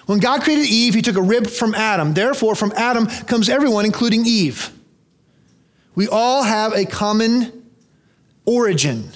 When 0.06 0.20
God 0.20 0.44
created 0.44 0.68
Eve, 0.68 0.94
he 0.94 1.02
took 1.02 1.18
a 1.18 1.22
rib 1.22 1.48
from 1.48 1.76
Adam. 1.76 2.14
Therefore, 2.14 2.56
from 2.56 2.72
Adam 2.76 3.08
comes 3.08 3.50
everyone, 3.50 3.86
including 3.86 4.26
Eve. 4.26 4.72
We 5.96 6.08
all 6.08 6.44
have 6.44 6.74
a 6.74 6.86
common 6.86 7.66
origin. 8.46 9.10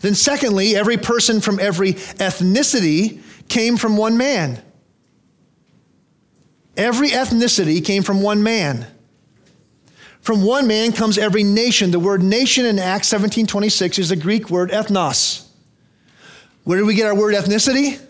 Then, 0.00 0.14
secondly, 0.14 0.74
every 0.74 0.96
person 0.96 1.40
from 1.40 1.60
every 1.60 1.94
ethnicity 1.94 3.20
came 3.48 3.76
from 3.76 3.96
one 3.96 4.16
man. 4.16 4.62
Every 6.76 7.10
ethnicity 7.10 7.84
came 7.84 8.02
from 8.02 8.20
one 8.22 8.42
man. 8.42 8.86
From 10.20 10.42
one 10.42 10.66
man 10.66 10.92
comes 10.92 11.18
every 11.18 11.44
nation. 11.44 11.90
The 11.90 12.00
word 12.00 12.22
nation 12.22 12.64
in 12.64 12.78
Acts 12.78 13.08
17 13.08 13.46
26 13.46 13.98
is 13.98 14.08
the 14.08 14.16
Greek 14.16 14.50
word 14.50 14.70
ethnos. 14.70 15.46
Where 16.64 16.78
do 16.78 16.86
we 16.86 16.94
get 16.94 17.06
our 17.06 17.14
word 17.14 17.34
ethnicity? 17.34 18.00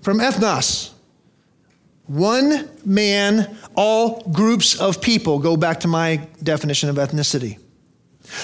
From 0.00 0.18
ethnos. 0.18 0.92
One 2.06 2.68
man, 2.84 3.56
all 3.74 4.20
groups 4.30 4.80
of 4.80 5.00
people. 5.00 5.38
Go 5.38 5.56
back 5.56 5.80
to 5.80 5.88
my 5.88 6.28
definition 6.42 6.88
of 6.88 6.96
ethnicity. 6.96 7.58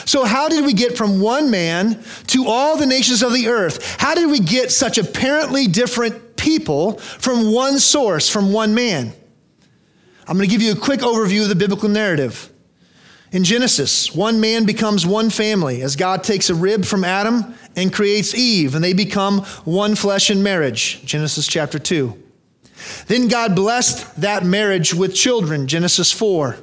So, 0.05 0.25
how 0.25 0.49
did 0.49 0.65
we 0.65 0.73
get 0.73 0.97
from 0.97 1.21
one 1.21 1.51
man 1.51 2.03
to 2.29 2.47
all 2.47 2.77
the 2.77 2.87
nations 2.87 3.23
of 3.23 3.33
the 3.33 3.49
earth? 3.49 3.97
How 3.99 4.15
did 4.15 4.31
we 4.31 4.39
get 4.39 4.71
such 4.71 4.99
apparently 4.99 5.67
different 5.67 6.31
people 6.41 6.97
from 6.99 7.53
one 7.53 7.79
source, 7.79 8.29
from 8.29 8.53
one 8.53 8.75
man. 8.75 9.13
I'm 10.27 10.37
going 10.37 10.49
to 10.49 10.53
give 10.53 10.63
you 10.63 10.73
a 10.73 10.77
quick 10.77 11.01
overview 11.01 11.43
of 11.43 11.49
the 11.49 11.55
biblical 11.55 11.89
narrative. 11.89 12.51
In 13.33 13.45
Genesis, 13.45 14.15
one 14.15 14.41
man 14.41 14.65
becomes 14.65 15.07
one 15.07 15.31
family 15.31 15.83
as 15.83 15.95
God 15.95 16.25
takes 16.25 16.51
a 16.51 16.55
rib 16.55 16.85
from 16.85 17.05
Adam 17.05 17.55
and 17.77 17.93
creates 17.93 18.35
Eve, 18.35 18.75
and 18.75 18.83
they 18.83 18.93
become 18.93 19.41
one 19.65 19.95
flesh 19.95 20.31
in 20.31 20.43
marriage. 20.43 21.05
Genesis 21.05 21.47
chapter 21.47 21.79
2. 21.79 22.21
Then 23.07 23.29
God 23.29 23.55
blessed 23.55 24.21
that 24.21 24.45
marriage 24.45 24.95
with 24.95 25.15
children. 25.15 25.69
Genesis 25.69 26.11
4. 26.11 26.57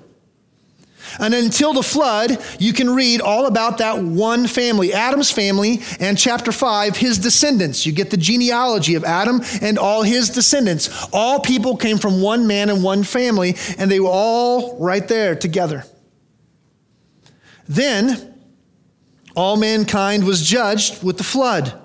And 1.20 1.34
until 1.34 1.74
the 1.74 1.84
flood, 1.84 2.44
you 2.60 2.74
can 2.74 2.90
read 2.94 3.22
all 3.22 3.46
about 3.46 3.78
that 3.80 4.02
one 4.02 4.48
family, 4.48 4.94
Adam's 4.94 5.32
family, 5.32 5.82
and 6.00 6.18
chapter 6.18 6.52
5, 6.52 6.98
his 6.98 7.18
descendants. 7.18 7.86
You 7.86 7.92
get 7.92 8.10
the 8.10 8.18
genealogy 8.18 8.96
of 8.96 9.04
Adam 9.04 9.42
and 9.62 9.78
all 9.78 10.04
his 10.04 10.30
descendants. 10.30 11.08
All 11.14 11.40
people 11.40 11.78
came 11.78 11.98
from 11.98 12.22
one 12.22 12.48
man 12.48 12.70
and 12.70 12.84
one 12.84 13.04
family, 13.04 13.56
and 13.78 13.90
they 13.90 14.00
were 14.00 14.10
all 14.10 14.78
right 14.80 15.08
there 15.08 15.36
together. 15.36 15.84
Then 17.68 18.36
all 19.36 19.58
mankind 19.58 20.26
was 20.26 20.42
judged 20.42 21.04
with 21.04 21.18
the 21.18 21.24
flood. 21.24 21.80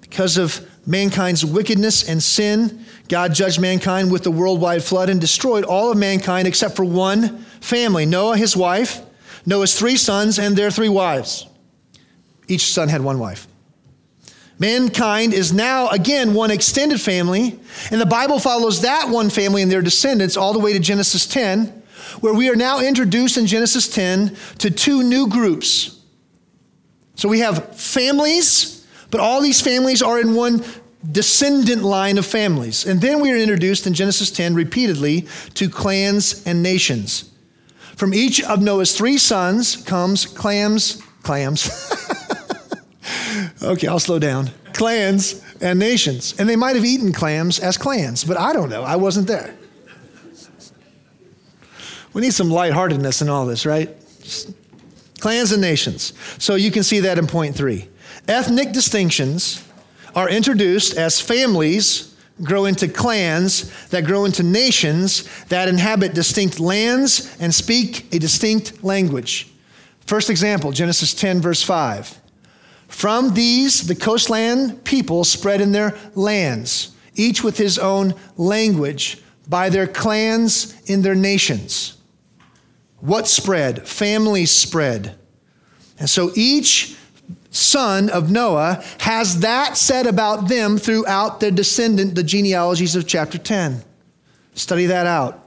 Because 0.00 0.36
of 0.36 0.66
mankind's 0.86 1.44
wickedness 1.44 2.08
and 2.08 2.22
sin, 2.22 2.84
God 3.08 3.34
judged 3.34 3.60
mankind 3.60 4.10
with 4.10 4.24
the 4.24 4.30
worldwide 4.30 4.82
flood 4.82 5.10
and 5.10 5.20
destroyed 5.20 5.64
all 5.64 5.90
of 5.90 5.98
mankind 5.98 6.48
except 6.48 6.76
for 6.76 6.84
one 6.84 7.43
family 7.64 8.06
Noah, 8.06 8.36
his 8.36 8.56
wife, 8.56 9.00
Noah's 9.46 9.78
three 9.78 9.96
sons, 9.96 10.38
and 10.38 10.56
their 10.56 10.70
three 10.70 10.88
wives. 10.88 11.46
Each 12.46 12.72
son 12.72 12.88
had 12.88 13.00
one 13.00 13.18
wife. 13.18 13.46
Mankind 14.58 15.34
is 15.34 15.52
now, 15.52 15.88
again, 15.88 16.34
one 16.34 16.50
extended 16.50 17.00
family, 17.00 17.58
and 17.90 18.00
the 18.00 18.06
Bible 18.06 18.38
follows 18.38 18.82
that 18.82 19.08
one 19.08 19.30
family 19.30 19.62
and 19.62 19.70
their 19.70 19.82
descendants 19.82 20.36
all 20.36 20.52
the 20.52 20.60
way 20.60 20.72
to 20.72 20.78
Genesis 20.78 21.26
10 21.26 21.82
where 22.20 22.34
we 22.34 22.48
are 22.48 22.56
now 22.56 22.80
introduced 22.80 23.36
in 23.36 23.46
Genesis 23.46 23.88
10 23.88 24.36
to 24.58 24.70
two 24.70 25.02
new 25.02 25.28
groups. 25.28 26.00
So 27.16 27.28
we 27.28 27.40
have 27.40 27.76
families, 27.78 28.86
but 29.10 29.20
all 29.20 29.40
these 29.40 29.60
families 29.60 30.02
are 30.02 30.20
in 30.20 30.34
one 30.34 30.64
descendant 31.10 31.82
line 31.82 32.18
of 32.18 32.26
families. 32.26 32.86
And 32.86 33.00
then 33.00 33.20
we 33.20 33.32
are 33.32 33.36
introduced 33.36 33.86
in 33.86 33.94
Genesis 33.94 34.30
10 34.30 34.54
repeatedly 34.54 35.26
to 35.54 35.68
clans 35.68 36.42
and 36.46 36.62
nations. 36.62 37.30
From 37.96 38.12
each 38.12 38.42
of 38.42 38.60
Noah's 38.60 38.96
three 38.96 39.18
sons 39.18 39.76
comes 39.76 40.26
clams, 40.26 41.02
clams. 41.22 41.68
okay, 43.62 43.86
I'll 43.86 44.00
slow 44.00 44.18
down. 44.18 44.50
Clans 44.72 45.42
and 45.60 45.78
nations. 45.78 46.34
And 46.38 46.48
they 46.48 46.56
might 46.56 46.76
have 46.76 46.84
eaten 46.84 47.12
clams 47.12 47.58
as 47.58 47.76
clans, 47.76 48.24
but 48.24 48.36
I 48.36 48.52
don't 48.52 48.68
know. 48.68 48.82
I 48.82 48.96
wasn't 48.96 49.28
there. 49.28 49.54
We 52.12 52.22
need 52.22 52.34
some 52.34 52.48
lightheartedness 52.48 53.22
in 53.22 53.28
all 53.28 53.46
this, 53.46 53.66
right? 53.66 53.90
Clans 55.20 55.52
and 55.52 55.60
nations. 55.60 56.12
So 56.38 56.54
you 56.54 56.70
can 56.70 56.82
see 56.82 57.00
that 57.00 57.18
in 57.18 57.26
point 57.26 57.56
three. 57.56 57.88
Ethnic 58.28 58.72
distinctions 58.72 59.64
are 60.14 60.28
introduced 60.28 60.96
as 60.96 61.20
families 61.20 62.13
grow 62.42 62.64
into 62.64 62.88
clans 62.88 63.70
that 63.88 64.04
grow 64.04 64.24
into 64.24 64.42
nations 64.42 65.28
that 65.46 65.68
inhabit 65.68 66.14
distinct 66.14 66.58
lands 66.58 67.36
and 67.38 67.54
speak 67.54 68.12
a 68.12 68.18
distinct 68.18 68.82
language. 68.82 69.48
First 70.06 70.30
example, 70.30 70.72
Genesis 70.72 71.14
10, 71.14 71.40
verse 71.40 71.62
5. 71.62 72.20
From 72.88 73.34
these, 73.34 73.86
the 73.86 73.94
coastland 73.94 74.84
people 74.84 75.24
spread 75.24 75.60
in 75.60 75.72
their 75.72 75.96
lands, 76.14 76.94
each 77.14 77.42
with 77.42 77.56
his 77.56 77.78
own 77.78 78.14
language, 78.36 79.22
by 79.48 79.68
their 79.68 79.86
clans 79.86 80.74
in 80.88 81.02
their 81.02 81.14
nations. 81.14 81.96
What 83.00 83.28
spread? 83.28 83.86
Families 83.86 84.50
spread. 84.50 85.16
And 85.98 86.08
so 86.08 86.30
each 86.34 86.96
son 87.54 88.10
of 88.10 88.30
Noah 88.30 88.82
has 88.98 89.40
that 89.40 89.76
said 89.76 90.06
about 90.06 90.48
them 90.48 90.76
throughout 90.76 91.40
their 91.40 91.52
descendant, 91.52 92.14
the 92.14 92.24
genealogies 92.24 92.96
of 92.96 93.06
chapter 93.06 93.38
10. 93.38 93.82
Study 94.54 94.86
that 94.86 95.06
out. 95.06 95.40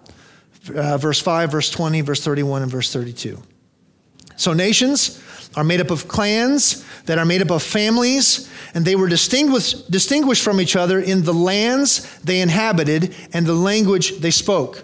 Uh, 0.73 0.97
verse 0.97 1.19
5, 1.19 1.51
verse 1.51 1.69
20, 1.69 2.01
verse 2.01 2.23
31, 2.23 2.63
and 2.63 2.71
verse 2.71 2.91
32. 2.91 3.41
So 4.35 4.53
nations 4.53 5.21
are 5.55 5.63
made 5.63 5.81
up 5.81 5.91
of 5.91 6.07
clans 6.07 6.85
that 7.05 7.17
are 7.17 7.25
made 7.25 7.41
up 7.41 7.51
of 7.51 7.63
families, 7.63 8.49
and 8.73 8.85
they 8.85 8.95
were 8.95 9.07
distinguished, 9.07 9.89
distinguished 9.89 10.43
from 10.43 10.61
each 10.61 10.75
other 10.75 10.99
in 10.99 11.23
the 11.23 11.33
lands 11.33 12.19
they 12.19 12.41
inhabited 12.41 13.15
and 13.33 13.45
the 13.45 13.53
language 13.53 14.19
they 14.19 14.31
spoke. 14.31 14.83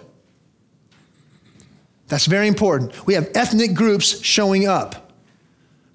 That's 2.08 2.26
very 2.26 2.48
important. 2.48 3.06
We 3.06 3.14
have 3.14 3.30
ethnic 3.34 3.74
groups 3.74 4.22
showing 4.22 4.66
up. 4.66 5.03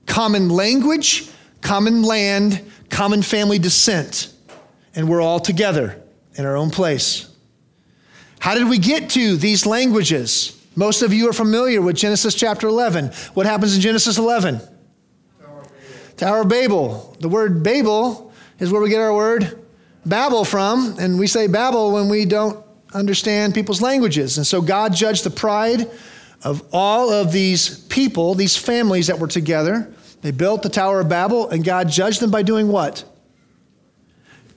Common 0.09 0.49
language, 0.49 1.29
common 1.61 2.01
land, 2.01 2.61
common 2.89 3.21
family 3.21 3.59
descent, 3.59 4.33
and 4.95 5.07
we're 5.07 5.21
all 5.21 5.39
together 5.39 6.01
in 6.35 6.45
our 6.45 6.57
own 6.57 6.71
place. 6.71 7.31
How 8.39 8.55
did 8.55 8.67
we 8.67 8.79
get 8.79 9.11
to 9.11 9.37
these 9.37 9.65
languages? 9.67 10.59
Most 10.75 11.03
of 11.03 11.13
you 11.13 11.29
are 11.29 11.33
familiar 11.33 11.81
with 11.81 11.95
Genesis 11.95 12.33
chapter 12.33 12.67
11. 12.67 13.11
What 13.35 13.45
happens 13.45 13.75
in 13.75 13.81
Genesis 13.81 14.17
11? 14.17 14.59
Tower 16.17 16.41
of 16.41 16.49
Babel. 16.49 17.15
The 17.19 17.29
word 17.29 17.63
Babel 17.63 18.33
is 18.57 18.71
where 18.71 18.81
we 18.81 18.89
get 18.89 18.99
our 18.99 19.13
word 19.13 19.63
babble 20.05 20.43
from, 20.43 20.95
and 20.99 21.19
we 21.19 21.27
say 21.27 21.45
babble 21.47 21.91
when 21.91 22.09
we 22.09 22.25
don't 22.25 22.65
understand 22.93 23.53
people's 23.53 23.81
languages. 23.81 24.37
And 24.37 24.47
so 24.47 24.61
God 24.61 24.93
judged 24.93 25.23
the 25.23 25.29
pride 25.29 25.87
of 26.43 26.63
all 26.73 27.11
of 27.11 27.31
these 27.31 27.79
people, 27.85 28.33
these 28.33 28.57
families 28.57 29.07
that 29.07 29.19
were 29.19 29.27
together. 29.27 29.93
They 30.21 30.31
built 30.31 30.63
the 30.63 30.69
Tower 30.69 30.99
of 30.99 31.09
Babel, 31.09 31.49
and 31.49 31.63
God 31.63 31.89
judged 31.89 32.19
them 32.19 32.31
by 32.31 32.43
doing 32.43 32.67
what? 32.67 33.03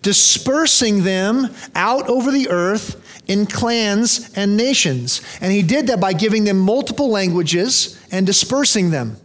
Dispersing 0.02 1.04
them 1.04 1.54
out 1.74 2.08
over 2.08 2.32
the 2.32 2.48
earth 2.48 3.00
in 3.28 3.46
clans 3.46 4.32
and 4.34 4.56
nations. 4.56 5.20
And 5.40 5.52
He 5.52 5.62
did 5.62 5.86
that 5.86 6.00
by 6.00 6.12
giving 6.12 6.44
them 6.44 6.58
multiple 6.58 7.08
languages 7.08 8.00
and 8.10 8.26
dispersing 8.26 8.90
them. 8.90 9.16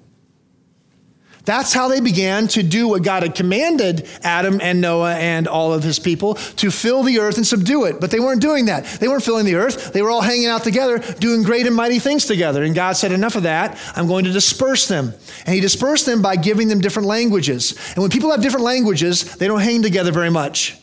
That's 1.47 1.71
how 1.71 1.87
they 1.87 2.01
began 2.01 2.49
to 2.49 2.61
do 2.61 2.89
what 2.89 3.03
God 3.03 3.23
had 3.23 3.33
commanded 3.33 4.05
Adam 4.21 4.59
and 4.61 4.81
Noah 4.81 5.15
and 5.15 5.47
all 5.47 5.73
of 5.73 5.81
his 5.81 5.97
people 5.97 6.33
to 6.33 6.69
fill 6.69 7.03
the 7.03 7.19
earth 7.19 7.37
and 7.37 7.47
subdue 7.47 7.85
it. 7.85 8.01
But 8.01 8.11
they 8.11 8.19
weren't 8.19 8.41
doing 8.41 8.65
that. 8.65 8.83
They 8.83 9.07
weren't 9.07 9.23
filling 9.23 9.45
the 9.45 9.55
earth. 9.55 9.93
They 9.93 10.01
were 10.01 10.09
all 10.09 10.19
hanging 10.19 10.47
out 10.47 10.65
together, 10.65 10.99
doing 10.99 11.43
great 11.43 11.65
and 11.65 11.73
mighty 11.73 11.99
things 11.99 12.25
together. 12.25 12.63
And 12.63 12.75
God 12.75 12.97
said, 12.97 13.13
Enough 13.13 13.37
of 13.37 13.43
that. 13.43 13.79
I'm 13.95 14.07
going 14.07 14.25
to 14.25 14.33
disperse 14.33 14.89
them. 14.89 15.13
And 15.45 15.55
He 15.55 15.61
dispersed 15.61 16.05
them 16.05 16.21
by 16.21 16.35
giving 16.35 16.67
them 16.67 16.81
different 16.81 17.07
languages. 17.07 17.77
And 17.95 17.99
when 17.99 18.11
people 18.11 18.29
have 18.31 18.41
different 18.41 18.65
languages, 18.65 19.37
they 19.37 19.47
don't 19.47 19.61
hang 19.61 19.81
together 19.81 20.11
very 20.11 20.29
much. 20.29 20.77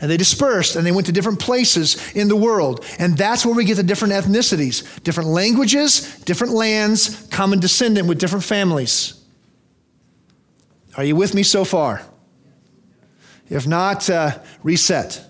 And 0.00 0.10
they 0.10 0.16
dispersed 0.16 0.74
and 0.74 0.84
they 0.84 0.90
went 0.90 1.06
to 1.06 1.12
different 1.12 1.38
places 1.38 2.12
in 2.16 2.26
the 2.26 2.34
world. 2.34 2.84
And 2.98 3.16
that's 3.16 3.46
where 3.46 3.54
we 3.54 3.64
get 3.64 3.76
the 3.76 3.84
different 3.84 4.14
ethnicities, 4.14 5.00
different 5.04 5.30
languages, 5.30 6.18
different 6.24 6.54
lands, 6.54 7.28
common 7.28 7.60
descendant 7.60 8.08
with 8.08 8.18
different 8.18 8.44
families. 8.44 9.15
Are 10.96 11.04
you 11.04 11.16
with 11.16 11.34
me 11.34 11.42
so 11.42 11.64
far? 11.64 12.02
If 13.48 13.66
not, 13.66 14.08
uh, 14.10 14.38
reset. 14.62 15.24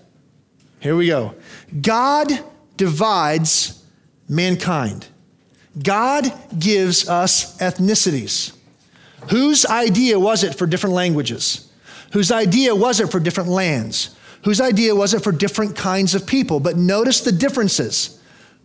Here 0.79 0.95
we 0.95 1.07
go. 1.07 1.35
God 1.81 2.31
divides 2.77 3.83
mankind. 4.29 5.07
God 5.81 6.31
gives 6.57 7.07
us 7.07 7.57
ethnicities. 7.57 8.55
Whose 9.29 9.65
idea 9.65 10.19
was 10.19 10.43
it 10.43 10.55
for 10.55 10.65
different 10.65 10.95
languages? 10.95 11.71
Whose 12.13 12.31
idea 12.31 12.73
was 12.73 12.99
it 12.99 13.11
for 13.11 13.19
different 13.19 13.49
lands? 13.49 14.15
Whose 14.43 14.61
idea 14.61 14.95
was 14.95 15.13
it 15.13 15.23
for 15.23 15.31
different 15.31 15.75
kinds 15.75 16.15
of 16.15 16.25
people? 16.25 16.59
But 16.59 16.77
notice 16.77 17.21
the 17.21 17.31
differences 17.31 18.21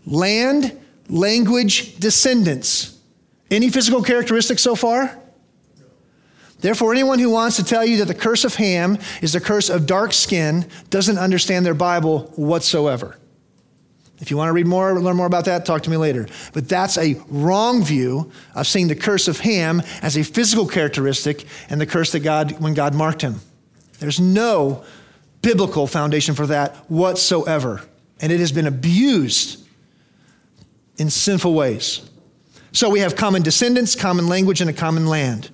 land, 0.06 0.78
language, 1.08 1.96
descendants. 1.98 2.98
Any 3.50 3.68
physical 3.68 4.02
characteristics 4.02 4.62
so 4.62 4.74
far? 4.74 5.21
Therefore, 6.62 6.92
anyone 6.92 7.18
who 7.18 7.29
wants 7.29 7.57
to 7.57 7.64
tell 7.64 7.85
you 7.85 7.98
that 7.98 8.07
the 8.07 8.14
curse 8.14 8.44
of 8.44 8.55
Ham 8.55 8.96
is 9.20 9.33
the 9.33 9.40
curse 9.40 9.68
of 9.68 9.85
dark 9.85 10.12
skin 10.12 10.64
doesn't 10.90 11.18
understand 11.18 11.66
their 11.66 11.75
Bible 11.75 12.33
whatsoever. 12.37 13.18
If 14.20 14.31
you 14.31 14.37
want 14.37 14.48
to 14.48 14.53
read 14.53 14.68
more, 14.68 14.92
or 14.92 15.01
learn 15.01 15.16
more 15.16 15.27
about 15.27 15.46
that, 15.46 15.66
talk 15.66 15.83
to 15.83 15.90
me 15.90 15.96
later. 15.96 16.29
But 16.53 16.68
that's 16.68 16.96
a 16.96 17.20
wrong 17.29 17.83
view 17.83 18.31
of 18.55 18.68
seeing 18.68 18.87
the 18.87 18.94
curse 18.94 19.27
of 19.27 19.40
Ham 19.40 19.83
as 20.01 20.16
a 20.16 20.22
physical 20.22 20.68
characteristic 20.68 21.44
and 21.68 21.81
the 21.81 21.87
curse 21.87 22.12
that 22.12 22.20
God, 22.20 22.61
when 22.61 22.75
God 22.75 22.94
marked 22.94 23.22
him. 23.22 23.40
There's 23.98 24.20
no 24.20 24.85
biblical 25.42 25.88
foundation 25.88 26.37
for 26.37 26.46
that 26.46 26.77
whatsoever. 26.88 27.83
And 28.20 28.31
it 28.31 28.38
has 28.38 28.53
been 28.53 28.68
abused 28.68 29.66
in 30.96 31.11
sinful 31.11 31.55
ways. 31.55 32.09
So 32.70 32.88
we 32.88 33.01
have 33.01 33.16
common 33.16 33.42
descendants, 33.42 33.96
common 33.96 34.29
language, 34.29 34.61
and 34.61 34.70
a 34.70 34.72
common 34.72 35.07
land. 35.09 35.51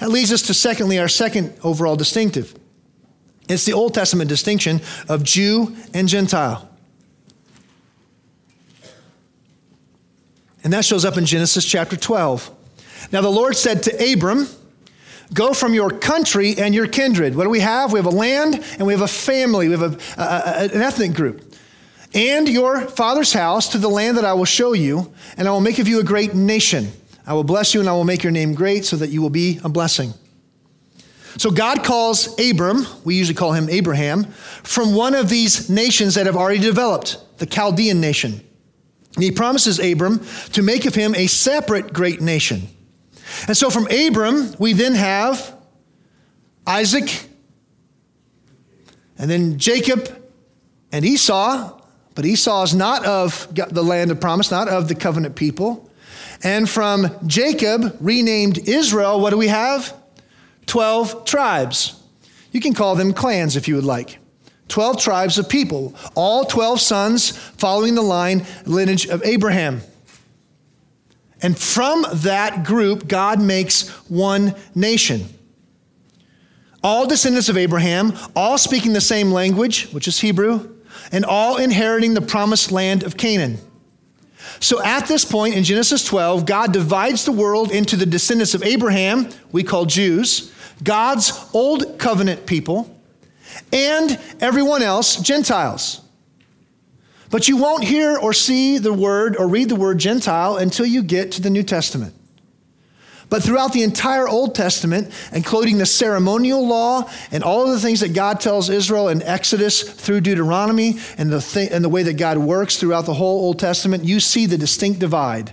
That 0.00 0.08
leads 0.08 0.32
us 0.32 0.42
to, 0.42 0.54
secondly, 0.54 0.98
our 0.98 1.08
second 1.08 1.54
overall 1.62 1.94
distinctive 1.94 2.54
It's 3.48 3.64
the 3.64 3.74
Old 3.74 3.94
Testament 3.94 4.28
distinction 4.28 4.80
of 5.08 5.22
Jew 5.22 5.76
and 5.94 6.08
Gentile. 6.08 6.68
And 10.62 10.72
that 10.72 10.84
shows 10.84 11.04
up 11.04 11.16
in 11.16 11.24
Genesis 11.24 11.64
chapter 11.64 11.96
12. 11.96 12.50
Now 13.12 13.22
the 13.22 13.30
Lord 13.30 13.56
said 13.56 13.82
to 13.84 14.12
Abram, 14.12 14.46
Go 15.32 15.54
from 15.54 15.74
your 15.74 15.90
country 15.90 16.56
and 16.58 16.74
your 16.74 16.88
kindred. 16.88 17.36
What 17.36 17.44
do 17.44 17.50
we 17.50 17.60
have? 17.60 17.92
We 17.92 17.98
have 17.98 18.06
a 18.06 18.10
land 18.10 18.62
and 18.78 18.86
we 18.86 18.92
have 18.92 19.02
a 19.02 19.08
family. 19.08 19.68
We 19.68 19.78
have 19.78 19.94
a, 19.94 20.20
a, 20.20 20.24
a, 20.24 20.74
an 20.74 20.82
ethnic 20.82 21.14
group. 21.14 21.54
And 22.12 22.48
your 22.48 22.80
father's 22.88 23.32
house 23.32 23.68
to 23.68 23.78
the 23.78 23.88
land 23.88 24.16
that 24.16 24.24
I 24.24 24.32
will 24.32 24.44
show 24.44 24.72
you, 24.72 25.12
and 25.36 25.46
I 25.46 25.52
will 25.52 25.60
make 25.60 25.78
of 25.78 25.86
you 25.86 26.00
a 26.00 26.04
great 26.04 26.34
nation. 26.34 26.90
I 27.30 27.32
will 27.32 27.44
bless 27.44 27.74
you 27.74 27.80
and 27.80 27.88
I 27.88 27.92
will 27.92 28.02
make 28.02 28.24
your 28.24 28.32
name 28.32 28.54
great 28.54 28.84
so 28.84 28.96
that 28.96 29.10
you 29.10 29.22
will 29.22 29.30
be 29.30 29.60
a 29.62 29.68
blessing. 29.68 30.14
So 31.36 31.52
God 31.52 31.84
calls 31.84 32.36
Abram, 32.40 32.84
we 33.04 33.14
usually 33.14 33.36
call 33.36 33.52
him 33.52 33.68
Abraham, 33.70 34.24
from 34.64 34.96
one 34.96 35.14
of 35.14 35.28
these 35.28 35.70
nations 35.70 36.16
that 36.16 36.26
have 36.26 36.34
already 36.34 36.58
developed, 36.58 37.18
the 37.38 37.46
Chaldean 37.46 38.00
nation. 38.00 38.40
And 39.14 39.22
he 39.22 39.30
promises 39.30 39.78
Abram 39.78 40.26
to 40.54 40.62
make 40.62 40.86
of 40.86 40.96
him 40.96 41.14
a 41.14 41.28
separate 41.28 41.92
great 41.92 42.20
nation. 42.20 42.62
And 43.46 43.56
so 43.56 43.70
from 43.70 43.86
Abram, 43.86 44.52
we 44.58 44.72
then 44.72 44.96
have 44.96 45.54
Isaac, 46.66 47.28
and 49.18 49.30
then 49.30 49.56
Jacob 49.56 50.20
and 50.90 51.04
Esau, 51.04 51.80
but 52.16 52.26
Esau 52.26 52.64
is 52.64 52.74
not 52.74 53.04
of 53.06 53.46
the 53.54 53.84
land 53.84 54.10
of 54.10 54.20
promise, 54.20 54.50
not 54.50 54.66
of 54.66 54.88
the 54.88 54.96
covenant 54.96 55.36
people. 55.36 55.86
And 56.42 56.68
from 56.68 57.08
Jacob, 57.26 57.96
renamed 58.00 58.68
Israel, 58.68 59.20
what 59.20 59.30
do 59.30 59.36
we 59.36 59.48
have? 59.48 59.94
12 60.66 61.24
tribes. 61.24 62.02
You 62.52 62.60
can 62.60 62.74
call 62.74 62.94
them 62.94 63.12
clans 63.12 63.56
if 63.56 63.68
you 63.68 63.74
would 63.76 63.84
like. 63.84 64.18
12 64.68 65.00
tribes 65.00 65.36
of 65.36 65.48
people, 65.48 65.94
all 66.14 66.44
12 66.44 66.80
sons 66.80 67.36
following 67.36 67.96
the 67.96 68.02
line 68.02 68.46
lineage 68.64 69.06
of 69.06 69.22
Abraham. 69.24 69.82
And 71.42 71.58
from 71.58 72.06
that 72.12 72.64
group, 72.64 73.08
God 73.08 73.40
makes 73.40 73.88
one 74.08 74.54
nation. 74.74 75.26
All 76.82 77.06
descendants 77.06 77.48
of 77.48 77.56
Abraham, 77.56 78.12
all 78.36 78.58
speaking 78.58 78.92
the 78.92 79.00
same 79.00 79.32
language, 79.32 79.90
which 79.90 80.06
is 80.06 80.20
Hebrew, 80.20 80.76
and 81.12 81.24
all 81.24 81.56
inheriting 81.56 82.14
the 82.14 82.22
promised 82.22 82.70
land 82.70 83.02
of 83.02 83.16
Canaan. 83.16 83.58
So 84.60 84.82
at 84.82 85.06
this 85.06 85.24
point 85.24 85.54
in 85.54 85.64
Genesis 85.64 86.04
12, 86.04 86.44
God 86.44 86.72
divides 86.72 87.24
the 87.24 87.32
world 87.32 87.72
into 87.72 87.96
the 87.96 88.04
descendants 88.04 88.54
of 88.54 88.62
Abraham, 88.62 89.30
we 89.52 89.64
call 89.64 89.86
Jews, 89.86 90.52
God's 90.84 91.32
old 91.54 91.98
covenant 91.98 92.46
people, 92.46 92.94
and 93.72 94.18
everyone 94.38 94.82
else, 94.82 95.16
Gentiles. 95.16 96.02
But 97.30 97.48
you 97.48 97.56
won't 97.56 97.84
hear 97.84 98.18
or 98.18 98.32
see 98.32 98.78
the 98.78 98.92
word 98.92 99.36
or 99.36 99.48
read 99.48 99.70
the 99.70 99.76
word 99.76 99.98
Gentile 99.98 100.56
until 100.58 100.84
you 100.84 101.02
get 101.02 101.32
to 101.32 101.40
the 101.40 101.50
New 101.50 101.62
Testament. 101.62 102.14
But 103.30 103.44
throughout 103.44 103.72
the 103.72 103.84
entire 103.84 104.28
Old 104.28 104.56
Testament, 104.56 105.12
including 105.32 105.78
the 105.78 105.86
ceremonial 105.86 106.66
law 106.66 107.08
and 107.30 107.44
all 107.44 107.64
of 107.64 107.70
the 107.70 107.78
things 107.78 108.00
that 108.00 108.12
God 108.12 108.40
tells 108.40 108.68
Israel 108.68 109.08
in 109.08 109.22
Exodus 109.22 109.82
through 109.82 110.22
Deuteronomy 110.22 110.98
and 111.16 111.32
the, 111.32 111.40
th- 111.40 111.70
and 111.70 111.84
the 111.84 111.88
way 111.88 112.02
that 112.02 112.14
God 112.14 112.38
works 112.38 112.76
throughout 112.76 113.06
the 113.06 113.14
whole 113.14 113.40
Old 113.42 113.60
Testament, 113.60 114.04
you 114.04 114.18
see 114.18 114.46
the 114.46 114.58
distinct 114.58 114.98
divide. 114.98 115.52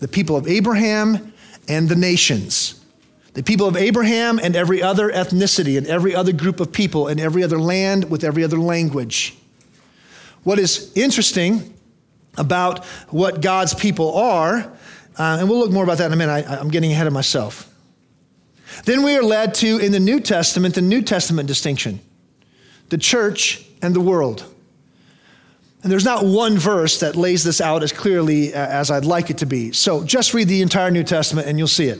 The 0.00 0.08
people 0.08 0.36
of 0.36 0.48
Abraham 0.48 1.32
and 1.68 1.88
the 1.88 1.96
nations. 1.96 2.84
The 3.34 3.44
people 3.44 3.68
of 3.68 3.76
Abraham 3.76 4.40
and 4.40 4.56
every 4.56 4.82
other 4.82 5.10
ethnicity 5.10 5.78
and 5.78 5.86
every 5.86 6.16
other 6.16 6.32
group 6.32 6.58
of 6.58 6.72
people 6.72 7.06
and 7.06 7.20
every 7.20 7.44
other 7.44 7.60
land 7.60 8.10
with 8.10 8.24
every 8.24 8.42
other 8.42 8.58
language. 8.58 9.36
What 10.42 10.58
is 10.58 10.92
interesting 10.96 11.74
about 12.36 12.84
what 13.10 13.40
God's 13.40 13.72
people 13.72 14.16
are 14.16 14.72
uh, 15.16 15.38
and 15.38 15.48
we'll 15.48 15.58
look 15.58 15.70
more 15.70 15.84
about 15.84 15.98
that 15.98 16.06
in 16.06 16.12
a 16.12 16.16
minute. 16.16 16.48
I, 16.48 16.56
I'm 16.56 16.68
getting 16.68 16.90
ahead 16.90 17.06
of 17.06 17.12
myself. 17.12 17.70
Then 18.84 19.02
we 19.04 19.16
are 19.16 19.22
led 19.22 19.54
to, 19.56 19.78
in 19.78 19.92
the 19.92 20.00
New 20.00 20.18
Testament, 20.18 20.74
the 20.74 20.82
New 20.82 21.02
Testament 21.02 21.46
distinction 21.46 22.00
the 22.90 22.98
church 22.98 23.64
and 23.82 23.94
the 23.94 24.00
world. 24.00 24.44
And 25.82 25.90
there's 25.90 26.04
not 26.04 26.24
one 26.24 26.58
verse 26.58 27.00
that 27.00 27.16
lays 27.16 27.42
this 27.42 27.60
out 27.60 27.82
as 27.82 27.92
clearly 27.92 28.54
uh, 28.54 28.58
as 28.58 28.90
I'd 28.90 29.04
like 29.04 29.30
it 29.30 29.38
to 29.38 29.46
be. 29.46 29.72
So 29.72 30.04
just 30.04 30.32
read 30.32 30.48
the 30.48 30.62
entire 30.62 30.90
New 30.90 31.02
Testament 31.02 31.48
and 31.48 31.58
you'll 31.58 31.66
see 31.66 31.88
it. 31.88 31.98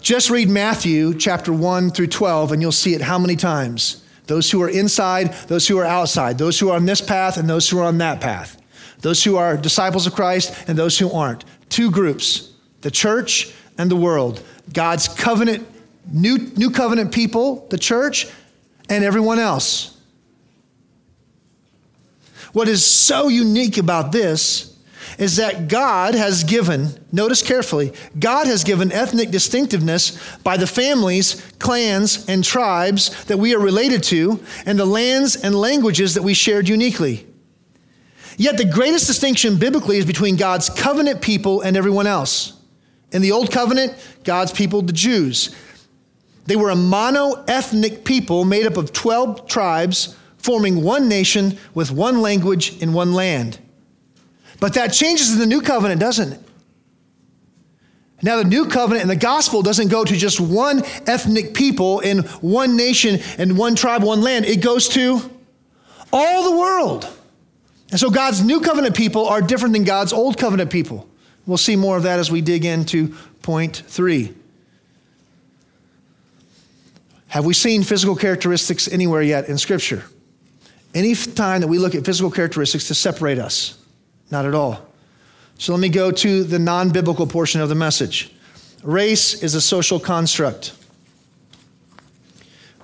Just 0.00 0.30
read 0.30 0.48
Matthew 0.48 1.14
chapter 1.14 1.52
1 1.52 1.90
through 1.90 2.08
12 2.08 2.52
and 2.52 2.60
you'll 2.60 2.72
see 2.72 2.94
it 2.94 3.00
how 3.00 3.18
many 3.18 3.36
times? 3.36 4.02
Those 4.26 4.50
who 4.50 4.62
are 4.62 4.68
inside, 4.68 5.32
those 5.48 5.66
who 5.68 5.78
are 5.78 5.84
outside, 5.84 6.38
those 6.38 6.58
who 6.58 6.70
are 6.70 6.76
on 6.76 6.86
this 6.86 7.00
path 7.00 7.36
and 7.36 7.48
those 7.48 7.68
who 7.68 7.78
are 7.78 7.84
on 7.84 7.98
that 7.98 8.20
path 8.20 8.59
those 9.02 9.24
who 9.24 9.36
are 9.36 9.56
disciples 9.56 10.06
of 10.06 10.14
Christ 10.14 10.54
and 10.68 10.76
those 10.76 10.98
who 10.98 11.10
aren't. 11.10 11.44
Two 11.68 11.90
groups 11.90 12.52
the 12.80 12.90
church 12.90 13.52
and 13.76 13.90
the 13.90 13.96
world. 13.96 14.42
God's 14.72 15.08
covenant, 15.08 15.66
new, 16.10 16.38
new 16.56 16.70
covenant 16.70 17.12
people, 17.12 17.66
the 17.70 17.78
church, 17.78 18.26
and 18.88 19.04
everyone 19.04 19.38
else. 19.38 19.98
What 22.52 22.68
is 22.68 22.84
so 22.84 23.28
unique 23.28 23.78
about 23.78 24.12
this 24.12 24.76
is 25.18 25.36
that 25.36 25.68
God 25.68 26.14
has 26.14 26.44
given, 26.44 26.88
notice 27.12 27.42
carefully, 27.42 27.92
God 28.18 28.46
has 28.46 28.64
given 28.64 28.90
ethnic 28.92 29.30
distinctiveness 29.30 30.18
by 30.38 30.56
the 30.56 30.66
families, 30.66 31.40
clans, 31.58 32.26
and 32.26 32.42
tribes 32.42 33.24
that 33.24 33.38
we 33.38 33.54
are 33.54 33.58
related 33.58 34.02
to, 34.04 34.42
and 34.66 34.78
the 34.78 34.86
lands 34.86 35.36
and 35.36 35.54
languages 35.54 36.14
that 36.14 36.22
we 36.22 36.34
shared 36.34 36.68
uniquely. 36.68 37.26
Yet 38.40 38.56
the 38.56 38.64
greatest 38.64 39.06
distinction 39.06 39.58
biblically 39.58 39.98
is 39.98 40.06
between 40.06 40.36
God's 40.36 40.70
covenant 40.70 41.20
people 41.20 41.60
and 41.60 41.76
everyone 41.76 42.06
else. 42.06 42.54
In 43.12 43.20
the 43.20 43.32
Old 43.32 43.52
Covenant, 43.52 43.92
God's 44.24 44.50
people, 44.50 44.80
the 44.80 44.94
Jews. 44.94 45.54
They 46.46 46.56
were 46.56 46.70
a 46.70 46.74
mono 46.74 47.44
ethnic 47.46 48.02
people 48.02 48.46
made 48.46 48.64
up 48.64 48.78
of 48.78 48.94
12 48.94 49.46
tribes, 49.46 50.16
forming 50.38 50.82
one 50.82 51.06
nation 51.06 51.58
with 51.74 51.90
one 51.90 52.22
language 52.22 52.80
in 52.80 52.94
one 52.94 53.12
land. 53.12 53.58
But 54.58 54.72
that 54.72 54.94
changes 54.94 55.34
in 55.34 55.38
the 55.38 55.44
New 55.44 55.60
Covenant, 55.60 56.00
doesn't 56.00 56.32
it? 56.32 56.40
Now, 58.22 58.38
the 58.38 58.44
new 58.44 58.68
covenant 58.68 59.02
and 59.02 59.10
the 59.10 59.16
gospel 59.16 59.60
doesn't 59.60 59.88
go 59.88 60.02
to 60.02 60.16
just 60.16 60.40
one 60.40 60.82
ethnic 61.06 61.52
people 61.52 62.00
in 62.00 62.20
one 62.40 62.74
nation 62.74 63.20
and 63.36 63.58
one 63.58 63.74
tribe, 63.74 64.02
one 64.02 64.22
land. 64.22 64.46
It 64.46 64.62
goes 64.62 64.88
to 64.90 65.20
all 66.10 66.50
the 66.50 66.58
world. 66.58 67.06
And 67.90 67.98
so 67.98 68.10
God's 68.10 68.42
new 68.42 68.60
covenant 68.60 68.96
people 68.96 69.26
are 69.26 69.40
different 69.40 69.74
than 69.74 69.84
God's 69.84 70.12
old 70.12 70.38
covenant 70.38 70.70
people. 70.70 71.08
We'll 71.46 71.58
see 71.58 71.76
more 71.76 71.96
of 71.96 72.04
that 72.04 72.18
as 72.18 72.30
we 72.30 72.40
dig 72.40 72.64
into 72.64 73.08
point 73.42 73.82
three. 73.86 74.34
Have 77.28 77.44
we 77.44 77.54
seen 77.54 77.82
physical 77.82 78.16
characteristics 78.16 78.88
anywhere 78.88 79.22
yet 79.22 79.48
in 79.48 79.56
Scripture? 79.56 80.04
Any 80.94 81.14
time 81.14 81.60
that 81.60 81.68
we 81.68 81.78
look 81.78 81.94
at 81.94 82.04
physical 82.04 82.30
characteristics 82.30 82.88
to 82.88 82.94
separate 82.94 83.38
us? 83.38 83.78
Not 84.30 84.46
at 84.46 84.54
all. 84.54 84.86
So 85.58 85.72
let 85.72 85.80
me 85.80 85.88
go 85.88 86.10
to 86.10 86.42
the 86.44 86.58
non 86.58 86.90
biblical 86.90 87.26
portion 87.26 87.60
of 87.60 87.68
the 87.68 87.74
message. 87.74 88.32
Race 88.82 89.42
is 89.42 89.54
a 89.54 89.60
social 89.60 90.00
construct. 90.00 90.72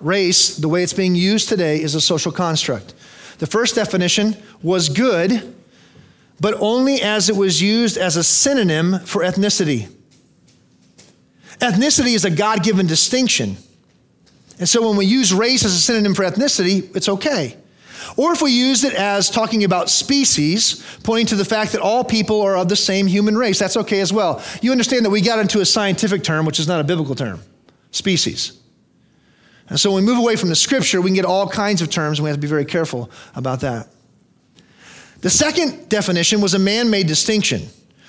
Race, 0.01 0.57
the 0.57 0.69
way 0.69 0.83
it's 0.83 0.93
being 0.93 1.15
used 1.15 1.49
today, 1.49 1.81
is 1.81 1.95
a 1.95 2.01
social 2.01 2.31
construct. 2.31 2.95
The 3.39 3.47
first 3.47 3.75
definition 3.75 4.37
was 4.63 4.89
good, 4.89 5.55
but 6.41 6.55
only 6.55 7.01
as 7.03 7.29
it 7.29 7.37
was 7.37 7.63
used 7.63 7.97
as 7.97 8.17
a 8.17 8.25
synonym 8.25 9.01
for 9.01 9.23
ethnicity. 9.23 9.89
Ethnicity 11.61 12.15
is 12.15 12.25
a 12.25 12.31
God 12.31 12.63
given 12.63 12.87
distinction. 12.87 13.57
And 14.59 14.69
so 14.69 14.87
when 14.87 14.97
we 14.97 15.07
use 15.07 15.33
race 15.33 15.65
as 15.65 15.75
a 15.75 15.79
synonym 15.79 16.15
for 16.15 16.25
ethnicity, 16.25 16.95
it's 16.97 17.09
okay. 17.09 17.57
Or 18.17 18.33
if 18.33 18.41
we 18.41 18.53
use 18.53 18.85
it 18.85 18.95
as 18.95 19.29
talking 19.31 19.65
about 19.65 19.91
species, 19.91 20.83
pointing 21.03 21.27
to 21.27 21.35
the 21.35 21.45
fact 21.45 21.73
that 21.73 21.81
all 21.81 22.05
people 22.05 22.41
are 22.43 22.57
of 22.57 22.69
the 22.69 22.77
same 22.77 23.07
human 23.07 23.37
race, 23.37 23.59
that's 23.59 23.77
okay 23.77 24.01
as 24.01 24.13
well. 24.13 24.43
You 24.63 24.73
understand 24.73 25.05
that 25.05 25.11
we 25.11 25.21
got 25.21 25.39
into 25.39 25.61
a 25.61 25.67
scientific 25.67 26.23
term, 26.23 26.47
which 26.47 26.61
is 26.61 26.69
not 26.69 26.81
a 26.81 26.85
biblical 26.85 27.15
term 27.15 27.41
species. 27.91 28.59
And 29.69 29.81
so 29.81 29.93
when 29.93 30.05
we 30.05 30.13
move 30.13 30.19
away 30.19 30.37
from 30.37 30.49
the 30.49 30.57
scripture, 30.57 31.01
we 31.01 31.09
can 31.09 31.15
get 31.17 31.25
all 31.25 31.49
kinds 31.49 31.83
of 31.83 31.91
terms, 31.91 32.19
and 32.19 32.25
we 32.25 32.31
have 32.31 32.37
to 32.37 32.41
be 32.41 32.47
very 32.47 32.65
careful 32.65 33.11
about 33.35 33.61
that. 33.61 33.89
The 35.21 35.31
second 35.31 35.89
definition 35.89 36.41
was 36.41 36.55
a 36.55 36.59
man 36.59 36.89
made 36.89 37.07
distinction 37.07 37.63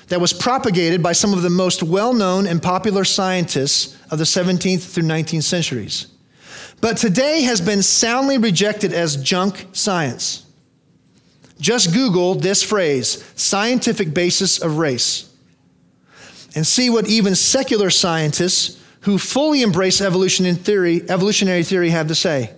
that 0.08 0.22
was 0.22 0.34
propagated 0.34 1.02
by 1.02 1.13
some 1.13 1.34
of 1.34 1.41
the 1.41 1.50
most 1.50 1.84
well 1.84 2.13
known 2.13 2.48
and 2.48 2.62
popular 2.62 3.04
scientists 3.04 3.98
of 4.12 4.20
the 4.20 4.24
17th 4.24 4.93
through 4.93 5.04
19th 5.04 5.43
centuries, 5.43 6.08
but 6.80 6.98
today 6.98 7.41
has 7.41 7.60
been 7.60 7.82
soundly 7.82 8.38
rejected 8.38 8.93
as 8.93 9.17
junk 9.17 9.67
science. 9.74 10.46
Just 11.60 11.91
Google 11.91 12.36
this 12.36 12.62
phrase, 12.62 13.24
scientific 13.36 14.13
basis 14.13 14.60
of 14.60 14.78
race, 14.78 15.34
and 16.56 16.65
see 16.65 16.89
what 16.89 17.08
even 17.08 17.36
secular 17.36 17.89
scientists 17.89 18.82
who 19.08 19.17
fully 19.17 19.62
embrace 19.62 20.02
evolution 20.02 20.46
in 20.46 20.58
theory, 20.58 21.02
evolutionary 21.10 21.63
theory 21.63 21.91
have 21.91 22.10
to 22.10 22.13
say. 22.13 22.52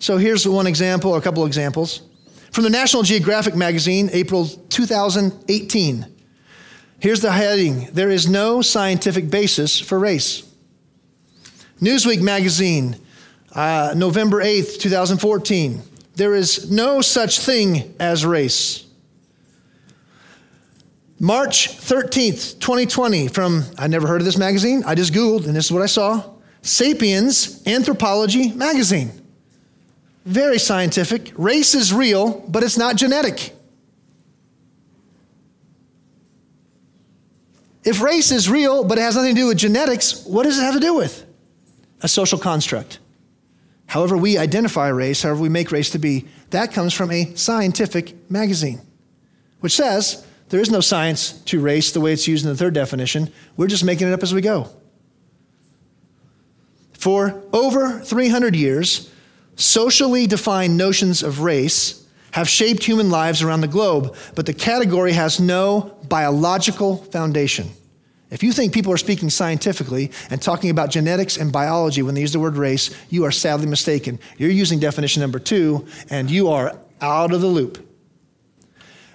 So 0.00 0.16
here's 0.16 0.48
one 0.48 0.66
example, 0.66 1.12
or 1.12 1.18
a 1.18 1.20
couple 1.20 1.46
examples. 1.46 2.02
From 2.50 2.64
the 2.64 2.70
National 2.70 3.04
Geographic 3.04 3.54
magazine, 3.54 4.10
April 4.12 4.48
2018. 4.48 6.06
Here's 6.98 7.20
the 7.20 7.30
heading 7.30 7.88
There 7.92 8.10
is 8.10 8.28
no 8.28 8.62
scientific 8.62 9.30
basis 9.30 9.78
for 9.78 9.96
race. 9.96 10.42
Newsweek 11.80 12.20
magazine, 12.20 12.96
uh, 13.52 13.94
November 13.96 14.42
8th, 14.42 14.80
2014. 14.80 15.82
There 16.16 16.34
is 16.34 16.68
no 16.68 17.00
such 17.00 17.38
thing 17.38 17.94
as 18.00 18.26
race. 18.26 18.88
March 21.22 21.68
13th, 21.78 22.58
2020, 22.58 23.28
from, 23.28 23.62
I 23.78 23.86
never 23.86 24.08
heard 24.08 24.20
of 24.20 24.24
this 24.24 24.36
magazine. 24.36 24.82
I 24.84 24.96
just 24.96 25.12
Googled, 25.12 25.46
and 25.46 25.54
this 25.54 25.66
is 25.66 25.70
what 25.70 25.80
I 25.80 25.86
saw 25.86 26.32
Sapiens 26.62 27.64
Anthropology 27.64 28.50
Magazine. 28.50 29.12
Very 30.24 30.58
scientific. 30.58 31.30
Race 31.36 31.76
is 31.76 31.92
real, 31.92 32.40
but 32.48 32.64
it's 32.64 32.76
not 32.76 32.96
genetic. 32.96 33.54
If 37.84 38.02
race 38.02 38.32
is 38.32 38.50
real, 38.50 38.82
but 38.82 38.98
it 38.98 39.02
has 39.02 39.14
nothing 39.14 39.36
to 39.36 39.40
do 39.42 39.46
with 39.46 39.58
genetics, 39.58 40.26
what 40.26 40.42
does 40.42 40.58
it 40.58 40.62
have 40.62 40.74
to 40.74 40.80
do 40.80 40.96
with? 40.96 41.24
A 42.00 42.08
social 42.08 42.38
construct. 42.40 42.98
However, 43.86 44.16
we 44.16 44.38
identify 44.38 44.88
race, 44.88 45.22
however, 45.22 45.40
we 45.40 45.48
make 45.48 45.70
race 45.70 45.90
to 45.90 46.00
be, 46.00 46.26
that 46.50 46.72
comes 46.72 46.92
from 46.92 47.12
a 47.12 47.32
scientific 47.36 48.28
magazine, 48.28 48.80
which 49.60 49.76
says 49.76 50.26
there 50.52 50.60
is 50.60 50.70
no 50.70 50.82
science 50.82 51.32
to 51.44 51.58
race 51.58 51.92
the 51.92 52.00
way 52.02 52.12
it's 52.12 52.28
used 52.28 52.44
in 52.44 52.50
the 52.50 52.56
third 52.58 52.74
definition. 52.74 53.32
We're 53.56 53.68
just 53.68 53.84
making 53.84 54.08
it 54.08 54.12
up 54.12 54.22
as 54.22 54.34
we 54.34 54.42
go. 54.42 54.68
For 56.92 57.42
over 57.54 58.00
300 58.00 58.54
years, 58.54 59.10
socially 59.56 60.26
defined 60.26 60.76
notions 60.76 61.22
of 61.22 61.40
race 61.40 62.06
have 62.32 62.50
shaped 62.50 62.84
human 62.84 63.08
lives 63.08 63.40
around 63.40 63.62
the 63.62 63.66
globe, 63.66 64.14
but 64.34 64.44
the 64.44 64.52
category 64.52 65.12
has 65.12 65.40
no 65.40 65.96
biological 66.06 66.98
foundation. 66.98 67.70
If 68.30 68.42
you 68.42 68.52
think 68.52 68.74
people 68.74 68.92
are 68.92 68.98
speaking 68.98 69.30
scientifically 69.30 70.10
and 70.28 70.42
talking 70.42 70.68
about 70.68 70.90
genetics 70.90 71.38
and 71.38 71.50
biology 71.50 72.02
when 72.02 72.14
they 72.14 72.20
use 72.20 72.34
the 72.34 72.40
word 72.40 72.58
race, 72.58 72.94
you 73.08 73.24
are 73.24 73.32
sadly 73.32 73.66
mistaken. 73.66 74.18
You're 74.36 74.50
using 74.50 74.80
definition 74.80 75.22
number 75.22 75.38
two, 75.38 75.86
and 76.10 76.30
you 76.30 76.50
are 76.50 76.76
out 77.00 77.32
of 77.32 77.40
the 77.40 77.46
loop. 77.46 77.88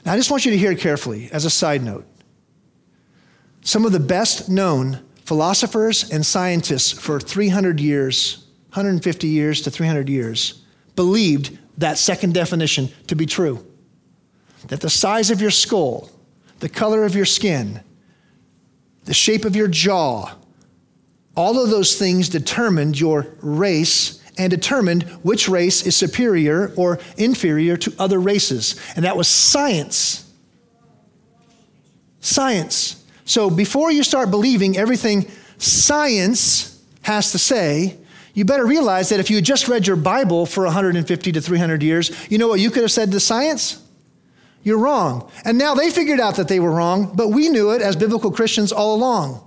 Now, 0.07 0.13
I 0.13 0.15
just 0.15 0.31
want 0.31 0.45
you 0.45 0.51
to 0.51 0.57
hear 0.57 0.73
carefully 0.73 1.29
as 1.31 1.45
a 1.45 1.49
side 1.51 1.83
note. 1.83 2.07
Some 3.61 3.85
of 3.85 3.91
the 3.91 3.99
best 3.99 4.49
known 4.49 5.03
philosophers 5.25 6.09
and 6.09 6.25
scientists 6.25 6.91
for 6.91 7.19
300 7.19 7.79
years 7.79 8.47
150 8.77 9.27
years 9.27 9.61
to 9.61 9.71
300 9.71 10.07
years, 10.07 10.61
believed 10.95 11.57
that 11.79 11.97
second 11.97 12.35
definition 12.35 12.89
to 13.07 13.15
be 13.15 13.25
true. 13.25 13.65
That 14.67 14.81
the 14.81 14.89
size 14.89 15.31
of 15.31 15.41
your 15.41 15.49
skull, 15.49 16.11
the 16.59 16.69
color 16.69 17.03
of 17.03 17.15
your 17.15 17.25
skin, 17.25 17.81
the 19.05 19.15
shape 19.15 19.45
of 19.45 19.55
your 19.55 19.67
jaw, 19.67 20.35
all 21.35 21.63
of 21.63 21.71
those 21.71 21.97
things 21.97 22.29
determined 22.29 22.99
your 22.99 23.27
race 23.41 24.16
and 24.37 24.49
determined 24.49 25.03
which 25.23 25.49
race 25.49 25.85
is 25.85 25.95
superior 25.95 26.73
or 26.75 26.99
inferior 27.17 27.77
to 27.77 27.93
other 27.99 28.19
races. 28.19 28.75
And 28.95 29.05
that 29.05 29.17
was 29.17 29.27
science. 29.27 30.31
Science. 32.19 33.03
So 33.25 33.49
before 33.49 33.91
you 33.91 34.03
start 34.03 34.31
believing 34.31 34.77
everything 34.77 35.29
science 35.57 36.81
has 37.01 37.31
to 37.31 37.37
say, 37.37 37.97
you 38.33 38.45
better 38.45 38.65
realize 38.65 39.09
that 39.09 39.19
if 39.19 39.29
you 39.29 39.37
had 39.37 39.45
just 39.45 39.67
read 39.67 39.87
your 39.87 39.95
Bible 39.95 40.45
for 40.45 40.63
150 40.65 41.31
to 41.31 41.41
300 41.41 41.81
years, 41.81 42.11
you 42.29 42.37
know 42.37 42.47
what 42.47 42.59
you 42.59 42.69
could 42.69 42.83
have 42.83 42.91
said 42.91 43.11
to 43.11 43.19
science? 43.19 43.81
You're 44.63 44.77
wrong. 44.77 45.31
And 45.45 45.57
now 45.57 45.73
they 45.75 45.89
figured 45.89 46.19
out 46.19 46.35
that 46.35 46.47
they 46.47 46.59
were 46.59 46.71
wrong, 46.71 47.13
but 47.15 47.29
we 47.29 47.49
knew 47.49 47.71
it 47.71 47.81
as 47.81 47.95
biblical 47.95 48.31
Christians 48.31 48.71
all 48.71 48.95
along. 48.95 49.46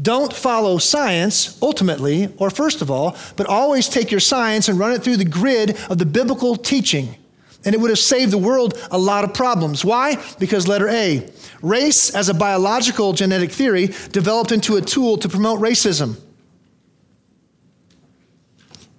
Don't 0.00 0.32
follow 0.32 0.78
science 0.78 1.60
ultimately, 1.62 2.28
or 2.38 2.50
first 2.50 2.82
of 2.82 2.90
all, 2.90 3.16
but 3.36 3.46
always 3.46 3.88
take 3.88 4.10
your 4.10 4.20
science 4.20 4.68
and 4.68 4.78
run 4.78 4.92
it 4.92 5.02
through 5.02 5.16
the 5.16 5.24
grid 5.24 5.76
of 5.88 5.98
the 5.98 6.06
biblical 6.06 6.56
teaching. 6.56 7.16
And 7.64 7.74
it 7.74 7.80
would 7.80 7.90
have 7.90 7.98
saved 7.98 8.32
the 8.32 8.38
world 8.38 8.76
a 8.90 8.98
lot 8.98 9.24
of 9.24 9.32
problems. 9.32 9.84
Why? 9.84 10.22
Because 10.38 10.68
letter 10.68 10.88
A, 10.88 11.30
race 11.62 12.14
as 12.14 12.28
a 12.28 12.34
biological 12.34 13.12
genetic 13.12 13.50
theory 13.52 13.86
developed 14.10 14.52
into 14.52 14.76
a 14.76 14.82
tool 14.82 15.16
to 15.18 15.28
promote 15.28 15.60
racism. 15.60 16.20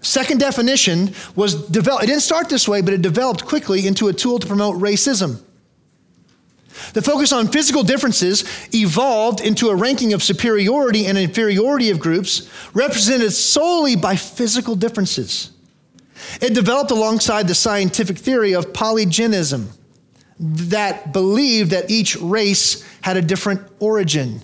Second 0.01 0.39
definition 0.39 1.13
was 1.36 1.55
developed, 1.67 2.05
it 2.05 2.08
didn't 2.08 2.21
start 2.21 2.47
this 2.47 2.67
way, 2.67 2.81
but 2.81 2.93
it 2.93 3.01
developed 3.01 3.45
quickly 3.45 3.86
into 3.86 4.08
a 4.08 4.13
tool 4.13 4.39
to 4.39 4.47
promote 4.47 4.77
racism. 4.77 5.41
The 6.95 7.01
focus 7.01 7.34
on 7.34 7.49
physical 7.49 7.84
differences 7.84 8.45
evolved 8.73 9.41
into 9.41 9.67
a 9.67 9.75
ranking 9.75 10.13
of 10.13 10.23
superiority 10.23 11.05
and 11.08 11.17
inferiority 11.17 11.89
of 11.89 11.99
groups 11.99 12.49
represented 12.73 13.34
solely 13.34 13.97
by 13.97 14.15
physical 14.15 14.77
differences. 14.77 15.51
It 16.41 16.53
developed 16.53 16.91
alongside 16.91 17.49
the 17.49 17.53
scientific 17.53 18.17
theory 18.17 18.55
of 18.55 18.71
polygenism 18.71 19.67
that 20.39 21.12
believed 21.12 21.71
that 21.71 21.91
each 21.91 22.15
race 22.15 22.81
had 23.01 23.17
a 23.17 23.21
different 23.21 23.62
origin 23.79 24.41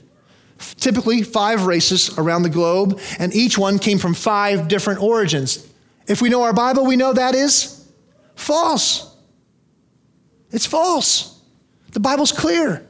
typically 0.78 1.24
five 1.24 1.66
races 1.66 2.18
around 2.20 2.44
the 2.44 2.50
globe, 2.50 3.00
and 3.18 3.34
each 3.34 3.58
one 3.58 3.80
came 3.80 3.98
from 3.98 4.14
five 4.14 4.68
different 4.68 5.02
origins. 5.02 5.68
If 6.06 6.22
we 6.22 6.30
know 6.30 6.44
our 6.44 6.54
Bible, 6.54 6.86
we 6.86 6.98
know 6.98 7.14
that 7.14 7.34
is 7.34 7.90
false. 8.36 9.16
It's 10.52 10.68
false. 10.68 11.41
The 11.92 12.00
Bible's 12.00 12.32
clear. 12.32 12.88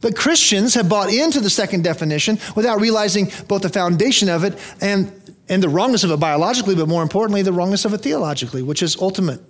But 0.00 0.16
Christians 0.16 0.74
have 0.74 0.88
bought 0.88 1.12
into 1.12 1.40
the 1.40 1.50
second 1.50 1.84
definition 1.84 2.38
without 2.56 2.80
realizing 2.80 3.30
both 3.48 3.62
the 3.62 3.68
foundation 3.68 4.28
of 4.28 4.44
it 4.44 4.58
and, 4.80 5.12
and 5.48 5.62
the 5.62 5.68
wrongness 5.68 6.04
of 6.04 6.10
it 6.10 6.18
biologically, 6.18 6.74
but 6.74 6.88
more 6.88 7.02
importantly, 7.02 7.42
the 7.42 7.52
wrongness 7.52 7.84
of 7.84 7.92
it 7.92 7.98
theologically, 7.98 8.62
which 8.62 8.82
is 8.82 8.96
ultimate. 8.96 9.42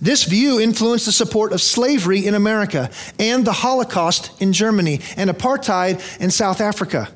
This 0.00 0.24
view 0.24 0.60
influenced 0.60 1.06
the 1.06 1.12
support 1.12 1.52
of 1.52 1.60
slavery 1.60 2.26
in 2.26 2.34
America 2.34 2.90
and 3.18 3.44
the 3.44 3.52
Holocaust 3.52 4.30
in 4.40 4.52
Germany 4.52 5.00
and 5.16 5.28
apartheid 5.28 6.20
in 6.20 6.30
South 6.30 6.60
Africa. 6.60 7.08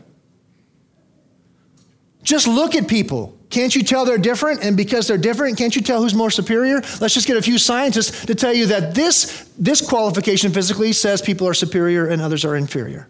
Just 2.23 2.47
look 2.47 2.75
at 2.75 2.89
people. 2.89 3.34
Can't 3.51 3.75
you 3.75 3.83
tell 3.83 4.05
they're 4.05 4.19
different? 4.19 4.65
And 4.65 4.77
because 4.77 5.07
they're 5.07 5.19
different, 5.19 5.59
can't 5.59 5.75
you 5.77 5.83
tell 5.83 6.03
who's 6.03 6.15
more 6.15 6.31
superior? 6.31 6.77
Let's 7.01 7.15
just 7.15 7.27
get 7.27 7.37
a 7.37 7.43
few 7.43 7.59
scientists 7.59 8.25
to 8.27 8.35
tell 8.35 8.53
you 8.53 8.67
that 8.67 8.95
this, 8.95 9.49
this 9.59 9.87
qualification 9.87 10.53
physically 10.53 10.93
says 10.93 11.23
people 11.23 11.47
are 11.47 11.55
superior 11.55 12.09
and 12.09 12.21
others 12.21 12.45
are 12.45 12.57
inferior. 12.57 13.07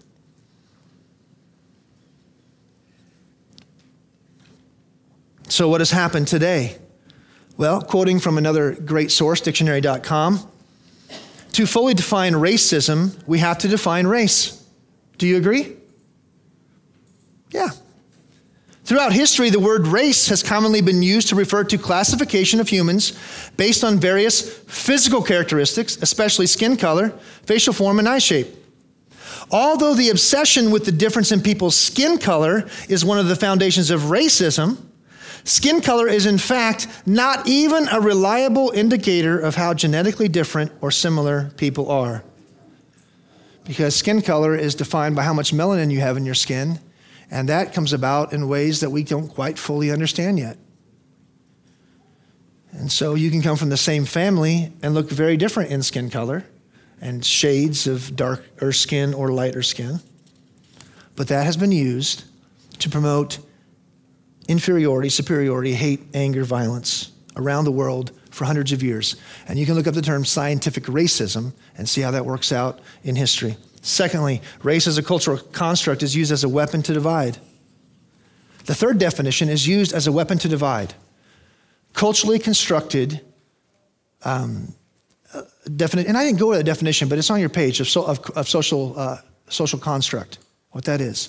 So, 5.49 5.69
what 5.69 5.81
has 5.81 5.93
happened 5.93 6.27
today? 6.27 6.79
Well, 7.57 7.81
quoting 7.81 8.19
from 8.19 8.39
another 8.39 8.75
great 8.75 9.13
source, 9.13 9.41
dictionary.com, 9.41 10.51
to 11.53 11.67
fully 11.67 11.95
define 11.95 12.33
racism, 12.33 13.17
we 13.29 13.39
have 13.39 13.59
to 13.59 13.69
define 13.69 14.09
race. 14.09 14.67
Do 15.19 15.27
you 15.29 15.37
agree? 15.37 15.77
Yeah. 17.51 17.69
Throughout 18.85 19.13
history, 19.15 19.49
the 19.49 19.61
word 19.61 19.87
race 19.87 20.29
has 20.29 20.43
commonly 20.43 20.83
been 20.83 21.03
used 21.03 21.29
to 21.29 21.35
refer 21.35 21.65
to 21.65 21.79
classification 21.79 22.61
of 22.61 22.69
humans 22.69 23.19
based 23.57 23.83
on 23.83 23.99
various 23.99 24.59
physical 24.65 25.23
characteristics, 25.23 25.97
especially 26.03 26.47
skin 26.47 26.77
color, 26.77 27.11
facial 27.45 27.73
form, 27.73 27.99
and 27.99 28.09
eye 28.09 28.19
shape. 28.19 28.49
Although 29.51 29.95
the 29.95 30.11
obsession 30.11 30.71
with 30.71 30.85
the 30.85 30.93
difference 30.93 31.33
in 31.33 31.41
people's 31.41 31.77
skin 31.77 32.19
color 32.19 32.69
is 32.89 33.05
one 33.05 33.19
of 33.19 33.29
the 33.29 33.37
foundations 33.37 33.91
of 33.91 34.03
racism, 34.03 34.79
Skin 35.45 35.83
color 35.83 36.09
is, 36.09 36.25
in 36.25 36.39
fact, 36.39 36.89
not 37.05 37.47
even 37.47 37.87
a 37.89 38.01
reliable 38.01 38.71
indicator 38.71 39.39
of 39.39 39.57
how 39.57 39.75
genetically 39.75 40.27
different 40.27 40.73
or 40.81 40.91
similar 40.91 41.51
people 41.59 41.91
are. 41.91 42.25
Because 43.65 43.95
skin 43.95 44.23
color 44.23 44.57
is 44.57 44.75
defined 44.75 45.15
by 45.15 45.23
how 45.23 45.35
much 45.35 45.53
melanin 45.53 45.91
you 45.91 46.01
have 46.01 46.17
in 46.17 46.25
your 46.25 46.35
skin, 46.35 46.81
and 47.31 47.49
that 47.49 47.73
comes 47.73 47.93
about 47.93 48.33
in 48.33 48.49
ways 48.49 48.81
that 48.81 48.91
we 48.91 49.03
don't 49.03 49.29
quite 49.29 49.59
fully 49.59 49.91
understand 49.91 50.39
yet. 50.39 50.59
And 52.73 52.91
so 52.91 53.15
you 53.15 53.31
can 53.31 53.41
come 53.41 53.57
from 53.57 53.69
the 53.69 53.77
same 53.77 54.05
family 54.05 54.73
and 54.83 54.95
look 54.95 55.09
very 55.09 55.37
different 55.37 55.71
in 55.71 55.83
skin 55.83 56.11
color 56.11 56.45
and 57.01 57.25
shades 57.25 57.87
of 57.87 58.17
darker 58.17 58.73
skin 58.73 59.15
or 59.15 59.31
lighter 59.33 59.63
skin. 59.63 60.01
But 61.17 61.29
that 61.29 61.45
has 61.45 61.57
been 61.57 61.73
used 61.73 62.25
to 62.81 62.91
promote 62.91 63.39
inferiority, 64.49 65.09
superiority, 65.09 65.75
hate, 65.75 66.01
anger, 66.15 66.45
violence 66.45 67.13
around 67.37 67.65
the 67.65 67.73
world 67.73 68.13
for 68.31 68.45
hundreds 68.45 68.73
of 68.73 68.83
years. 68.83 69.17
And 69.47 69.59
you 69.59 69.67
can 69.67 69.75
look 69.75 69.87
up 69.87 69.95
the 69.95 70.03
term 70.03 70.25
scientific 70.25 70.85
racism 70.85 71.53
and 71.77 71.89
see 71.89 72.01
how 72.01 72.11
that 72.11 72.27
works 72.27 72.53
out 72.53 72.81
in 73.05 73.17
history. 73.17 73.57
Secondly, 73.85 74.41
race 74.63 74.87
as 74.87 74.97
a 74.97 75.03
cultural 75.03 75.37
construct 75.37 76.03
is 76.03 76.17
used 76.17 76.33
as 76.33 76.43
a 76.43 76.49
weapon 76.49 76.83
to 76.83 76.95
divide. 76.95 77.37
The 78.65 78.75
third 78.75 78.97
definition 78.97 79.51
is 79.51 79.69
used 79.69 79.93
as 79.93 80.07
a 80.07 80.13
weapon 80.13 80.39
to 80.39 80.49
divide. 80.49 80.95
Culturally 81.93 82.39
constructed, 82.39 83.21
um, 84.23 84.75
uh, 85.35 85.43
and 85.67 86.17
I 86.17 86.25
didn't 86.25 86.39
go 86.39 86.53
to 86.53 86.57
the 86.57 86.65
definition, 86.65 87.11
but 87.11 87.19
it's 87.19 87.29
on 87.29 87.41
your 87.41 87.51
page 87.51 87.79
of, 87.79 87.87
so, 87.87 88.07
of, 88.07 88.19
of 88.31 88.49
social, 88.49 88.99
uh, 88.99 89.19
social 89.51 89.79
construct, 89.79 90.39
what 90.71 90.85
that 90.87 91.03
is. 91.03 91.29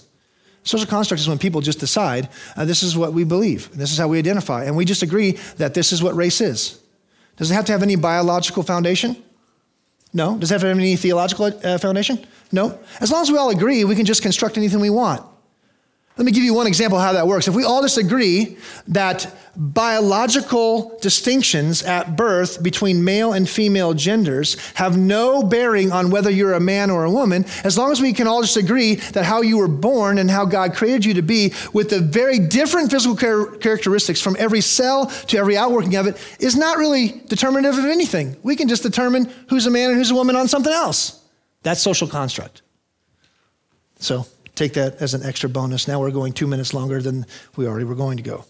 Social 0.63 0.87
construct 0.87 1.19
is 1.19 1.27
when 1.27 1.37
people 1.37 1.59
just 1.59 1.81
decide 1.81 2.29
uh, 2.55 2.63
this 2.63 2.83
is 2.83 2.95
what 2.95 3.11
we 3.11 3.25
believe, 3.25 3.69
this 3.75 3.91
is 3.91 3.97
how 3.97 4.07
we 4.07 4.17
identify, 4.17 4.63
and 4.63 4.77
we 4.77 4.85
just 4.85 5.03
agree 5.03 5.31
that 5.57 5.73
this 5.73 5.91
is 5.91 6.01
what 6.01 6.15
race 6.15 6.39
is. 6.39 6.79
Does 7.35 7.51
it 7.51 7.53
have 7.53 7.65
to 7.65 7.73
have 7.73 7.83
any 7.83 7.97
biological 7.97 8.63
foundation? 8.63 9.21
No. 10.15 10.37
Does 10.37 10.49
that 10.49 10.61
have 10.61 10.77
any 10.77 10.95
theological 10.95 11.47
uh, 11.47 11.77
foundation? 11.77 12.25
No. 12.51 12.79
As 13.01 13.11
long 13.11 13.21
as 13.21 13.29
we 13.29 13.37
all 13.37 13.49
agree, 13.49 13.83
we 13.83 13.95
can 13.95 14.05
just 14.05 14.21
construct 14.21 14.57
anything 14.57 14.79
we 14.79 14.89
want. 14.89 15.21
Let 16.17 16.23
me 16.23 16.31
give 16.31 16.43
you 16.43 16.53
one 16.53 16.65
example 16.65 16.97
how 16.97 17.11
that 17.11 17.27
works. 17.27 17.49
If 17.49 17.55
we 17.55 17.65
all 17.65 17.81
just 17.81 17.97
agree 17.97 18.57
that 18.87 19.35
biological 19.57 20.97
distinctions 21.01 21.83
at 21.83 22.15
birth 22.15 22.63
between 22.63 23.03
male 23.03 23.33
and 23.33 23.49
female 23.49 23.93
genders 23.93 24.55
have 24.75 24.97
no 24.97 25.43
bearing 25.43 25.91
on 25.91 26.11
whether 26.11 26.29
you're 26.29 26.53
a 26.53 26.59
man 26.59 26.89
or 26.89 27.03
a 27.03 27.11
woman, 27.11 27.43
as 27.65 27.77
long 27.77 27.91
as 27.91 28.01
we 28.01 28.13
can 28.13 28.27
all 28.27 28.41
just 28.41 28.55
agree 28.55 28.95
that 28.95 29.25
how 29.25 29.41
you 29.41 29.57
were 29.57 29.67
born 29.67 30.17
and 30.17 30.31
how 30.31 30.45
God 30.45 30.73
created 30.73 31.03
you 31.03 31.13
to 31.15 31.21
be 31.21 31.53
with 31.73 31.89
the 31.89 31.99
very 31.99 32.39
different 32.39 32.91
physical 32.91 33.17
char- 33.17 33.57
characteristics 33.57 34.21
from 34.21 34.37
every 34.39 34.61
cell 34.61 35.07
to 35.27 35.37
every 35.37 35.57
outworking 35.57 35.95
of 35.95 36.07
it 36.07 36.17
is 36.39 36.55
not 36.55 36.77
really 36.77 37.21
determinative 37.27 37.77
of 37.77 37.85
anything. 37.85 38.37
We 38.41 38.55
can 38.55 38.69
just 38.69 38.83
determine 38.83 39.29
who's 39.49 39.65
a 39.65 39.71
man 39.71 39.89
and 39.89 39.97
who's 39.97 40.11
a 40.11 40.15
woman 40.15 40.37
on 40.37 40.47
something 40.47 40.73
else. 40.73 41.21
That's 41.63 41.81
social 41.81 42.07
construct. 42.07 42.61
So, 43.99 44.27
take 44.55 44.73
that 44.73 45.01
as 45.01 45.13
an 45.13 45.23
extra 45.23 45.49
bonus. 45.49 45.87
Now 45.87 45.99
we're 45.99 46.11
going 46.11 46.33
two 46.33 46.47
minutes 46.47 46.73
longer 46.73 47.01
than 47.01 47.25
we 47.55 47.67
already 47.67 47.85
were 47.85 47.95
going 47.95 48.17
to 48.17 48.23
go. 48.23 48.45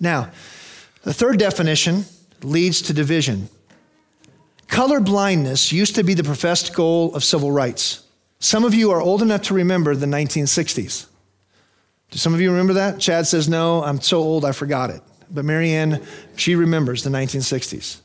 Now, 0.00 0.30
the 1.02 1.14
third 1.14 1.38
definition 1.38 2.04
leads 2.42 2.82
to 2.82 2.92
division. 2.92 3.48
Color 4.68 5.00
blindness 5.00 5.72
used 5.72 5.94
to 5.94 6.02
be 6.02 6.14
the 6.14 6.24
professed 6.24 6.74
goal 6.74 7.14
of 7.14 7.22
civil 7.22 7.52
rights. 7.52 8.04
Some 8.40 8.64
of 8.64 8.74
you 8.74 8.90
are 8.90 9.00
old 9.00 9.22
enough 9.22 9.42
to 9.42 9.54
remember 9.54 9.94
the 9.94 10.06
1960s. 10.06 11.06
Do 12.10 12.18
some 12.18 12.34
of 12.34 12.40
you 12.40 12.50
remember 12.50 12.74
that? 12.74 12.98
Chad 13.00 13.26
says, 13.26 13.48
No, 13.48 13.82
I'm 13.82 14.00
so 14.00 14.18
old 14.18 14.44
I 14.44 14.52
forgot 14.52 14.90
it. 14.90 15.00
But 15.30 15.44
Marianne, 15.44 16.02
she 16.36 16.54
remembers 16.54 17.02
the 17.02 17.10
1960s 17.10 18.00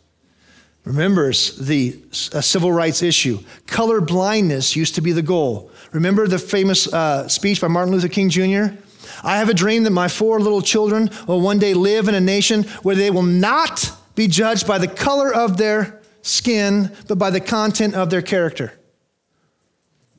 remembers 0.89 1.55
the 1.57 1.99
uh, 2.33 2.41
civil 2.41 2.71
rights 2.71 3.03
issue. 3.03 3.39
Color 3.67 4.01
blindness 4.01 4.75
used 4.75 4.95
to 4.95 5.01
be 5.01 5.11
the 5.11 5.21
goal. 5.21 5.71
Remember 5.91 6.27
the 6.27 6.39
famous 6.39 6.91
uh, 6.91 7.27
speech 7.27 7.61
by 7.61 7.67
Martin 7.67 7.93
Luther 7.93 8.07
King 8.07 8.29
Jr.? 8.29 8.75
I 9.23 9.37
have 9.37 9.49
a 9.49 9.53
dream 9.53 9.83
that 9.83 9.91
my 9.91 10.07
four 10.07 10.39
little 10.39 10.61
children 10.61 11.09
will 11.27 11.41
one 11.41 11.59
day 11.59 11.73
live 11.73 12.07
in 12.07 12.15
a 12.15 12.21
nation 12.21 12.63
where 12.83 12.95
they 12.95 13.09
will 13.09 13.23
not 13.23 13.91
be 14.15 14.27
judged 14.27 14.67
by 14.67 14.77
the 14.77 14.87
color 14.87 15.33
of 15.33 15.57
their 15.57 16.01
skin, 16.21 16.95
but 17.07 17.17
by 17.17 17.29
the 17.29 17.39
content 17.39 17.95
of 17.95 18.09
their 18.09 18.21
character. 18.21 18.73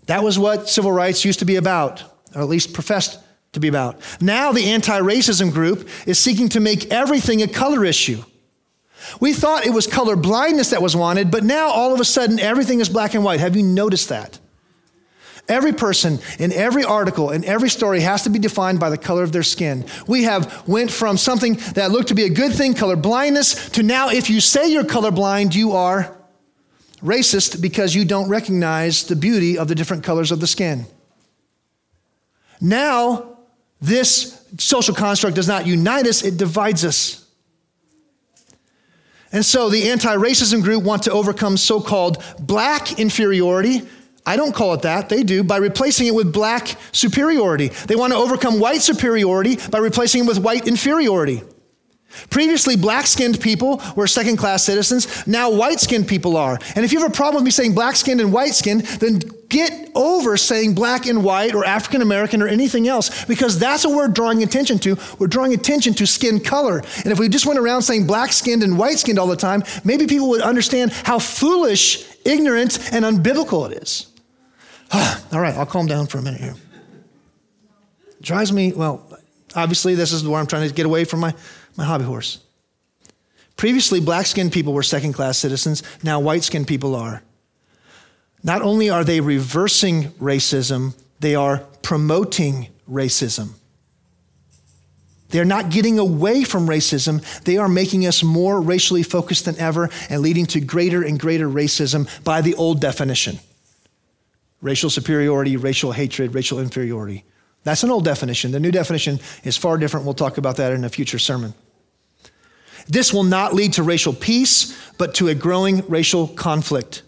That 0.07 0.25
was 0.25 0.39
what 0.39 0.69
civil 0.69 0.91
rights 0.91 1.25
used 1.25 1.39
to 1.39 1.45
be 1.45 1.57
about, 1.57 2.03
or 2.35 2.43
at 2.43 2.49
least 2.49 2.73
professed 2.73 3.21
to 3.53 3.61
be 3.61 3.69
about. 3.69 4.01
Now, 4.21 4.53
the 4.53 4.71
anti 4.71 4.99
racism 5.01 5.53
group 5.53 5.89
is 6.07 6.19
seeking 6.19 6.49
to 6.51 6.61
make 6.61 6.87
everything 6.87 7.43
a 7.43 7.49
color 7.49 7.85
issue. 7.85 8.25
We 9.21 9.33
thought 9.33 9.67
it 9.67 9.73
was 9.73 9.87
color 9.87 10.17
blindness 10.17 10.71
that 10.71 10.83
was 10.83 10.97
wanted, 10.97 11.31
but 11.31 11.45
now 11.45 11.69
all 11.69 11.95
of 11.95 12.01
a 12.01 12.05
sudden 12.05 12.39
everything 12.39 12.81
is 12.81 12.89
black 12.89 13.15
and 13.15 13.25
white. 13.25 13.41
Have 13.41 13.57
you 13.57 13.63
noticed 13.63 14.09
that? 14.09 14.39
Every 15.51 15.73
person 15.73 16.21
in 16.39 16.53
every 16.53 16.85
article 16.85 17.31
in 17.31 17.45
every 17.45 17.69
story 17.69 18.01
has 18.01 18.23
to 18.23 18.31
be 18.31 18.39
defined 18.39 18.79
by 18.79 18.89
the 18.89 18.97
color 18.97 19.25
of 19.25 19.33
their 19.33 19.43
skin. 19.43 19.85
We 20.07 20.23
have 20.23 20.67
went 20.69 20.93
from 20.93 21.17
something 21.19 21.55
that 21.75 21.91
looked 21.91 22.09
to 22.09 22.15
be 22.15 22.23
a 22.23 22.31
good 22.31 22.53
thing, 22.53 22.73
color 22.73 22.95
blindness, 22.95 23.69
to 23.71 23.83
now 23.83 24.11
if 24.11 24.31
you 24.31 24.41
say 24.41 24.71
you're 24.71 24.85
colorblind, 24.85 25.57
you 25.57 25.73
are 25.73 26.17
racist 27.03 27.61
because 27.61 27.97
you 27.97 28.05
don't 28.05 28.29
recognize 28.29 29.05
the 29.05 29.17
beauty 29.17 29.59
of 29.59 29.67
the 29.67 29.75
different 29.75 30.05
colors 30.05 30.31
of 30.31 30.39
the 30.39 30.47
skin. 30.47 30.87
Now, 32.61 33.39
this 33.81 34.47
social 34.59 34.95
construct 34.95 35.35
does 35.35 35.49
not 35.49 35.67
unite 35.67 36.07
us, 36.07 36.23
it 36.23 36.37
divides 36.37 36.85
us. 36.85 37.27
And 39.33 39.45
so 39.45 39.69
the 39.69 39.91
anti 39.91 40.15
racism 40.15 40.63
group 40.63 40.85
want 40.85 41.05
to 41.05 41.13
overcome 41.13 41.57
so 41.57 41.81
called 41.81 42.23
black 42.39 43.01
inferiority. 43.01 43.83
I 44.31 44.37
don't 44.37 44.55
call 44.55 44.75
it 44.75 44.83
that, 44.83 45.09
they 45.09 45.25
do, 45.25 45.43
by 45.43 45.57
replacing 45.57 46.07
it 46.07 46.15
with 46.15 46.33
black 46.33 46.77
superiority. 46.93 47.67
They 47.89 47.97
want 47.97 48.13
to 48.13 48.17
overcome 48.17 48.61
white 48.61 48.81
superiority 48.81 49.57
by 49.73 49.79
replacing 49.79 50.23
it 50.23 50.29
with 50.29 50.39
white 50.39 50.69
inferiority. 50.69 51.43
Previously, 52.31 52.77
black 52.77 53.09
skinned 53.09 53.41
people 53.41 53.83
were 53.97 54.07
second 54.07 54.37
class 54.37 54.63
citizens. 54.63 55.27
Now, 55.27 55.51
white 55.51 55.81
skinned 55.81 56.07
people 56.07 56.37
are. 56.37 56.61
And 56.77 56.85
if 56.85 56.93
you 56.93 57.01
have 57.01 57.11
a 57.11 57.13
problem 57.13 57.43
with 57.43 57.45
me 57.47 57.51
saying 57.51 57.75
black 57.75 57.97
skinned 57.97 58.21
and 58.21 58.33
white 58.33 58.55
skinned, 58.55 58.83
then 58.83 59.21
get 59.49 59.91
over 59.97 60.37
saying 60.37 60.75
black 60.75 61.07
and 61.07 61.25
white 61.25 61.53
or 61.53 61.65
African 61.65 62.01
American 62.01 62.41
or 62.41 62.47
anything 62.47 62.87
else 62.87 63.25
because 63.25 63.59
that's 63.59 63.85
what 63.85 63.97
we're 63.97 64.07
drawing 64.07 64.45
attention 64.45 64.79
to. 64.81 64.97
We're 65.19 65.27
drawing 65.27 65.55
attention 65.55 65.95
to 65.95 66.07
skin 66.07 66.39
color. 66.39 66.85
And 66.99 67.07
if 67.07 67.19
we 67.19 67.29
just 67.29 67.47
went 67.47 67.59
around 67.59 67.83
saying 67.83 68.07
black 68.07 68.33
skinned 68.33 68.63
and 68.63 68.79
white 68.79 69.01
skinned 69.01 69.19
all 69.19 69.27
the 69.27 69.35
time, 69.35 69.65
maybe 69.83 70.07
people 70.07 70.29
would 70.29 70.43
understand 70.43 70.93
how 70.93 71.19
foolish, 71.19 72.07
ignorant, 72.25 72.79
and 72.93 73.05
unbiblical 73.05 73.69
it 73.69 73.83
is. 73.83 74.10
all 74.93 75.41
right, 75.41 75.55
I'll 75.55 75.67
calm 75.67 75.87
down 75.87 76.07
for 76.07 76.19
a 76.19 76.23
minute 76.23 76.41
here. 76.41 76.55
Drives 78.21 78.53
me, 78.53 78.73
well, 78.73 79.07
obviously, 79.55 79.95
this 79.95 80.13
is 80.13 80.27
where 80.27 80.41
I'm 80.41 80.47
trying 80.47 80.69
to 80.69 80.75
get 80.75 80.87
away 80.87 81.05
from 81.05 81.21
my 81.21 81.35
my 81.77 81.85
hobby 81.85 82.05
horse. 82.05 82.39
Previously, 83.57 84.01
black 84.01 84.27
skinned 84.27 84.53
people 84.53 84.73
were 84.73 84.83
second 84.83 85.13
class 85.13 85.39
citizens. 85.39 85.83
Now, 86.03 86.21
white 86.21 86.45
skinned 86.45 86.67
people 86.67 86.95
are. 86.95 87.23
Not 88.43 88.63
only 88.63 88.89
are 88.89 89.05
they 89.05 89.21
reversing 89.21 90.11
racism, 90.13 90.95
they 91.21 91.35
are 91.35 91.59
promoting 91.83 92.69
racism. 92.91 93.51
They're 95.29 95.45
not 95.45 95.71
getting 95.71 95.99
away 95.99 96.43
from 96.45 96.67
racism. 96.67 97.23
They 97.45 97.57
are 97.59 97.69
making 97.69 98.07
us 98.07 98.23
more 98.23 98.61
racially 98.61 99.03
focused 99.03 99.45
than 99.45 99.59
ever 99.59 99.91
and 100.09 100.23
leading 100.23 100.47
to 100.47 100.61
greater 100.61 101.03
and 101.03 101.21
greater 101.21 101.49
racism 101.49 102.09
by 102.25 102.41
the 102.41 102.55
old 102.55 102.81
definition 102.81 103.39
racial 104.61 104.91
superiority, 104.91 105.57
racial 105.57 105.93
hatred, 105.93 106.35
racial 106.35 106.59
inferiority. 106.59 107.25
That's 107.63 107.83
an 107.83 107.91
old 107.91 108.05
definition. 108.05 108.53
The 108.53 108.61
new 108.61 108.71
definition 108.71 109.21
is 109.45 109.57
far 109.57 109.77
different. 109.79 110.07
We'll 110.07 110.15
talk 110.15 110.39
about 110.39 110.57
that 110.57 110.73
in 110.73 110.85
a 110.85 110.89
future 110.89 111.19
sermon. 111.19 111.55
This 112.89 113.13
will 113.13 113.25
not 113.25 113.55
lead 113.55 113.75
to 113.75 113.83
racial 113.83 114.13
peace, 114.13 114.77
but 114.99 115.15
to 115.17 115.29
a 115.29 115.35
growing 115.35 115.87
racial 115.89 116.27
conflict. 116.27 117.03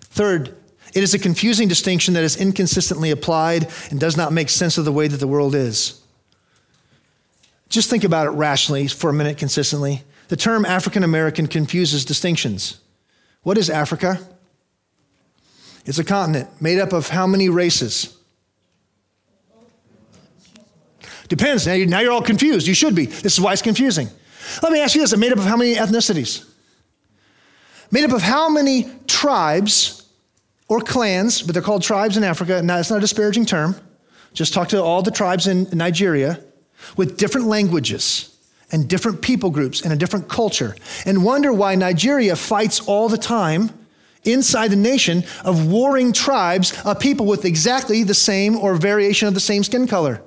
Third, 0.00 0.56
it 0.94 1.02
is 1.02 1.14
a 1.14 1.18
confusing 1.18 1.68
distinction 1.68 2.14
that 2.14 2.22
is 2.22 2.36
inconsistently 2.36 3.10
applied 3.10 3.68
and 3.90 3.98
does 3.98 4.16
not 4.16 4.32
make 4.32 4.48
sense 4.48 4.78
of 4.78 4.84
the 4.84 4.92
way 4.92 5.08
that 5.08 5.18
the 5.18 5.26
world 5.26 5.54
is. 5.54 6.00
Just 7.68 7.88
think 7.88 8.04
about 8.04 8.26
it 8.26 8.30
rationally 8.30 8.86
for 8.86 9.10
a 9.10 9.14
minute 9.14 9.38
consistently. 9.38 10.02
The 10.28 10.36
term 10.36 10.64
African 10.64 11.02
American 11.02 11.46
confuses 11.46 12.04
distinctions. 12.04 12.78
What 13.42 13.58
is 13.58 13.70
Africa? 13.70 14.20
It's 15.84 15.98
a 15.98 16.04
continent 16.04 16.48
made 16.60 16.78
up 16.78 16.92
of 16.92 17.08
how 17.08 17.26
many 17.26 17.48
races? 17.48 18.16
Depends. 21.28 21.66
Now, 21.66 21.72
you, 21.72 21.86
now 21.86 22.00
you're 22.00 22.12
all 22.12 22.22
confused. 22.22 22.66
You 22.66 22.74
should 22.74 22.94
be. 22.94 23.06
This 23.06 23.32
is 23.32 23.40
why 23.40 23.52
it's 23.52 23.62
confusing. 23.62 24.08
Let 24.62 24.72
me 24.72 24.80
ask 24.80 24.94
you 24.94 25.00
this: 25.00 25.16
made 25.16 25.32
up 25.32 25.38
of 25.38 25.44
how 25.44 25.56
many 25.56 25.74
ethnicities? 25.76 26.48
Made 27.90 28.04
up 28.04 28.12
of 28.12 28.22
how 28.22 28.48
many 28.48 28.90
tribes 29.06 30.08
or 30.68 30.80
clans, 30.80 31.42
but 31.42 31.54
they're 31.54 31.62
called 31.62 31.82
tribes 31.82 32.16
in 32.16 32.24
Africa. 32.24 32.62
Now, 32.62 32.78
it's 32.78 32.90
not 32.90 32.98
a 32.98 33.00
disparaging 33.00 33.46
term. 33.46 33.76
Just 34.32 34.54
talk 34.54 34.68
to 34.68 34.82
all 34.82 35.02
the 35.02 35.10
tribes 35.10 35.46
in 35.46 35.68
Nigeria 35.72 36.40
with 36.96 37.16
different 37.16 37.46
languages 37.46 38.34
and 38.70 38.88
different 38.88 39.20
people 39.20 39.50
groups 39.50 39.82
and 39.82 39.92
a 39.92 39.96
different 39.96 40.28
culture 40.28 40.74
and 41.04 41.22
wonder 41.24 41.52
why 41.52 41.74
Nigeria 41.74 42.34
fights 42.34 42.80
all 42.80 43.08
the 43.08 43.18
time 43.18 43.70
inside 44.24 44.68
the 44.68 44.76
nation 44.76 45.24
of 45.44 45.66
warring 45.66 46.12
tribes 46.12 46.72
of 46.84 47.00
people 47.00 47.26
with 47.26 47.44
exactly 47.44 48.02
the 48.02 48.14
same 48.14 48.56
or 48.56 48.74
variation 48.74 49.28
of 49.28 49.34
the 49.34 49.40
same 49.40 49.64
skin 49.64 49.86
color. 49.86 50.22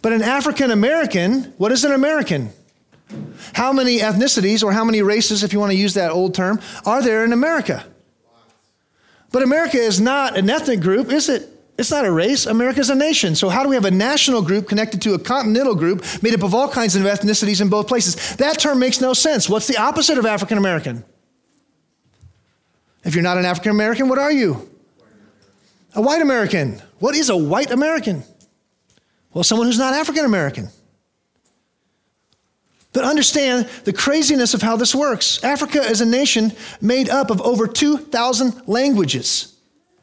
But 0.00 0.12
an 0.12 0.22
African 0.22 0.70
American, 0.70 1.52
what 1.58 1.72
is 1.72 1.84
an 1.84 1.92
American? 1.92 2.50
How 3.54 3.72
many 3.72 3.98
ethnicities 3.98 4.62
or 4.62 4.72
how 4.72 4.84
many 4.84 5.02
races, 5.02 5.42
if 5.42 5.52
you 5.52 5.58
want 5.58 5.72
to 5.72 5.78
use 5.78 5.94
that 5.94 6.10
old 6.10 6.34
term, 6.34 6.60
are 6.84 7.02
there 7.02 7.24
in 7.24 7.32
America? 7.32 7.84
But 9.32 9.42
America 9.42 9.78
is 9.78 10.00
not 10.00 10.36
an 10.36 10.48
ethnic 10.48 10.80
group, 10.80 11.10
is 11.10 11.28
it? 11.28 11.48
It's 11.78 11.90
not 11.92 12.04
a 12.04 12.10
race. 12.10 12.46
America 12.46 12.80
is 12.80 12.90
a 12.90 12.94
nation. 12.94 13.36
So, 13.36 13.48
how 13.48 13.62
do 13.62 13.68
we 13.68 13.76
have 13.76 13.84
a 13.84 13.90
national 13.90 14.42
group 14.42 14.68
connected 14.68 15.00
to 15.02 15.14
a 15.14 15.18
continental 15.18 15.76
group 15.76 16.04
made 16.22 16.34
up 16.34 16.42
of 16.42 16.52
all 16.52 16.68
kinds 16.68 16.96
of 16.96 17.02
ethnicities 17.02 17.60
in 17.60 17.68
both 17.68 17.86
places? 17.86 18.36
That 18.36 18.58
term 18.58 18.80
makes 18.80 19.00
no 19.00 19.12
sense. 19.12 19.48
What's 19.48 19.68
the 19.68 19.76
opposite 19.76 20.18
of 20.18 20.26
African 20.26 20.58
American? 20.58 21.04
If 23.08 23.14
you're 23.14 23.24
not 23.24 23.38
an 23.38 23.46
African 23.46 23.70
American, 23.70 24.06
what 24.06 24.18
are 24.18 24.30
you? 24.30 24.68
A 25.94 26.02
white 26.02 26.20
American. 26.20 26.82
What 26.98 27.14
is 27.14 27.30
a 27.30 27.36
white 27.38 27.70
American? 27.70 28.22
Well, 29.32 29.42
someone 29.42 29.66
who's 29.66 29.78
not 29.78 29.94
African 29.94 30.26
American. 30.26 30.68
But 32.92 33.04
understand 33.04 33.66
the 33.84 33.94
craziness 33.94 34.52
of 34.52 34.60
how 34.60 34.76
this 34.76 34.94
works. 34.94 35.42
Africa 35.42 35.80
is 35.80 36.02
a 36.02 36.06
nation 36.06 36.52
made 36.82 37.08
up 37.08 37.30
of 37.30 37.40
over 37.40 37.66
2,000 37.66 38.68
languages. 38.68 39.56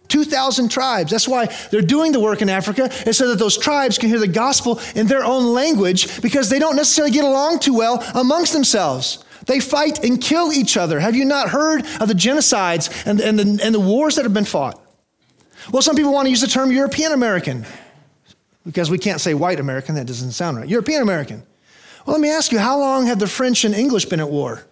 2,000 0.07 0.69
tribes. 0.69 1.11
That's 1.11 1.27
why 1.27 1.55
they're 1.69 1.81
doing 1.81 2.11
the 2.11 2.19
work 2.19 2.41
in 2.41 2.49
Africa, 2.49 2.89
is 3.07 3.17
so 3.17 3.27
that 3.29 3.37
those 3.37 3.55
tribes 3.55 3.99
can 3.99 4.09
hear 4.09 4.17
the 4.19 4.27
gospel 4.27 4.79
in 4.95 5.05
their 5.05 5.23
own 5.23 5.53
language 5.53 6.21
because 6.23 6.49
they 6.49 6.57
don't 6.57 6.75
necessarily 6.75 7.13
get 7.13 7.23
along 7.23 7.59
too 7.59 7.75
well 7.75 8.03
amongst 8.15 8.51
themselves. 8.51 9.23
They 9.45 9.59
fight 9.59 10.03
and 10.03 10.19
kill 10.19 10.51
each 10.51 10.77
other. 10.77 10.99
Have 10.99 11.15
you 11.15 11.25
not 11.25 11.49
heard 11.49 11.85
of 11.99 12.07
the 12.07 12.13
genocides 12.13 13.05
and, 13.05 13.19
and, 13.19 13.37
the, 13.37 13.63
and 13.63 13.75
the 13.75 13.79
wars 13.79 14.15
that 14.15 14.23
have 14.23 14.33
been 14.33 14.45
fought? 14.45 14.81
Well, 15.71 15.81
some 15.81 15.95
people 15.95 16.13
want 16.13 16.25
to 16.25 16.29
use 16.29 16.41
the 16.41 16.47
term 16.47 16.71
European 16.71 17.11
American 17.11 17.65
because 18.65 18.89
we 18.89 18.97
can't 18.97 19.21
say 19.21 19.33
white 19.33 19.59
American, 19.59 19.95
that 19.95 20.07
doesn't 20.07 20.31
sound 20.31 20.57
right. 20.57 20.67
European 20.67 21.01
American. 21.01 21.43
Well, 22.05 22.15
let 22.15 22.21
me 22.21 22.29
ask 22.29 22.51
you, 22.51 22.59
how 22.59 22.79
long 22.79 23.05
have 23.07 23.19
the 23.19 23.27
French 23.27 23.63
and 23.63 23.75
English 23.75 24.05
been 24.05 24.19
at 24.19 24.29
war? 24.29 24.65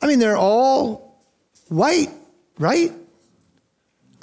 I 0.00 0.06
mean, 0.06 0.18
they're 0.18 0.36
all 0.36 1.16
white, 1.68 2.10
right? 2.58 2.92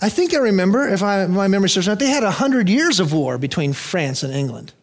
I 0.01 0.09
think 0.09 0.33
I 0.33 0.37
remember, 0.37 0.87
if 0.87 1.03
I, 1.03 1.27
my 1.27 1.47
memory 1.47 1.69
serves 1.69 1.87
right, 1.87 1.99
they 1.99 2.09
had 2.09 2.23
100 2.23 2.69
years 2.69 2.99
of 2.99 3.11
war 3.11 3.37
between 3.37 3.73
France 3.73 4.23
and 4.23 4.33
England. 4.33 4.73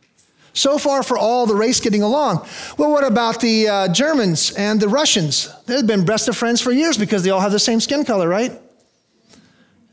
So 0.56 0.78
far 0.78 1.02
for 1.02 1.18
all 1.18 1.44
the 1.44 1.54
race 1.54 1.80
getting 1.80 2.02
along. 2.02 2.46
Well, 2.78 2.90
what 2.90 3.04
about 3.04 3.42
the 3.42 3.68
uh, 3.68 3.88
Germans 3.88 4.52
and 4.52 4.80
the 4.80 4.88
Russians? 4.88 5.54
They've 5.66 5.86
been 5.86 6.06
best 6.06 6.28
of 6.28 6.36
friends 6.36 6.62
for 6.62 6.72
years 6.72 6.96
because 6.96 7.22
they 7.22 7.28
all 7.28 7.40
have 7.40 7.52
the 7.52 7.58
same 7.58 7.78
skin 7.78 8.06
color, 8.06 8.26
right? 8.26 8.52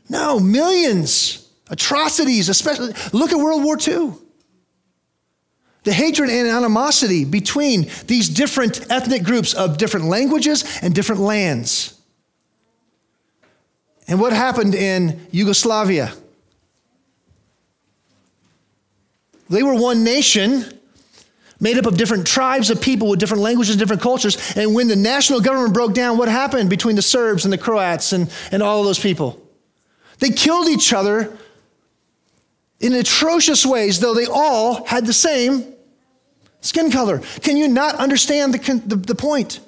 No, 0.08 0.40
millions, 0.40 1.46
atrocities, 1.68 2.48
especially. 2.48 2.94
Look 3.12 3.30
at 3.30 3.38
World 3.38 3.62
War 3.62 3.76
II. 3.76 4.14
The 5.82 5.92
hatred 5.92 6.30
and 6.30 6.48
animosity 6.48 7.26
between 7.26 7.90
these 8.06 8.30
different 8.30 8.90
ethnic 8.90 9.22
groups 9.22 9.52
of 9.52 9.76
different 9.76 10.06
languages 10.06 10.64
and 10.80 10.94
different 10.94 11.20
lands. 11.20 12.00
And 14.08 14.18
what 14.18 14.32
happened 14.32 14.74
in 14.74 15.26
Yugoslavia? 15.30 16.14
They 19.48 19.62
were 19.62 19.74
one 19.74 20.04
nation 20.04 20.64
made 21.60 21.78
up 21.78 21.86
of 21.86 21.96
different 21.96 22.26
tribes 22.26 22.70
of 22.70 22.80
people 22.80 23.08
with 23.08 23.20
different 23.20 23.42
languages, 23.42 23.76
different 23.76 24.02
cultures. 24.02 24.56
And 24.56 24.74
when 24.74 24.88
the 24.88 24.96
national 24.96 25.40
government 25.40 25.72
broke 25.72 25.94
down, 25.94 26.18
what 26.18 26.28
happened 26.28 26.70
between 26.70 26.96
the 26.96 27.02
Serbs 27.02 27.44
and 27.44 27.52
the 27.52 27.58
Croats 27.58 28.12
and, 28.12 28.30
and 28.50 28.62
all 28.62 28.80
of 28.80 28.86
those 28.86 28.98
people? 28.98 29.40
They 30.18 30.30
killed 30.30 30.68
each 30.68 30.92
other 30.92 31.36
in 32.80 32.92
atrocious 32.92 33.64
ways, 33.64 34.00
though 34.00 34.14
they 34.14 34.26
all 34.26 34.84
had 34.84 35.06
the 35.06 35.12
same 35.12 35.74
skin 36.60 36.90
color. 36.90 37.20
Can 37.40 37.56
you 37.56 37.68
not 37.68 37.94
understand 37.96 38.54
the, 38.54 38.82
the, 38.86 38.96
the 38.96 39.14
point? 39.14 39.60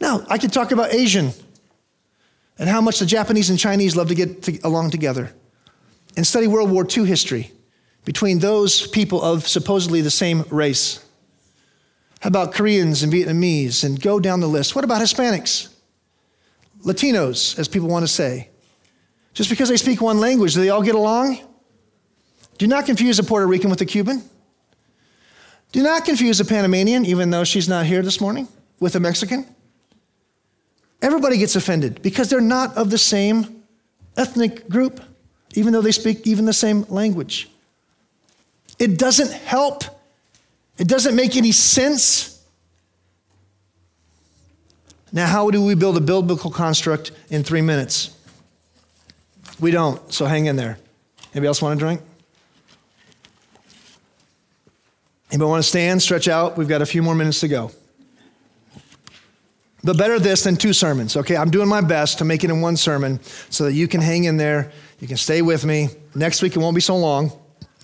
Now, 0.00 0.24
I 0.28 0.38
could 0.38 0.52
talk 0.52 0.72
about 0.72 0.92
Asian 0.92 1.30
and 2.58 2.68
how 2.68 2.80
much 2.80 2.98
the 2.98 3.06
Japanese 3.06 3.50
and 3.50 3.58
Chinese 3.58 3.94
love 3.94 4.08
to 4.08 4.14
get 4.14 4.42
to, 4.42 4.58
along 4.64 4.90
together 4.90 5.32
and 6.16 6.26
study 6.26 6.46
World 6.46 6.70
War 6.70 6.86
II 6.88 7.04
history 7.04 7.52
between 8.04 8.38
those 8.38 8.86
people 8.86 9.22
of 9.22 9.46
supposedly 9.46 10.00
the 10.00 10.10
same 10.10 10.42
race. 10.50 11.04
How 12.20 12.28
about 12.28 12.52
Koreans 12.52 13.02
and 13.02 13.12
Vietnamese? 13.12 13.84
And 13.84 14.00
go 14.00 14.20
down 14.20 14.40
the 14.40 14.46
list. 14.46 14.74
What 14.74 14.84
about 14.84 15.02
Hispanics? 15.02 15.72
Latinos, 16.84 17.58
as 17.58 17.68
people 17.68 17.88
want 17.88 18.04
to 18.04 18.08
say. 18.08 18.48
Just 19.34 19.48
because 19.50 19.68
they 19.68 19.76
speak 19.76 20.00
one 20.00 20.18
language, 20.18 20.54
do 20.54 20.60
they 20.60 20.68
all 20.68 20.82
get 20.82 20.94
along? 20.94 21.38
Do 22.58 22.66
not 22.66 22.86
confuse 22.86 23.18
a 23.18 23.24
Puerto 23.24 23.46
Rican 23.46 23.70
with 23.70 23.80
a 23.80 23.86
Cuban. 23.86 24.22
Do 25.72 25.82
not 25.82 26.04
confuse 26.04 26.38
a 26.38 26.44
Panamanian, 26.44 27.06
even 27.06 27.30
though 27.30 27.44
she's 27.44 27.68
not 27.68 27.86
here 27.86 28.02
this 28.02 28.20
morning, 28.20 28.46
with 28.78 28.94
a 28.94 29.00
Mexican. 29.00 29.46
Everybody 31.00 31.38
gets 31.38 31.56
offended 31.56 32.02
because 32.02 32.28
they're 32.30 32.40
not 32.40 32.76
of 32.76 32.90
the 32.90 32.98
same 32.98 33.64
ethnic 34.16 34.68
group, 34.68 35.00
even 35.54 35.72
though 35.72 35.82
they 35.82 35.92
speak 35.92 36.26
even 36.26 36.44
the 36.44 36.52
same 36.52 36.84
language. 36.88 37.50
It 38.78 38.98
doesn't 38.98 39.32
help, 39.32 39.84
it 40.78 40.88
doesn't 40.88 41.14
make 41.14 41.36
any 41.36 41.52
sense. 41.52 42.42
Now, 45.12 45.26
how 45.26 45.50
do 45.50 45.62
we 45.62 45.74
build 45.74 45.96
a 45.96 46.00
biblical 46.00 46.50
construct 46.50 47.12
in 47.28 47.44
three 47.44 47.60
minutes? 47.60 48.16
We 49.60 49.70
don't, 49.70 50.12
so 50.12 50.24
hang 50.24 50.46
in 50.46 50.56
there. 50.56 50.78
Anybody 51.34 51.48
else 51.48 51.62
want 51.62 51.78
a 51.78 51.78
drink? 51.78 52.00
Anybody 55.30 55.48
want 55.48 55.62
to 55.62 55.68
stand, 55.68 56.02
stretch 56.02 56.28
out? 56.28 56.58
We've 56.58 56.68
got 56.68 56.82
a 56.82 56.86
few 56.86 57.02
more 57.02 57.14
minutes 57.14 57.40
to 57.40 57.48
go. 57.48 57.70
But 59.84 59.96
better 59.96 60.18
this 60.18 60.44
than 60.44 60.56
two 60.56 60.72
sermons, 60.72 61.16
okay? 61.16 61.36
I'm 61.36 61.50
doing 61.50 61.68
my 61.68 61.80
best 61.80 62.18
to 62.18 62.24
make 62.24 62.44
it 62.44 62.50
in 62.50 62.60
one 62.60 62.76
sermon 62.76 63.18
so 63.50 63.64
that 63.64 63.72
you 63.72 63.88
can 63.88 64.00
hang 64.00 64.24
in 64.24 64.36
there. 64.36 64.70
You 65.02 65.08
can 65.08 65.16
stay 65.16 65.42
with 65.42 65.64
me. 65.64 65.88
Next 66.14 66.42
week 66.42 66.54
it 66.54 66.60
won't 66.60 66.76
be 66.76 66.80
so 66.80 66.96
long, 66.96 67.32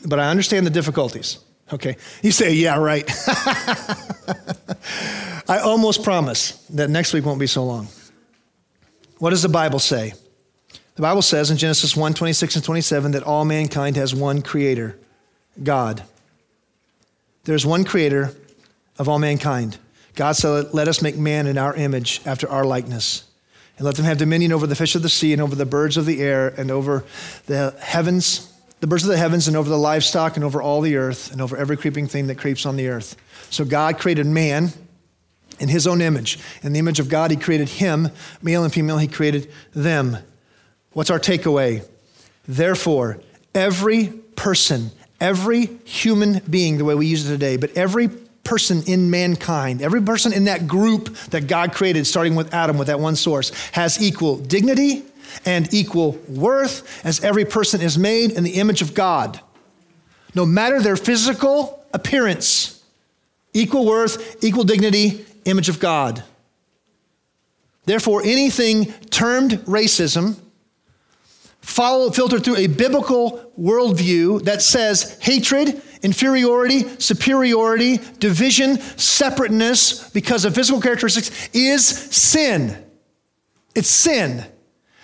but 0.07 0.21
I 0.21 0.31
understand 0.31 0.65
the 0.65 0.71
difficulties, 0.71 1.41
okay? 1.73 1.97
You 2.23 2.31
say, 2.31 2.55
yeah, 2.55 2.79
right. 2.79 3.11
I 5.49 5.59
almost 5.59 6.05
promise 6.05 6.53
that 6.71 6.91
next 6.91 7.13
week 7.13 7.25
won't 7.25 7.41
be 7.41 7.49
so 7.49 7.65
long. 7.65 7.89
What 9.19 9.31
does 9.31 9.43
the 9.43 9.49
Bible 9.49 9.81
say? 9.81 10.13
The 10.95 11.03
Bible 11.03 11.23
says 11.23 11.51
in 11.51 11.57
Genesis 11.57 11.97
1 11.97 12.15
26 12.15 12.55
and 12.55 12.65
27 12.65 13.11
that 13.11 13.25
all 13.25 13.45
mankind 13.45 13.97
has 13.97 14.15
one 14.15 14.41
creator, 14.41 14.97
God. 15.61 16.05
There's 17.43 17.67
one 17.67 17.83
creator 17.83 18.33
of 18.97 19.09
all 19.09 19.19
mankind. 19.19 19.79
God 20.15 20.37
said, 20.37 20.73
Let 20.73 20.87
us 20.87 21.03
make 21.03 21.17
man 21.17 21.49
in 21.49 21.59
our 21.59 21.75
image, 21.75 22.21
after 22.25 22.49
our 22.49 22.65
likeness. 22.65 23.28
And 23.79 23.87
let 23.87 23.95
them 23.95 24.05
have 24.05 24.19
dominion 24.19 24.53
over 24.53 24.67
the 24.67 24.77
fish 24.77 24.95
of 24.95 25.03
the 25.03 25.09
sea, 25.09 25.33
and 25.33 25.41
over 25.41 25.55
the 25.55 25.65
birds 25.65 25.97
of 25.97 26.05
the 26.05 26.21
air, 26.21 26.49
and 26.49 26.71
over 26.71 27.05
the 27.47 27.75
heavens, 27.81 28.53
the 28.81 28.87
birds 28.87 29.05
of 29.05 29.11
the 29.11 29.17
heavens, 29.17 29.49
and 29.49 29.57
over 29.57 29.69
the 29.69 29.79
livestock, 29.79 30.37
and 30.37 30.45
over 30.45 30.61
all 30.61 30.81
the 30.81 30.97
earth, 30.97 31.33
and 31.33 31.41
over 31.41 31.57
every 31.57 31.77
creeping 31.77 32.09
thing 32.09 32.27
that 32.27 32.39
creeps 32.39 32.67
on 32.67 32.77
the 32.77 32.89
earth. 32.89 33.17
So 33.51 33.65
God 33.65 33.99
created 33.99 34.27
man 34.27 34.73
in 35.61 35.69
his 35.69 35.87
own 35.87 36.01
image. 36.01 36.39
In 36.63 36.73
the 36.73 36.79
image 36.79 37.01
of 37.01 37.09
God, 37.09 37.31
he 37.31 37.37
created 37.37 37.69
him, 37.69 38.09
male 38.43 38.65
and 38.65 38.73
female, 38.73 38.99
he 38.99 39.09
created 39.09 39.51
them. 39.75 40.19
What's 40.93 41.11
our 41.11 41.21
takeaway? 41.21 41.87
Therefore, 42.47 43.21
every 43.55 44.09
person, 44.37 44.91
every 45.21 45.67
human 45.85 46.41
being, 46.51 46.79
the 46.79 46.85
way 46.85 46.95
we 46.95 47.07
use 47.07 47.29
it 47.29 47.33
today, 47.33 47.57
but 47.57 47.77
every 47.77 48.11
person 48.49 48.83
in 48.87 49.11
mankind, 49.11 49.83
every 49.83 50.01
person 50.01 50.33
in 50.33 50.45
that 50.45 50.67
group 50.67 51.15
that 51.31 51.47
God 51.47 51.75
created, 51.75 52.07
starting 52.07 52.35
with 52.35 52.55
Adam, 52.55 52.79
with 52.79 52.87
that 52.87 52.99
one 52.99 53.15
source, 53.15 53.51
has 53.73 54.03
equal 54.03 54.39
dignity 54.39 55.03
and 55.45 55.73
equal 55.75 56.13
worth 56.31 57.05
as 57.05 57.23
every 57.23 57.45
person 57.45 57.83
is 57.83 57.99
made 57.99 58.33
in 58.33 58.45
the 58.45 58.53
image 58.53 58.81
of 58.81 58.95
God. 58.95 59.39
No 60.35 60.47
matter 60.47 60.81
their 60.81 60.97
physical 60.97 61.85
appearance, 61.93 62.83
equal 63.53 63.85
worth, 63.85 64.43
equal 64.43 64.65
dignity, 64.65 65.27
image 65.45 65.69
of 65.69 65.79
God. 65.79 66.25
Therefore, 67.85 68.23
anything 68.23 68.87
termed 69.11 69.53
racism, 69.67 70.37
follow, 71.61 72.11
filtered 72.11 72.45
through 72.45 72.57
a 72.57 72.67
biblical 72.67 73.53
worldview 73.61 74.45
that 74.45 74.63
says 74.63 75.19
hatred 75.21 75.83
inferiority, 76.03 76.89
superiority, 76.99 77.99
division, 78.19 78.79
separateness 78.97 80.11
because 80.11 80.45
of 80.45 80.55
physical 80.55 80.81
characteristics 80.81 81.49
is 81.53 81.87
sin. 81.87 82.77
It's 83.75 83.89
sin. 83.89 84.45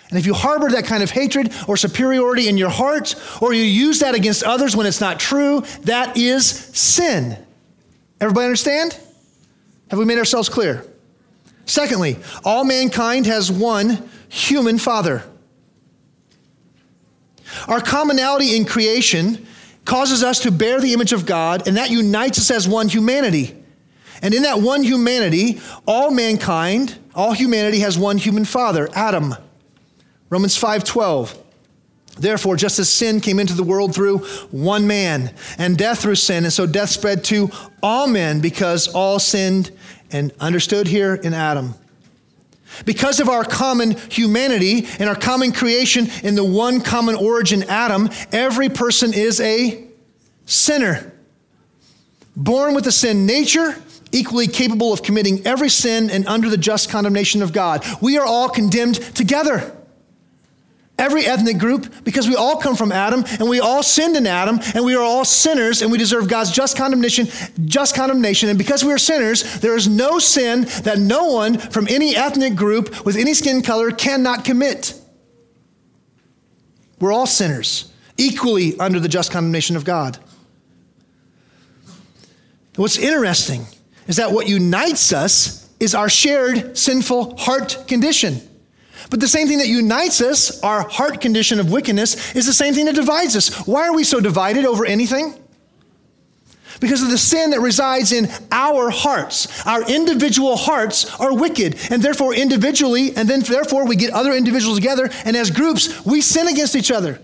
And 0.09 0.19
if 0.19 0.25
you 0.25 0.33
harbor 0.33 0.69
that 0.69 0.85
kind 0.85 1.01
of 1.01 1.11
hatred 1.11 1.51
or 1.67 1.77
superiority 1.77 2.47
in 2.47 2.57
your 2.57 2.69
heart, 2.69 3.15
or 3.41 3.53
you 3.53 3.63
use 3.63 3.99
that 3.99 4.13
against 4.15 4.43
others 4.43 4.75
when 4.75 4.85
it's 4.85 5.01
not 5.01 5.19
true, 5.19 5.61
that 5.81 6.15
is 6.15 6.45
sin. 6.45 7.37
Everybody 8.21 8.45
understand? 8.45 8.97
Have 9.89 9.99
we 9.99 10.05
made 10.05 10.17
ourselves 10.17 10.47
clear? 10.47 10.85
Secondly, 11.65 12.17
all 12.43 12.63
mankind 12.63 13.25
has 13.25 13.51
one 13.51 14.09
human 14.29 14.77
father. 14.77 15.23
Our 17.67 17.81
commonality 17.81 18.55
in 18.55 18.65
creation 18.65 19.47
causes 19.85 20.23
us 20.23 20.39
to 20.39 20.51
bear 20.51 20.81
the 20.81 20.93
image 20.93 21.13
of 21.13 21.25
God, 21.25 21.67
and 21.67 21.77
that 21.77 21.89
unites 21.89 22.39
us 22.39 22.51
as 22.51 22.67
one 22.67 22.89
humanity. 22.89 23.55
And 24.21 24.33
in 24.33 24.43
that 24.43 24.59
one 24.59 24.83
humanity, 24.83 25.61
all 25.87 26.11
mankind, 26.11 26.97
all 27.13 27.33
humanity 27.33 27.79
has 27.79 27.97
one 27.97 28.17
human 28.17 28.45
father, 28.45 28.89
Adam. 28.93 29.35
Romans 30.29 30.57
5:12. 30.57 31.35
Therefore, 32.17 32.55
just 32.55 32.79
as 32.79 32.89
sin 32.89 33.19
came 33.19 33.39
into 33.39 33.53
the 33.53 33.63
world 33.63 33.93
through 33.93 34.19
one 34.49 34.87
man, 34.87 35.31
and 35.57 35.77
death 35.77 35.99
through 35.99 36.15
sin, 36.15 36.45
and 36.45 36.53
so 36.53 36.65
death 36.65 36.89
spread 36.89 37.23
to 37.25 37.51
all 37.83 38.07
men 38.07 38.39
because 38.39 38.87
all 38.87 39.19
sinned 39.19 39.71
and 40.11 40.31
understood 40.39 40.87
here 40.87 41.15
in 41.15 41.33
Adam. 41.33 41.75
Because 42.83 43.19
of 43.19 43.29
our 43.29 43.45
common 43.45 43.91
humanity 44.09 44.87
and 44.99 45.07
our 45.07 45.15
common 45.15 45.51
creation 45.51 46.07
in 46.23 46.35
the 46.35 46.43
one 46.43 46.81
common 46.81 47.15
origin, 47.15 47.63
Adam, 47.63 48.09
every 48.31 48.69
person 48.69 49.13
is 49.13 49.39
a 49.39 49.87
sinner. 50.45 51.13
Born 52.35 52.75
with 52.75 52.85
a 52.87 52.91
sin 52.91 53.25
nature, 53.25 53.81
equally 54.11 54.47
capable 54.47 54.91
of 54.91 55.03
committing 55.03 55.45
every 55.45 55.69
sin 55.69 56.09
and 56.09 56.27
under 56.27 56.49
the 56.49 56.57
just 56.57 56.89
condemnation 56.89 57.41
of 57.41 57.53
God. 57.53 57.85
We 58.01 58.17
are 58.17 58.25
all 58.25 58.49
condemned 58.49 58.95
together. 59.15 59.75
Every 60.97 61.25
ethnic 61.25 61.57
group, 61.57 62.05
because 62.05 62.27
we 62.27 62.35
all 62.35 62.57
come 62.57 62.77
from 62.77 62.93
Adam 62.93 63.25
and 63.39 63.49
we 63.49 63.59
all 63.59 63.83
sinned 63.83 64.15
in 64.15 64.25
Adam 64.25 64.59
and 64.73 64.85
we 64.85 64.95
are 64.95 65.03
all 65.03 65.25
sinners 65.25 65.81
and 65.81 65.91
we 65.91 65.97
deserve 65.97 66.29
God's 66.29 66.51
just 66.51 66.77
condemnation, 66.77 67.27
just 67.65 67.95
condemnation. 67.95 68.47
And 68.47 68.57
because 68.57 68.83
we 68.85 68.93
are 68.93 68.97
sinners, 68.97 69.59
there 69.59 69.75
is 69.75 69.89
no 69.89 70.19
sin 70.19 70.61
that 70.83 70.97
no 70.97 71.33
one 71.33 71.57
from 71.57 71.87
any 71.89 72.15
ethnic 72.15 72.55
group 72.55 73.05
with 73.05 73.17
any 73.17 73.33
skin 73.33 73.61
color 73.61 73.91
cannot 73.91 74.45
commit. 74.45 74.93
We're 77.01 77.11
all 77.11 77.27
sinners, 77.27 77.91
equally 78.17 78.79
under 78.79 79.01
the 79.01 79.09
just 79.09 79.31
condemnation 79.31 79.75
of 79.75 79.83
God. 79.83 80.17
What's 82.77 82.97
interesting 82.97 83.65
is 84.07 84.15
that 84.15 84.31
what 84.31 84.47
unites 84.47 85.11
us 85.11 85.69
is 85.79 85.93
our 85.93 86.07
shared 86.07 86.77
sinful 86.77 87.37
heart 87.37 87.83
condition. 87.85 88.39
But 89.09 89.19
the 89.19 89.27
same 89.27 89.47
thing 89.47 89.59
that 89.59 89.67
unites 89.67 90.21
us, 90.21 90.61
our 90.61 90.87
heart 90.87 91.21
condition 91.21 91.59
of 91.59 91.71
wickedness, 91.71 92.35
is 92.35 92.45
the 92.45 92.53
same 92.53 92.73
thing 92.73 92.85
that 92.85 92.95
divides 92.95 93.35
us. 93.35 93.67
Why 93.67 93.87
are 93.87 93.93
we 93.93 94.03
so 94.03 94.19
divided 94.19 94.65
over 94.65 94.85
anything? 94.85 95.35
Because 96.79 97.01
of 97.01 97.09
the 97.09 97.17
sin 97.17 97.51
that 97.51 97.61
resides 97.61 98.11
in 98.11 98.27
our 98.51 98.89
hearts. 98.89 99.65
Our 99.65 99.87
individual 99.89 100.57
hearts 100.57 101.13
are 101.19 101.33
wicked, 101.33 101.77
and 101.89 102.01
therefore, 102.01 102.33
individually, 102.33 103.15
and 103.15 103.29
then 103.29 103.41
therefore, 103.41 103.85
we 103.85 103.95
get 103.95 104.11
other 104.11 104.33
individuals 104.33 104.77
together, 104.77 105.09
and 105.23 105.37
as 105.37 105.51
groups, 105.51 106.05
we 106.05 106.21
sin 106.21 106.47
against 106.47 106.75
each 106.75 106.91
other. 106.91 107.21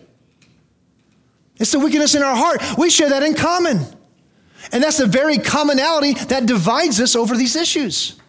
It's 1.57 1.71
the 1.71 1.79
wickedness 1.79 2.15
in 2.15 2.23
our 2.23 2.35
heart. 2.35 2.61
We 2.77 2.89
share 2.89 3.09
that 3.09 3.23
in 3.23 3.33
common. 3.35 3.85
And 4.71 4.83
that's 4.83 4.97
the 4.97 5.05
very 5.05 5.37
commonality 5.37 6.13
that 6.13 6.45
divides 6.45 7.01
us 7.01 7.15
over 7.15 7.35
these 7.35 7.55
issues. 7.55 8.19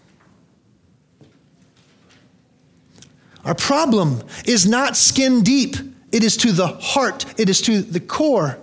Our 3.44 3.54
problem 3.54 4.22
is 4.46 4.66
not 4.66 4.96
skin 4.96 5.42
deep, 5.42 5.76
it 6.12 6.22
is 6.22 6.36
to 6.38 6.52
the 6.52 6.68
heart, 6.68 7.24
it 7.38 7.48
is 7.48 7.60
to 7.62 7.82
the 7.82 8.00
core. 8.00 8.58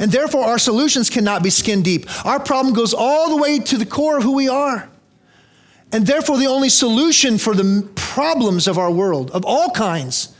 And 0.00 0.10
therefore, 0.10 0.44
our 0.44 0.58
solutions 0.58 1.10
cannot 1.10 1.42
be 1.42 1.50
skin 1.50 1.82
deep. 1.82 2.06
Our 2.26 2.40
problem 2.40 2.74
goes 2.74 2.92
all 2.92 3.30
the 3.30 3.40
way 3.40 3.58
to 3.60 3.78
the 3.78 3.86
core 3.86 4.18
of 4.18 4.24
who 4.24 4.34
we 4.34 4.48
are. 4.48 4.88
And 5.92 6.06
therefore, 6.06 6.38
the 6.38 6.46
only 6.46 6.68
solution 6.68 7.38
for 7.38 7.54
the 7.54 7.88
problems 7.94 8.66
of 8.66 8.78
our 8.78 8.90
world, 8.90 9.30
of 9.30 9.44
all 9.44 9.70
kinds, 9.70 10.34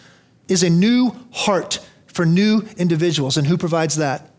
is 0.49 0.63
a 0.63 0.71
new 0.71 1.13
heart 1.31 1.79
for 2.07 2.27
new 2.27 2.63
individuals. 2.77 3.37
And 3.37 3.47
who 3.47 3.57
provides 3.57 3.97
that? 3.97 4.31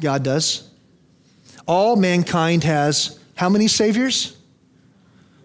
God 0.00 0.24
does. 0.24 0.68
All 1.66 1.96
mankind 1.96 2.64
has 2.64 3.18
how 3.36 3.48
many 3.48 3.68
saviors? 3.68 4.36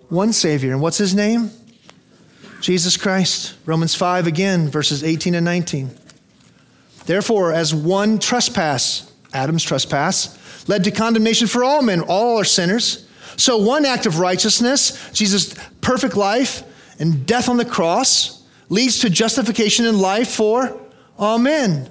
One 0.10 0.34
savior. 0.34 0.72
And 0.72 0.82
what's 0.82 0.98
his 0.98 1.14
name? 1.14 1.52
Jesus 2.62 2.96
Christ. 2.96 3.56
Romans 3.66 3.96
5 3.96 4.28
again, 4.28 4.70
verses 4.70 5.04
18 5.04 5.34
and 5.34 5.44
19. 5.44 5.90
Therefore, 7.06 7.52
as 7.52 7.74
one 7.74 8.20
trespass, 8.20 9.12
Adam's 9.34 9.64
trespass, 9.64 10.38
led 10.70 10.84
to 10.84 10.92
condemnation 10.92 11.48
for 11.48 11.64
all 11.64 11.82
men, 11.82 12.02
all 12.02 12.38
are 12.38 12.44
sinners. 12.44 13.08
So 13.36 13.58
one 13.58 13.84
act 13.86 14.06
of 14.06 14.20
righteousness, 14.20 15.12
Jesus' 15.12 15.56
perfect 15.82 16.16
life 16.16 16.64
and 17.00 17.26
death 17.26 17.50
on 17.50 17.58
the 17.58 17.66
cross, 17.66 18.44
leads 18.70 19.00
to 19.00 19.10
justification 19.10 19.88
in 19.88 19.98
life 19.98 20.30
for 20.30 20.80
all 21.18 21.40
men. 21.40 21.90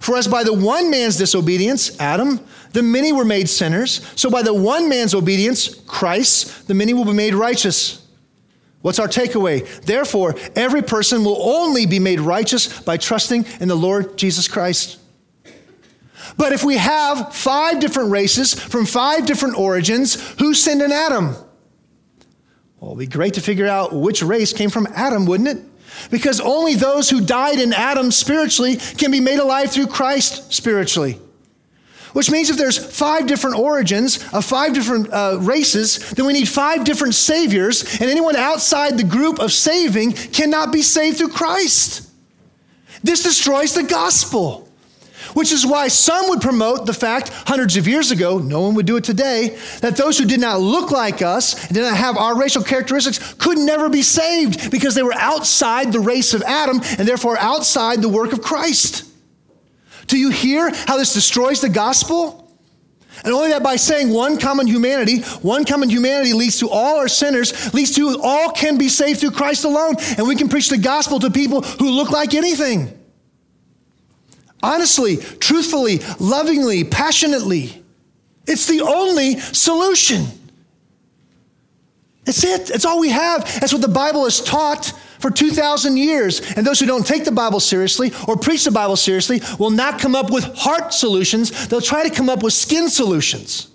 For 0.00 0.18
as 0.18 0.28
by 0.28 0.44
the 0.44 0.52
one 0.52 0.90
man's 0.90 1.16
disobedience, 1.16 1.98
Adam, 1.98 2.40
the 2.72 2.82
many 2.82 3.12
were 3.12 3.24
made 3.24 3.48
sinners, 3.48 4.06
so 4.14 4.28
by 4.30 4.42
the 4.42 4.52
one 4.52 4.88
man's 4.88 5.14
obedience, 5.14 5.74
Christ, 5.86 6.68
the 6.68 6.74
many 6.74 6.92
will 6.92 7.06
be 7.06 7.14
made 7.14 7.34
righteous. 7.34 8.06
What's 8.80 8.98
our 8.98 9.08
takeaway? 9.08 9.66
Therefore, 9.82 10.36
every 10.54 10.82
person 10.82 11.24
will 11.24 11.42
only 11.42 11.86
be 11.86 11.98
made 11.98 12.20
righteous 12.20 12.80
by 12.80 12.96
trusting 12.96 13.44
in 13.60 13.68
the 13.68 13.74
Lord 13.74 14.16
Jesus 14.16 14.46
Christ. 14.46 14.98
But 16.36 16.52
if 16.52 16.62
we 16.62 16.76
have 16.76 17.34
five 17.34 17.80
different 17.80 18.10
races 18.10 18.54
from 18.54 18.86
five 18.86 19.26
different 19.26 19.58
origins, 19.58 20.14
who 20.38 20.54
sinned 20.54 20.82
in 20.82 20.92
Adam? 20.92 21.34
Well, 22.78 22.92
it'd 22.92 22.98
be 22.98 23.06
great 23.06 23.34
to 23.34 23.40
figure 23.40 23.66
out 23.66 23.92
which 23.92 24.22
race 24.22 24.52
came 24.52 24.70
from 24.70 24.86
Adam, 24.94 25.26
wouldn't 25.26 25.48
it? 25.48 25.64
Because 26.10 26.40
only 26.40 26.74
those 26.74 27.10
who 27.10 27.20
died 27.20 27.58
in 27.58 27.72
Adam 27.72 28.12
spiritually 28.12 28.76
can 28.76 29.10
be 29.10 29.20
made 29.20 29.40
alive 29.40 29.72
through 29.72 29.88
Christ 29.88 30.52
spiritually. 30.52 31.18
Which 32.18 32.32
means 32.32 32.50
if 32.50 32.56
there's 32.56 32.76
five 32.76 33.28
different 33.28 33.60
origins 33.60 34.18
of 34.32 34.44
five 34.44 34.74
different 34.74 35.08
uh, 35.12 35.38
races, 35.40 36.10
then 36.10 36.26
we 36.26 36.32
need 36.32 36.48
five 36.48 36.82
different 36.82 37.14
saviors, 37.14 37.84
and 38.00 38.10
anyone 38.10 38.34
outside 38.34 38.98
the 38.98 39.04
group 39.04 39.38
of 39.38 39.52
saving 39.52 40.14
cannot 40.14 40.72
be 40.72 40.82
saved 40.82 41.18
through 41.18 41.28
Christ. 41.28 42.10
This 43.04 43.22
destroys 43.22 43.72
the 43.72 43.84
gospel. 43.84 44.68
Which 45.34 45.52
is 45.52 45.64
why 45.64 45.86
some 45.86 46.28
would 46.30 46.40
promote 46.40 46.86
the 46.86 46.92
fact 46.92 47.28
hundreds 47.28 47.76
of 47.76 47.86
years 47.86 48.10
ago, 48.10 48.38
no 48.38 48.62
one 48.62 48.74
would 48.74 48.86
do 48.86 48.96
it 48.96 49.04
today, 49.04 49.56
that 49.80 49.96
those 49.96 50.18
who 50.18 50.24
did 50.24 50.40
not 50.40 50.58
look 50.58 50.90
like 50.90 51.22
us 51.22 51.66
and 51.66 51.74
did 51.74 51.82
not 51.82 51.96
have 51.96 52.16
our 52.16 52.36
racial 52.36 52.64
characteristics 52.64 53.34
could 53.34 53.58
never 53.58 53.88
be 53.88 54.02
saved 54.02 54.72
because 54.72 54.96
they 54.96 55.04
were 55.04 55.14
outside 55.14 55.92
the 55.92 56.00
race 56.00 56.34
of 56.34 56.42
Adam 56.42 56.80
and 56.98 57.06
therefore 57.06 57.38
outside 57.38 58.02
the 58.02 58.08
work 58.08 58.32
of 58.32 58.42
Christ. 58.42 59.07
Do 60.08 60.18
you 60.18 60.30
hear 60.30 60.70
how 60.86 60.96
this 60.96 61.14
destroys 61.14 61.60
the 61.60 61.68
gospel? 61.68 62.50
And 63.24 63.32
only 63.32 63.50
that 63.50 63.62
by 63.62 63.76
saying 63.76 64.10
one 64.10 64.38
common 64.38 64.66
humanity, 64.66 65.20
one 65.42 65.64
common 65.64 65.90
humanity 65.90 66.32
leads 66.32 66.58
to 66.60 66.68
all 66.68 66.98
our 66.98 67.08
sinners, 67.08 67.74
leads 67.74 67.94
to 67.96 68.20
all 68.22 68.50
can 68.50 68.78
be 68.78 68.88
saved 68.88 69.20
through 69.20 69.32
Christ 69.32 69.64
alone, 69.64 69.96
and 70.16 70.26
we 70.26 70.36
can 70.36 70.48
preach 70.48 70.68
the 70.68 70.78
gospel 70.78 71.18
to 71.20 71.30
people 71.30 71.62
who 71.62 71.90
look 71.90 72.10
like 72.10 72.34
anything. 72.34 72.92
Honestly, 74.62 75.16
truthfully, 75.16 76.00
lovingly, 76.18 76.84
passionately. 76.84 77.84
It's 78.46 78.66
the 78.66 78.80
only 78.80 79.38
solution. 79.38 80.26
It's 82.26 82.44
it. 82.44 82.70
It's 82.70 82.84
all 82.84 83.00
we 83.00 83.10
have. 83.10 83.44
That's 83.60 83.72
what 83.72 83.82
the 83.82 83.88
Bible 83.88 84.24
has 84.24 84.40
taught 84.40 84.92
for 85.18 85.30
2,000 85.30 85.96
years. 85.96 86.40
And 86.52 86.66
those 86.66 86.80
who 86.80 86.86
don't 86.86 87.06
take 87.06 87.24
the 87.24 87.32
Bible 87.32 87.60
seriously 87.60 88.12
or 88.26 88.36
preach 88.36 88.64
the 88.64 88.70
Bible 88.70 88.96
seriously 88.96 89.40
will 89.58 89.70
not 89.70 90.00
come 90.00 90.14
up 90.14 90.30
with 90.30 90.44
heart 90.56 90.92
solutions. 90.92 91.68
They'll 91.68 91.80
try 91.80 92.08
to 92.08 92.14
come 92.14 92.28
up 92.28 92.42
with 92.42 92.52
skin 92.52 92.88
solutions. 92.88 93.68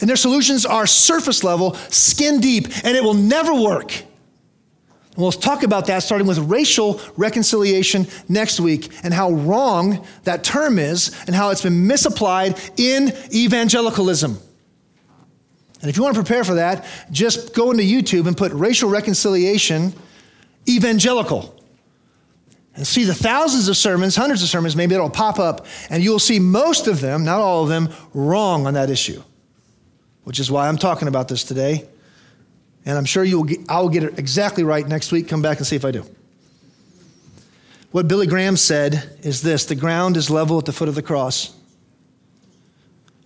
And 0.00 0.08
their 0.08 0.16
solutions 0.16 0.64
are 0.64 0.86
surface 0.86 1.44
level, 1.44 1.74
skin 1.90 2.40
deep, 2.40 2.68
and 2.84 2.96
it 2.96 3.04
will 3.04 3.14
never 3.14 3.54
work. 3.54 3.94
And 3.94 5.18
we'll 5.18 5.32
talk 5.32 5.62
about 5.62 5.86
that 5.86 6.02
starting 6.02 6.26
with 6.26 6.38
racial 6.38 7.00
reconciliation 7.16 8.06
next 8.28 8.60
week 8.60 8.90
and 9.02 9.12
how 9.12 9.30
wrong 9.30 10.06
that 10.24 10.42
term 10.44 10.78
is 10.78 11.14
and 11.26 11.34
how 11.34 11.50
it's 11.50 11.62
been 11.62 11.86
misapplied 11.86 12.58
in 12.78 13.12
evangelicalism. 13.34 14.38
And 15.80 15.88
if 15.88 15.96
you 15.96 16.02
want 16.02 16.14
to 16.14 16.22
prepare 16.22 16.44
for 16.44 16.54
that, 16.54 16.86
just 17.10 17.54
go 17.54 17.70
into 17.70 17.82
YouTube 17.82 18.26
and 18.26 18.36
put 18.36 18.52
racial 18.52 18.90
reconciliation 18.90 19.94
evangelical. 20.68 21.56
And 22.74 22.86
see 22.86 23.04
the 23.04 23.14
thousands 23.14 23.68
of 23.68 23.76
sermons, 23.76 24.14
hundreds 24.14 24.42
of 24.42 24.48
sermons, 24.48 24.76
maybe 24.76 24.94
it'll 24.94 25.10
pop 25.10 25.38
up, 25.38 25.66
and 25.88 26.02
you'll 26.02 26.18
see 26.18 26.38
most 26.38 26.86
of 26.86 27.00
them, 27.00 27.24
not 27.24 27.40
all 27.40 27.64
of 27.64 27.68
them, 27.68 27.88
wrong 28.14 28.66
on 28.66 28.74
that 28.74 28.90
issue. 28.90 29.22
Which 30.24 30.38
is 30.38 30.50
why 30.50 30.68
I'm 30.68 30.78
talking 30.78 31.08
about 31.08 31.28
this 31.28 31.42
today. 31.42 31.88
And 32.86 32.96
I'm 32.96 33.04
sure 33.04 33.24
you'll 33.24 33.44
get, 33.44 33.60
I'll 33.68 33.88
get 33.88 34.04
it 34.04 34.18
exactly 34.18 34.64
right 34.64 34.86
next 34.86 35.12
week. 35.12 35.28
Come 35.28 35.42
back 35.42 35.58
and 35.58 35.66
see 35.66 35.76
if 35.76 35.84
I 35.84 35.90
do. 35.90 36.04
What 37.90 38.06
Billy 38.06 38.26
Graham 38.26 38.56
said 38.56 39.18
is 39.22 39.42
this 39.42 39.64
the 39.64 39.74
ground 39.74 40.16
is 40.16 40.30
level 40.30 40.58
at 40.58 40.64
the 40.64 40.72
foot 40.72 40.88
of 40.88 40.94
the 40.94 41.02
cross. 41.02 41.54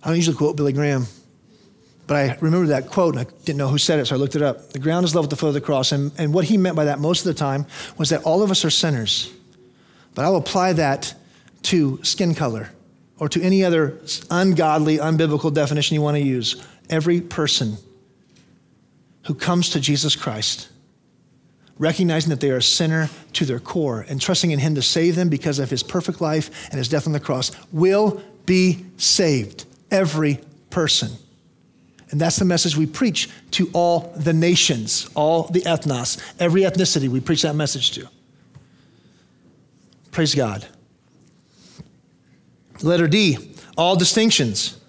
I 0.03 0.07
don't 0.07 0.17
usually 0.17 0.37
quote 0.37 0.55
Billy 0.57 0.73
Graham, 0.73 1.05
but 2.07 2.17
I 2.17 2.37
remember 2.39 2.67
that 2.67 2.89
quote, 2.89 3.15
and 3.15 3.27
I 3.27 3.31
didn't 3.45 3.57
know 3.57 3.67
who 3.67 3.77
said 3.77 3.99
it, 3.99 4.05
so 4.05 4.15
I 4.15 4.19
looked 4.19 4.35
it 4.35 4.41
up. 4.41 4.69
The 4.71 4.79
ground 4.79 5.05
is 5.05 5.15
level 5.15 5.25
at 5.25 5.29
the 5.31 5.35
foot 5.35 5.47
of 5.47 5.53
the 5.55 5.61
cross. 5.61 5.91
And, 5.91 6.11
and 6.17 6.33
what 6.33 6.45
he 6.45 6.57
meant 6.57 6.75
by 6.75 6.85
that 6.85 6.99
most 6.99 7.25
of 7.25 7.33
the 7.33 7.33
time 7.33 7.65
was 7.97 8.09
that 8.09 8.23
all 8.23 8.43
of 8.43 8.51
us 8.51 8.63
are 8.63 8.69
sinners. 8.69 9.31
But 10.13 10.25
I'll 10.25 10.35
apply 10.35 10.73
that 10.73 11.15
to 11.63 11.99
skin 12.03 12.35
color 12.35 12.69
or 13.17 13.27
to 13.29 13.41
any 13.41 13.63
other 13.63 13.99
ungodly, 14.29 14.97
unbiblical 14.97 15.53
definition 15.53 15.95
you 15.95 16.01
want 16.01 16.15
to 16.15 16.21
use. 16.21 16.63
Every 16.89 17.21
person 17.21 17.77
who 19.23 19.33
comes 19.33 19.71
to 19.71 19.79
Jesus 19.79 20.15
Christ, 20.15 20.69
recognizing 21.79 22.29
that 22.29 22.39
they 22.39 22.51
are 22.51 22.57
a 22.57 22.63
sinner 22.63 23.09
to 23.33 23.45
their 23.45 23.59
core 23.59 24.05
and 24.07 24.21
trusting 24.21 24.51
in 24.51 24.59
Him 24.59 24.75
to 24.75 24.81
save 24.83 25.15
them 25.15 25.29
because 25.29 25.57
of 25.57 25.71
His 25.71 25.81
perfect 25.81 26.21
life 26.21 26.69
and 26.69 26.77
His 26.77 26.87
death 26.87 27.07
on 27.07 27.13
the 27.13 27.19
cross, 27.19 27.51
will 27.71 28.21
be 28.45 28.85
saved. 28.97 29.65
Every 29.89 30.39
person. 30.69 31.11
And 32.11 32.21
that's 32.21 32.37
the 32.37 32.45
message 32.45 32.77
we 32.77 32.85
preach 32.85 33.29
to 33.51 33.69
all 33.73 34.13
the 34.15 34.33
nations, 34.33 35.09
all 35.15 35.43
the 35.43 35.61
ethnos, 35.61 36.21
every 36.39 36.61
ethnicity, 36.61 37.09
we 37.09 37.19
preach 37.19 37.41
that 37.41 37.55
message 37.55 37.91
to. 37.91 38.07
Praise 40.11 40.35
God. 40.35 40.65
Letter 42.81 43.07
D, 43.07 43.37
all 43.77 43.95
distinctions. 43.95 44.79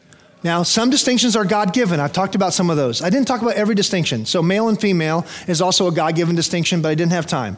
Now, 0.43 0.63
some 0.63 0.91
distinctions 0.91 1.35
are 1.35 1.45
God 1.45 1.73
given. 1.73 1.99
I've 1.99 2.13
talked 2.13 2.35
about 2.35 2.53
some 2.53 2.71
of 2.71 2.77
those. 2.77 3.03
I 3.03 3.11
didn't 3.11 3.27
talk 3.27 3.43
about 3.43 3.55
every 3.55 3.75
distinction. 3.75 4.27
So, 4.27 4.43
male 4.43 4.69
and 4.69 4.81
female 4.81 5.27
is 5.49 5.61
also 5.61 5.89
a 5.89 5.93
God 5.93 6.15
given 6.15 6.37
distinction, 6.37 6.83
but 6.83 6.91
I 6.91 6.95
didn't 6.95 7.13
have 7.13 7.27
time. 7.27 7.57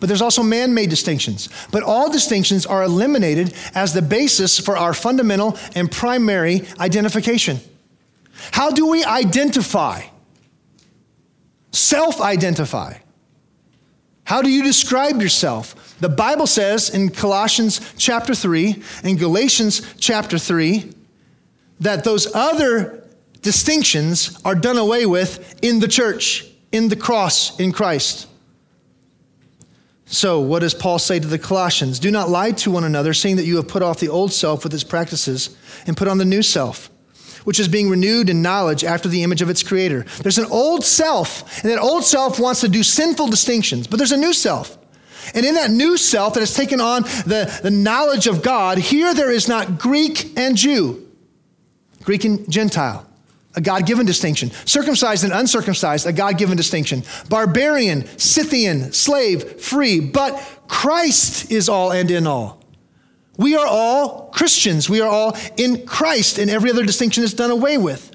But 0.00 0.08
there's 0.08 0.20
also 0.20 0.42
man 0.42 0.74
made 0.74 0.90
distinctions. 0.90 1.48
But 1.70 1.82
all 1.82 2.10
distinctions 2.10 2.66
are 2.66 2.82
eliminated 2.82 3.54
as 3.74 3.94
the 3.94 4.02
basis 4.02 4.58
for 4.58 4.76
our 4.76 4.92
fundamental 4.92 5.56
and 5.74 5.90
primary 5.90 6.66
identification. 6.78 7.60
How 8.52 8.70
do 8.70 8.86
we 8.86 9.04
identify? 9.04 10.02
Self 11.72 12.20
identify. 12.20 12.98
How 14.24 14.42
do 14.42 14.50
you 14.50 14.62
describe 14.62 15.22
yourself? 15.22 15.96
The 16.00 16.08
Bible 16.08 16.46
says 16.46 16.90
in 16.90 17.08
Colossians 17.08 17.80
chapter 17.96 18.34
3 18.34 18.82
and 19.02 19.18
Galatians 19.18 19.94
chapter 19.98 20.38
3 20.38 20.92
that 21.80 22.04
those 22.04 22.34
other 22.34 23.04
distinctions 23.40 24.38
are 24.44 24.54
done 24.54 24.76
away 24.76 25.06
with 25.06 25.58
in 25.62 25.80
the 25.80 25.88
church, 25.88 26.46
in 26.72 26.88
the 26.88 26.96
cross, 26.96 27.58
in 27.58 27.72
Christ. 27.72 28.26
So, 30.04 30.40
what 30.40 30.60
does 30.60 30.74
Paul 30.74 30.98
say 30.98 31.18
to 31.18 31.26
the 31.26 31.38
Colossians? 31.38 31.98
Do 31.98 32.10
not 32.10 32.30
lie 32.30 32.52
to 32.52 32.70
one 32.70 32.84
another, 32.84 33.12
saying 33.12 33.36
that 33.36 33.44
you 33.44 33.56
have 33.56 33.68
put 33.68 33.82
off 33.82 34.00
the 34.00 34.08
old 34.08 34.32
self 34.32 34.64
with 34.64 34.72
its 34.72 34.84
practices 34.84 35.56
and 35.86 35.96
put 35.96 36.08
on 36.08 36.18
the 36.18 36.24
new 36.24 36.42
self, 36.42 36.90
which 37.44 37.60
is 37.60 37.68
being 37.68 37.90
renewed 37.90 38.28
in 38.28 38.42
knowledge 38.42 38.84
after 38.84 39.08
the 39.08 39.22
image 39.22 39.42
of 39.42 39.50
its 39.50 39.62
creator. 39.62 40.04
There's 40.22 40.38
an 40.38 40.46
old 40.46 40.84
self, 40.84 41.62
and 41.62 41.70
that 41.70 41.78
old 41.78 42.04
self 42.04 42.38
wants 42.38 42.60
to 42.60 42.68
do 42.68 42.82
sinful 42.82 43.28
distinctions, 43.28 43.86
but 43.86 43.96
there's 43.96 44.12
a 44.12 44.16
new 44.16 44.32
self. 44.32 44.76
And 45.34 45.44
in 45.44 45.54
that 45.54 45.70
new 45.70 45.96
self 45.96 46.34
that 46.34 46.40
has 46.40 46.54
taken 46.54 46.80
on 46.80 47.02
the, 47.02 47.58
the 47.62 47.70
knowledge 47.70 48.26
of 48.26 48.42
God, 48.42 48.78
here 48.78 49.12
there 49.14 49.30
is 49.30 49.46
not 49.46 49.78
Greek 49.78 50.38
and 50.38 50.56
Jew, 50.56 51.06
Greek 52.02 52.24
and 52.24 52.50
Gentile 52.50 53.08
a 53.58 53.60
God 53.60 53.86
given 53.86 54.06
distinction. 54.06 54.50
Circumcised 54.64 55.24
and 55.24 55.32
uncircumcised, 55.32 56.06
a 56.06 56.12
God 56.12 56.38
given 56.38 56.56
distinction. 56.56 57.02
Barbarian, 57.28 58.06
Scythian, 58.16 58.92
slave, 58.92 59.60
free. 59.60 60.00
But 60.00 60.40
Christ 60.68 61.50
is 61.50 61.68
all 61.68 61.90
and 61.90 62.10
in 62.10 62.26
all. 62.26 62.57
We 63.38 63.54
are 63.54 63.66
all 63.66 64.30
Christians. 64.30 64.90
We 64.90 65.00
are 65.00 65.08
all 65.08 65.36
in 65.56 65.86
Christ, 65.86 66.38
and 66.38 66.50
every 66.50 66.70
other 66.70 66.84
distinction 66.84 67.24
is 67.24 67.32
done 67.32 67.50
away 67.50 67.78
with. 67.78 68.14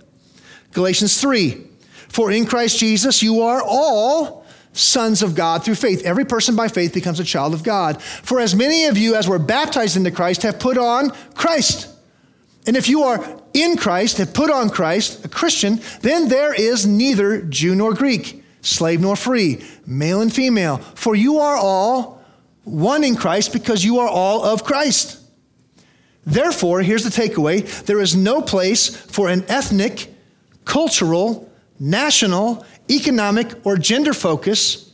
Galatians 0.73 1.19
3 1.19 1.65
For 2.09 2.31
in 2.31 2.45
Christ 2.45 2.77
Jesus 2.77 3.23
you 3.23 3.41
are 3.41 3.63
all 3.65 4.45
sons 4.73 5.23
of 5.23 5.33
God 5.33 5.63
through 5.63 5.75
faith. 5.75 6.03
Every 6.03 6.25
person 6.25 6.55
by 6.55 6.67
faith 6.67 6.93
becomes 6.93 7.19
a 7.19 7.23
child 7.23 7.53
of 7.53 7.63
God. 7.63 8.01
For 8.01 8.39
as 8.39 8.55
many 8.55 8.85
of 8.85 8.97
you 8.97 9.15
as 9.15 9.27
were 9.27 9.39
baptized 9.39 9.95
into 9.95 10.11
Christ 10.11 10.43
have 10.43 10.59
put 10.59 10.77
on 10.77 11.11
Christ. 11.35 11.89
And 12.65 12.75
if 12.75 12.89
you 12.89 13.03
are 13.03 13.39
in 13.53 13.77
Christ, 13.77 14.17
have 14.17 14.33
put 14.33 14.49
on 14.49 14.69
Christ, 14.69 15.23
a 15.23 15.29
Christian, 15.29 15.79
then 16.01 16.27
there 16.27 16.53
is 16.53 16.87
neither 16.87 17.41
Jew 17.41 17.75
nor 17.75 17.93
Greek, 17.93 18.43
slave 18.61 18.99
nor 18.99 19.15
free, 19.15 19.63
male 19.85 20.21
and 20.21 20.33
female, 20.33 20.77
for 20.95 21.15
you 21.15 21.37
are 21.37 21.55
all 21.55 22.22
one 22.63 23.03
in 23.03 23.15
Christ 23.15 23.53
because 23.53 23.83
you 23.83 23.99
are 23.99 24.07
all 24.07 24.43
of 24.43 24.63
Christ. 24.63 25.19
Therefore, 26.25 26.81
here's 26.81 27.03
the 27.03 27.09
takeaway 27.09 27.67
there 27.85 27.99
is 27.99 28.15
no 28.15 28.41
place 28.41 28.95
for 28.95 29.29
an 29.29 29.45
ethnic, 29.47 30.13
cultural, 30.65 31.51
national, 31.79 32.65
economic, 32.89 33.53
or 33.65 33.77
gender 33.77 34.13
focus 34.13 34.93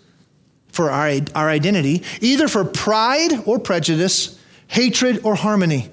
for 0.71 0.89
our, 0.89 1.19
our 1.35 1.49
identity, 1.49 2.03
either 2.21 2.47
for 2.47 2.63
pride 2.63 3.31
or 3.45 3.59
prejudice, 3.59 4.39
hatred 4.67 5.21
or 5.23 5.35
harmony. 5.35 5.89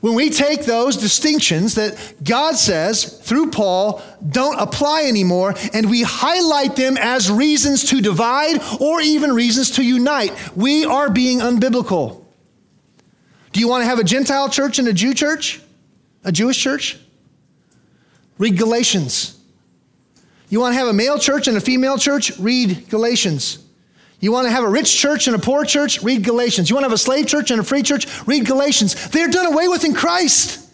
When 0.00 0.14
we 0.14 0.30
take 0.30 0.64
those 0.64 0.96
distinctions 0.96 1.74
that 1.74 2.22
God 2.22 2.54
says 2.54 3.04
through 3.04 3.50
Paul 3.50 4.00
don't 4.28 4.58
apply 4.60 5.04
anymore 5.04 5.54
and 5.72 5.90
we 5.90 6.02
highlight 6.02 6.76
them 6.76 6.96
as 6.96 7.30
reasons 7.30 7.82
to 7.90 8.00
divide 8.00 8.60
or 8.80 9.00
even 9.00 9.32
reasons 9.32 9.72
to 9.72 9.82
unite, 9.82 10.32
we 10.56 10.84
are 10.84 11.10
being 11.10 11.40
unbiblical. 11.40 12.24
Do 13.52 13.58
you 13.58 13.66
want 13.66 13.82
to 13.82 13.86
have 13.86 13.98
a 13.98 14.04
Gentile 14.04 14.48
church 14.48 14.78
and 14.78 14.86
a 14.86 14.92
Jew 14.92 15.14
church? 15.14 15.60
A 16.22 16.30
Jewish 16.30 16.58
church? 16.58 16.96
Read 18.38 18.56
Galatians. 18.56 19.36
You 20.48 20.60
want 20.60 20.74
to 20.74 20.78
have 20.78 20.88
a 20.88 20.92
male 20.92 21.18
church 21.18 21.48
and 21.48 21.56
a 21.56 21.60
female 21.60 21.98
church? 21.98 22.38
Read 22.38 22.88
Galatians. 22.88 23.58
You 24.20 24.32
want 24.32 24.46
to 24.46 24.50
have 24.50 24.64
a 24.64 24.68
rich 24.68 24.96
church 24.96 25.28
and 25.28 25.36
a 25.36 25.38
poor 25.38 25.64
church? 25.64 26.02
Read 26.02 26.24
Galatians. 26.24 26.68
You 26.68 26.76
want 26.76 26.84
to 26.84 26.88
have 26.88 26.94
a 26.94 26.98
slave 26.98 27.26
church 27.26 27.50
and 27.50 27.60
a 27.60 27.64
free 27.64 27.82
church? 27.82 28.06
Read 28.26 28.46
Galatians. 28.46 29.10
They're 29.10 29.28
done 29.28 29.46
away 29.52 29.68
with 29.68 29.84
in 29.84 29.94
Christ. 29.94 30.68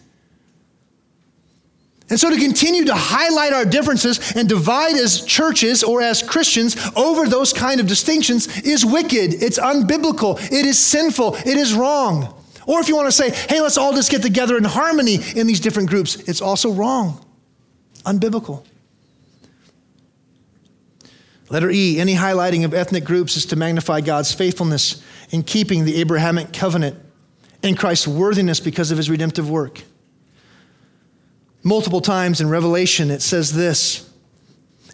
And 2.09 2.19
so 2.19 2.29
to 2.29 2.37
continue 2.37 2.85
to 2.85 2.93
highlight 2.95 3.53
our 3.53 3.65
differences 3.65 4.35
and 4.35 4.47
divide 4.47 4.95
as 4.95 5.25
churches 5.25 5.83
or 5.83 6.01
as 6.01 6.21
Christians 6.21 6.75
over 6.95 7.27
those 7.27 7.51
kind 7.51 7.79
of 7.79 7.87
distinctions 7.87 8.61
is 8.61 8.85
wicked. 8.85 9.41
It's 9.43 9.57
unbiblical. 9.57 10.39
It 10.39 10.65
is 10.65 10.77
sinful. 10.77 11.35
It 11.37 11.57
is 11.57 11.73
wrong. 11.73 12.31
Or 12.67 12.79
if 12.79 12.87
you 12.87 12.95
want 12.95 13.07
to 13.07 13.11
say, 13.11 13.31
hey, 13.31 13.61
let's 13.61 13.77
all 13.77 13.93
just 13.93 14.11
get 14.11 14.21
together 14.21 14.57
in 14.57 14.63
harmony 14.63 15.19
in 15.35 15.47
these 15.47 15.59
different 15.59 15.89
groups, 15.89 16.15
it's 16.27 16.41
also 16.41 16.71
wrong. 16.71 17.23
Unbiblical. 18.05 18.63
Letter 21.49 21.69
E, 21.69 21.99
any 21.99 22.15
highlighting 22.15 22.65
of 22.65 22.73
ethnic 22.73 23.05
groups 23.05 23.37
is 23.37 23.45
to 23.47 23.55
magnify 23.55 24.01
God's 24.01 24.33
faithfulness 24.33 25.03
in 25.29 25.43
keeping 25.43 25.85
the 25.85 25.99
Abrahamic 26.01 26.53
covenant 26.53 26.97
and 27.61 27.77
Christ's 27.77 28.07
worthiness 28.07 28.59
because 28.59 28.91
of 28.91 28.97
his 28.97 29.09
redemptive 29.09 29.49
work. 29.49 29.83
Multiple 31.63 32.01
times 32.01 32.41
in 32.41 32.49
Revelation, 32.49 33.09
it 33.09 33.21
says 33.21 33.53
this 33.53 34.04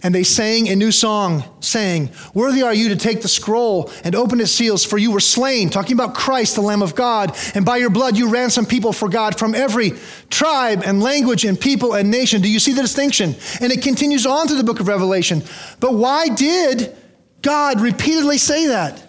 and 0.04 0.16
they 0.16 0.24
sang 0.24 0.68
a 0.68 0.76
new 0.76 0.92
song, 0.92 1.44
saying, 1.60 2.10
Worthy 2.34 2.64
are 2.64 2.74
you 2.74 2.90
to 2.90 2.96
take 2.96 3.22
the 3.22 3.28
scroll 3.28 3.92
and 4.04 4.16
open 4.16 4.40
its 4.42 4.52
seals, 4.52 4.84
for 4.84 4.98
you 4.98 5.12
were 5.12 5.20
slain, 5.20 5.70
talking 5.70 5.94
about 5.94 6.16
Christ, 6.16 6.56
the 6.56 6.62
Lamb 6.62 6.82
of 6.82 6.96
God, 6.96 7.38
and 7.54 7.64
by 7.64 7.78
your 7.78 7.92
blood 7.92 8.18
you 8.18 8.30
ransomed 8.30 8.68
people 8.68 8.94
for 8.94 9.10
God 9.10 9.38
from 9.38 9.54
every 9.54 9.94
tribe 10.30 10.82
and 10.86 11.02
language 11.04 11.46
and 11.46 11.60
people 11.60 11.94
and 11.94 12.10
nation. 12.10 12.42
Do 12.42 12.50
you 12.50 12.60
see 12.60 12.74
the 12.74 12.82
distinction? 12.82 13.36
And 13.60 13.72
it 13.72 13.84
continues 13.84 14.26
on 14.26 14.48
to 14.48 14.56
the 14.56 14.64
book 14.64 14.80
of 14.80 14.88
Revelation. 14.88 15.44
But 15.80 15.94
why 15.94 16.30
did 16.30 16.96
God 17.42 17.80
repeatedly 17.80 18.40
say 18.40 18.68
that? 18.68 19.08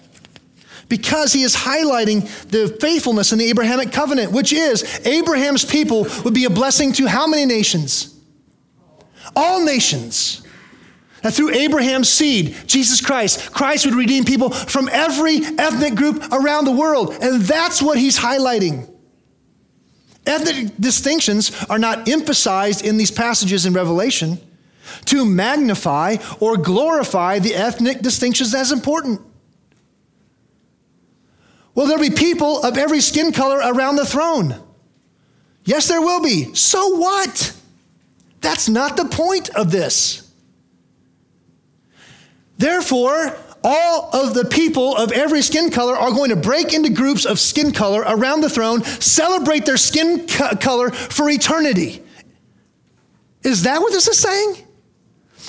Because 0.89 1.33
he 1.33 1.43
is 1.43 1.57
highlighting 1.57 2.23
the 2.49 2.77
faithfulness 2.81 3.33
in 3.33 3.39
the 3.39 3.47
Abrahamic 3.47 3.93
covenant, 3.93 4.33
which 4.33 4.53
is 4.53 5.01
Abraham's 5.07 5.65
people 5.65 6.07
would 6.23 6.35
be 6.35 6.45
a 6.45 6.51
blessing 6.51 6.93
to 6.95 7.07
how 7.07 7.27
many 7.27 7.47
nations? 7.47 8.15
All 9.35 9.65
nations. 9.65 10.42
That 11.23 11.35
through 11.35 11.55
Abraham's 11.55 12.09
seed, 12.09 12.57
Jesus 12.67 13.01
Christ, 13.01 13.53
Christ 13.53 13.87
would 13.87 13.95
redeem 13.95 14.25
people 14.25 14.51
from 14.51 14.89
every 14.91 15.37
ethnic 15.37 15.95
group 15.95 16.33
around 16.33 16.65
the 16.65 16.73
world. 16.73 17.17
And 17.21 17.43
that's 17.43 17.81
what 17.81 17.99
he's 17.99 18.19
highlighting. 18.19 18.89
Ethnic 20.27 20.77
distinctions 20.79 21.53
are 21.69 21.79
not 21.79 22.09
emphasized 22.09 22.85
in 22.85 22.97
these 22.97 23.11
passages 23.11 23.67
in 23.67 23.73
Revelation 23.73 24.41
to 25.07 25.25
magnify 25.25 26.17
or 26.41 26.57
glorify 26.57 27.39
the 27.39 27.55
ethnic 27.55 28.03
distinctions 28.03 28.55
as 28.55 28.73
important. 28.73 29.21
Will 31.75 31.87
there 31.87 31.99
be 31.99 32.11
people 32.11 32.63
of 32.63 32.77
every 32.77 33.01
skin 33.01 33.33
color 33.33 33.59
around 33.59 33.97
the 33.97 34.05
throne? 34.05 34.63
Yes, 35.65 35.89
there 35.89 36.01
will 36.01 36.23
be. 36.23 36.55
So 36.55 36.97
what? 36.97 37.57
That's 38.41 38.69
not 38.69 38.97
the 38.97 39.07
point 39.07 39.49
of 39.51 39.71
this. 39.71 40.22
Therefore, 42.59 43.37
all 43.65 44.11
of 44.15 44.35
the 44.35 44.45
people 44.45 44.97
of 44.97 45.13
every 45.13 45.43
skin 45.43 45.71
color 45.71 45.97
are 45.97 46.11
going 46.11 46.31
to 46.31 46.37
break 46.37 46.73
into 46.73 46.91
groups 46.91 47.25
of 47.25 47.39
skin 47.39 47.73
color 47.73 48.03
around 48.03 48.41
the 48.41 48.51
throne, 48.51 48.83
celebrate 48.83 49.65
their 49.67 49.77
skin 49.77 50.27
co- 50.27 50.57
color 50.57 50.91
for 50.91 51.29
eternity. 51.31 52.03
Is 53.43 53.63
that 53.63 53.81
what 53.81 53.93
this 53.93 54.09
is 54.09 54.19
saying? 54.19 54.67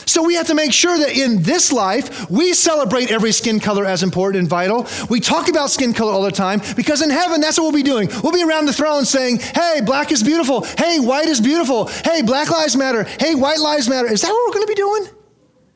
So 0.05 0.23
we 0.23 0.35
have 0.35 0.47
to 0.47 0.55
make 0.55 0.73
sure 0.73 0.97
that 0.97 1.15
in 1.15 1.43
this 1.43 1.71
life, 1.71 2.29
we 2.29 2.53
celebrate 2.53 3.11
every 3.11 3.31
skin 3.31 3.59
color 3.59 3.85
as 3.85 4.03
important 4.03 4.41
and 4.41 4.49
vital. 4.49 4.87
We 5.09 5.19
talk 5.19 5.49
about 5.49 5.69
skin 5.69 5.93
color 5.93 6.11
all 6.11 6.23
the 6.23 6.31
time 6.31 6.61
because 6.75 7.01
in 7.01 7.09
heaven, 7.09 7.41
that's 7.41 7.57
what 7.57 7.65
we'll 7.65 7.83
be 7.83 7.83
doing. 7.83 8.09
We'll 8.21 8.33
be 8.33 8.43
around 8.43 8.65
the 8.65 8.73
throne 8.73 9.05
saying, 9.05 9.39
hey, 9.39 9.81
black 9.85 10.11
is 10.11 10.23
beautiful. 10.23 10.65
Hey, 10.77 10.99
white 10.99 11.27
is 11.27 11.39
beautiful. 11.39 11.87
Hey, 11.87 12.21
black 12.21 12.49
lives 12.49 12.75
matter. 12.75 13.03
Hey, 13.03 13.35
white 13.35 13.59
lives 13.59 13.87
matter. 13.87 14.11
Is 14.11 14.21
that 14.21 14.29
what 14.29 14.47
we're 14.47 14.53
going 14.53 14.67
to 14.67 14.71
be 14.71 14.75
doing? 14.75 15.22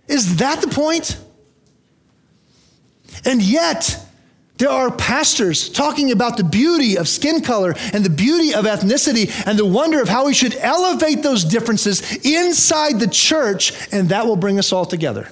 Is 0.07 0.37
that 0.37 0.61
the 0.61 0.67
point? 0.67 1.17
And 3.25 3.41
yet, 3.41 3.99
There 4.57 4.69
are 4.69 4.89
pastors 4.89 5.69
talking 5.69 6.11
about 6.11 6.37
the 6.37 6.43
beauty 6.43 6.97
of 6.97 7.07
skin 7.07 7.41
color 7.41 7.75
and 7.93 8.03
the 8.03 8.09
beauty 8.09 8.55
of 8.55 8.65
ethnicity 8.65 9.31
and 9.45 9.57
the 9.57 9.65
wonder 9.65 10.01
of 10.01 10.09
how 10.09 10.25
we 10.25 10.33
should 10.33 10.55
elevate 10.55 11.21
those 11.21 11.43
differences 11.43 12.25
inside 12.25 12.99
the 12.99 13.07
church, 13.07 13.71
and 13.91 14.09
that 14.09 14.25
will 14.25 14.35
bring 14.35 14.57
us 14.57 14.73
all 14.73 14.85
together. 14.85 15.29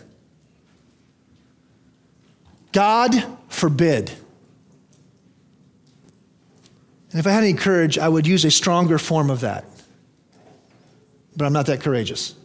God 2.72 3.26
forbid. 3.50 4.12
And 7.10 7.20
if 7.20 7.26
I 7.26 7.32
had 7.32 7.44
any 7.44 7.54
courage, 7.54 7.98
I 7.98 8.08
would 8.08 8.28
use 8.28 8.46
a 8.46 8.52
stronger 8.52 9.00
form 9.00 9.32
of 9.32 9.40
that. 9.40 9.66
But 11.36 11.46
I'm 11.46 11.54
not 11.54 11.66
that 11.66 11.82
courageous. 11.82 12.36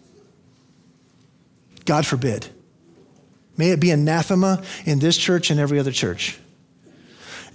God 1.91 2.07
forbid. 2.07 2.47
May 3.57 3.71
it 3.71 3.81
be 3.81 3.91
anathema 3.91 4.63
in 4.85 5.01
this 5.01 5.17
church 5.17 5.51
and 5.51 5.59
every 5.59 5.81
other 5.81 5.91
church. 5.91 6.39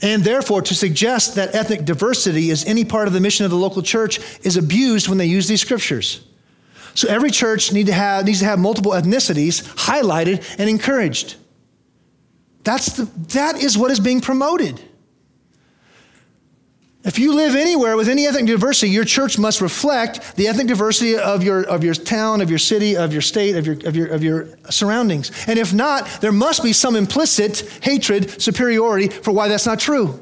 And 0.01 0.25
therefore, 0.25 0.61
to 0.63 0.75
suggest 0.75 1.35
that 1.35 1.55
ethnic 1.55 1.85
diversity 1.85 2.49
is 2.49 2.65
any 2.65 2.83
part 2.83 3.07
of 3.07 3.13
the 3.13 3.21
mission 3.21 3.45
of 3.45 3.51
the 3.51 3.55
local 3.55 3.81
church 3.81 4.19
is 4.43 4.57
abused 4.57 5.07
when 5.07 5.17
they 5.17 5.25
use 5.25 5.47
these 5.47 5.61
scriptures. 5.61 6.21
So 6.95 7.07
every 7.07 7.31
church 7.31 7.71
need 7.71 7.85
to 7.85 7.93
have, 7.93 8.25
needs 8.25 8.39
to 8.39 8.45
have 8.45 8.59
multiple 8.59 8.91
ethnicities 8.91 9.63
highlighted 9.75 10.43
and 10.59 10.69
encouraged. 10.69 11.37
That's 12.65 12.97
the, 12.97 13.05
that 13.35 13.63
is 13.63 13.77
what 13.77 13.89
is 13.89 14.01
being 14.01 14.19
promoted. 14.19 14.81
If 17.05 17.19
you 17.19 17.35
live 17.35 17.55
anywhere 17.55 17.95
with 17.95 18.09
any 18.09 18.25
ethnic 18.25 18.47
diversity, 18.47 18.91
your 18.91 19.05
church 19.05 19.37
must 19.37 19.61
reflect 19.61 20.35
the 20.37 20.47
ethnic 20.47 20.65
diversity 20.65 21.15
of 21.15 21.43
your, 21.43 21.61
of 21.61 21.83
your 21.83 21.93
town, 21.93 22.41
of 22.41 22.49
your 22.49 22.57
city, 22.57 22.97
of 22.97 23.13
your 23.13 23.21
state, 23.21 23.55
of 23.55 23.67
your, 23.67 23.75
of, 23.87 23.95
your, 23.95 24.07
of 24.07 24.23
your 24.23 24.57
surroundings. 24.71 25.31
And 25.47 25.59
if 25.59 25.71
not, 25.71 26.07
there 26.21 26.31
must 26.31 26.63
be 26.63 26.73
some 26.73 26.95
implicit 26.95 27.59
hatred, 27.83 28.41
superiority 28.41 29.09
for 29.09 29.31
why 29.31 29.47
that's 29.47 29.67
not 29.67 29.79
true. 29.79 30.19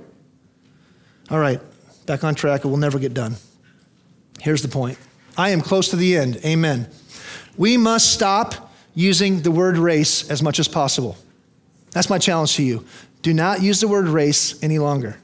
All 1.29 1.39
right, 1.39 1.61
back 2.05 2.25
on 2.25 2.35
track, 2.35 2.65
we'll 2.65 2.75
never 2.75 2.99
get 2.99 3.13
done. 3.13 3.37
Here's 4.41 4.61
the 4.61 4.67
point 4.67 4.97
I 5.37 5.51
am 5.51 5.61
close 5.61 5.89
to 5.91 5.95
the 5.95 6.17
end. 6.17 6.41
Amen. 6.43 6.89
We 7.55 7.77
must 7.77 8.11
stop 8.11 8.73
using 8.93 9.41
the 9.41 9.51
word 9.51 9.77
race 9.77 10.29
as 10.29 10.43
much 10.43 10.59
as 10.59 10.67
possible. 10.67 11.17
That's 11.91 12.09
my 12.09 12.17
challenge 12.17 12.57
to 12.57 12.63
you. 12.63 12.85
Do 13.21 13.33
not 13.33 13.61
use 13.61 13.79
the 13.79 13.87
word 13.87 14.07
race 14.07 14.61
any 14.61 14.79
longer. 14.79 15.17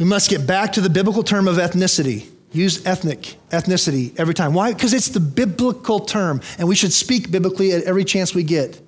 We 0.00 0.06
must 0.06 0.30
get 0.30 0.46
back 0.46 0.72
to 0.72 0.80
the 0.80 0.88
biblical 0.88 1.22
term 1.22 1.46
of 1.46 1.56
ethnicity. 1.56 2.26
Use 2.52 2.84
ethnic, 2.86 3.36
ethnicity 3.50 4.18
every 4.18 4.32
time. 4.32 4.54
Why? 4.54 4.72
Because 4.72 4.94
it's 4.94 5.08
the 5.08 5.20
biblical 5.20 6.00
term, 6.00 6.40
and 6.58 6.66
we 6.66 6.74
should 6.74 6.94
speak 6.94 7.30
biblically 7.30 7.72
at 7.72 7.84
every 7.84 8.04
chance 8.04 8.34
we 8.34 8.42
get. 8.42 8.80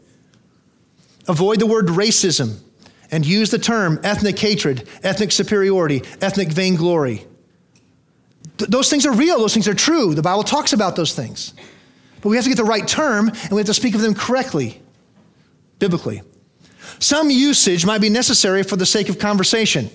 Avoid 1.28 1.60
the 1.60 1.66
word 1.66 1.88
racism 1.88 2.60
and 3.10 3.26
use 3.26 3.50
the 3.50 3.58
term 3.58 4.00
ethnic 4.02 4.38
hatred, 4.38 4.88
ethnic 5.02 5.32
superiority, 5.32 6.02
ethnic 6.22 6.48
vainglory. 6.48 7.26
Th- 8.56 8.70
those 8.70 8.88
things 8.88 9.04
are 9.04 9.12
real, 9.12 9.38
those 9.38 9.52
things 9.52 9.68
are 9.68 9.74
true. 9.74 10.14
The 10.14 10.22
Bible 10.22 10.44
talks 10.44 10.72
about 10.72 10.96
those 10.96 11.14
things. 11.14 11.52
But 12.22 12.30
we 12.30 12.36
have 12.36 12.44
to 12.44 12.50
get 12.50 12.56
the 12.56 12.64
right 12.64 12.88
term, 12.88 13.28
and 13.28 13.50
we 13.50 13.58
have 13.58 13.66
to 13.66 13.74
speak 13.74 13.94
of 13.94 14.00
them 14.00 14.14
correctly, 14.14 14.80
biblically. 15.78 16.22
Some 17.00 17.28
usage 17.28 17.84
might 17.84 18.00
be 18.00 18.08
necessary 18.08 18.62
for 18.62 18.76
the 18.76 18.86
sake 18.86 19.10
of 19.10 19.18
conversation. 19.18 19.90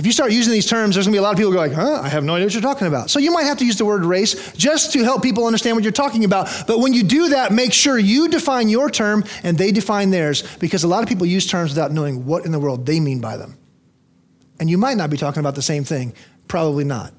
If 0.00 0.06
you 0.06 0.12
start 0.12 0.32
using 0.32 0.54
these 0.54 0.64
terms, 0.64 0.94
there's 0.94 1.04
gonna 1.04 1.12
be 1.12 1.18
a 1.18 1.22
lot 1.22 1.32
of 1.32 1.36
people 1.36 1.52
going, 1.52 1.72
huh, 1.72 2.00
I 2.02 2.08
have 2.08 2.24
no 2.24 2.34
idea 2.34 2.46
what 2.46 2.54
you're 2.54 2.62
talking 2.62 2.86
about. 2.86 3.10
So 3.10 3.18
you 3.18 3.30
might 3.30 3.42
have 3.42 3.58
to 3.58 3.66
use 3.66 3.76
the 3.76 3.84
word 3.84 4.02
race 4.02 4.50
just 4.54 4.94
to 4.94 5.04
help 5.04 5.22
people 5.22 5.44
understand 5.44 5.76
what 5.76 5.84
you're 5.84 5.92
talking 5.92 6.24
about. 6.24 6.48
But 6.66 6.78
when 6.78 6.94
you 6.94 7.02
do 7.02 7.28
that, 7.28 7.52
make 7.52 7.74
sure 7.74 7.98
you 7.98 8.26
define 8.28 8.70
your 8.70 8.88
term 8.88 9.24
and 9.42 9.58
they 9.58 9.72
define 9.72 10.08
theirs 10.08 10.42
because 10.56 10.84
a 10.84 10.88
lot 10.88 11.02
of 11.02 11.08
people 11.10 11.26
use 11.26 11.46
terms 11.46 11.72
without 11.72 11.92
knowing 11.92 12.24
what 12.24 12.46
in 12.46 12.50
the 12.50 12.58
world 12.58 12.86
they 12.86 12.98
mean 12.98 13.20
by 13.20 13.36
them. 13.36 13.58
And 14.58 14.70
you 14.70 14.78
might 14.78 14.96
not 14.96 15.10
be 15.10 15.18
talking 15.18 15.40
about 15.40 15.54
the 15.54 15.60
same 15.60 15.84
thing. 15.84 16.14
Probably 16.48 16.84
not. 16.84 17.12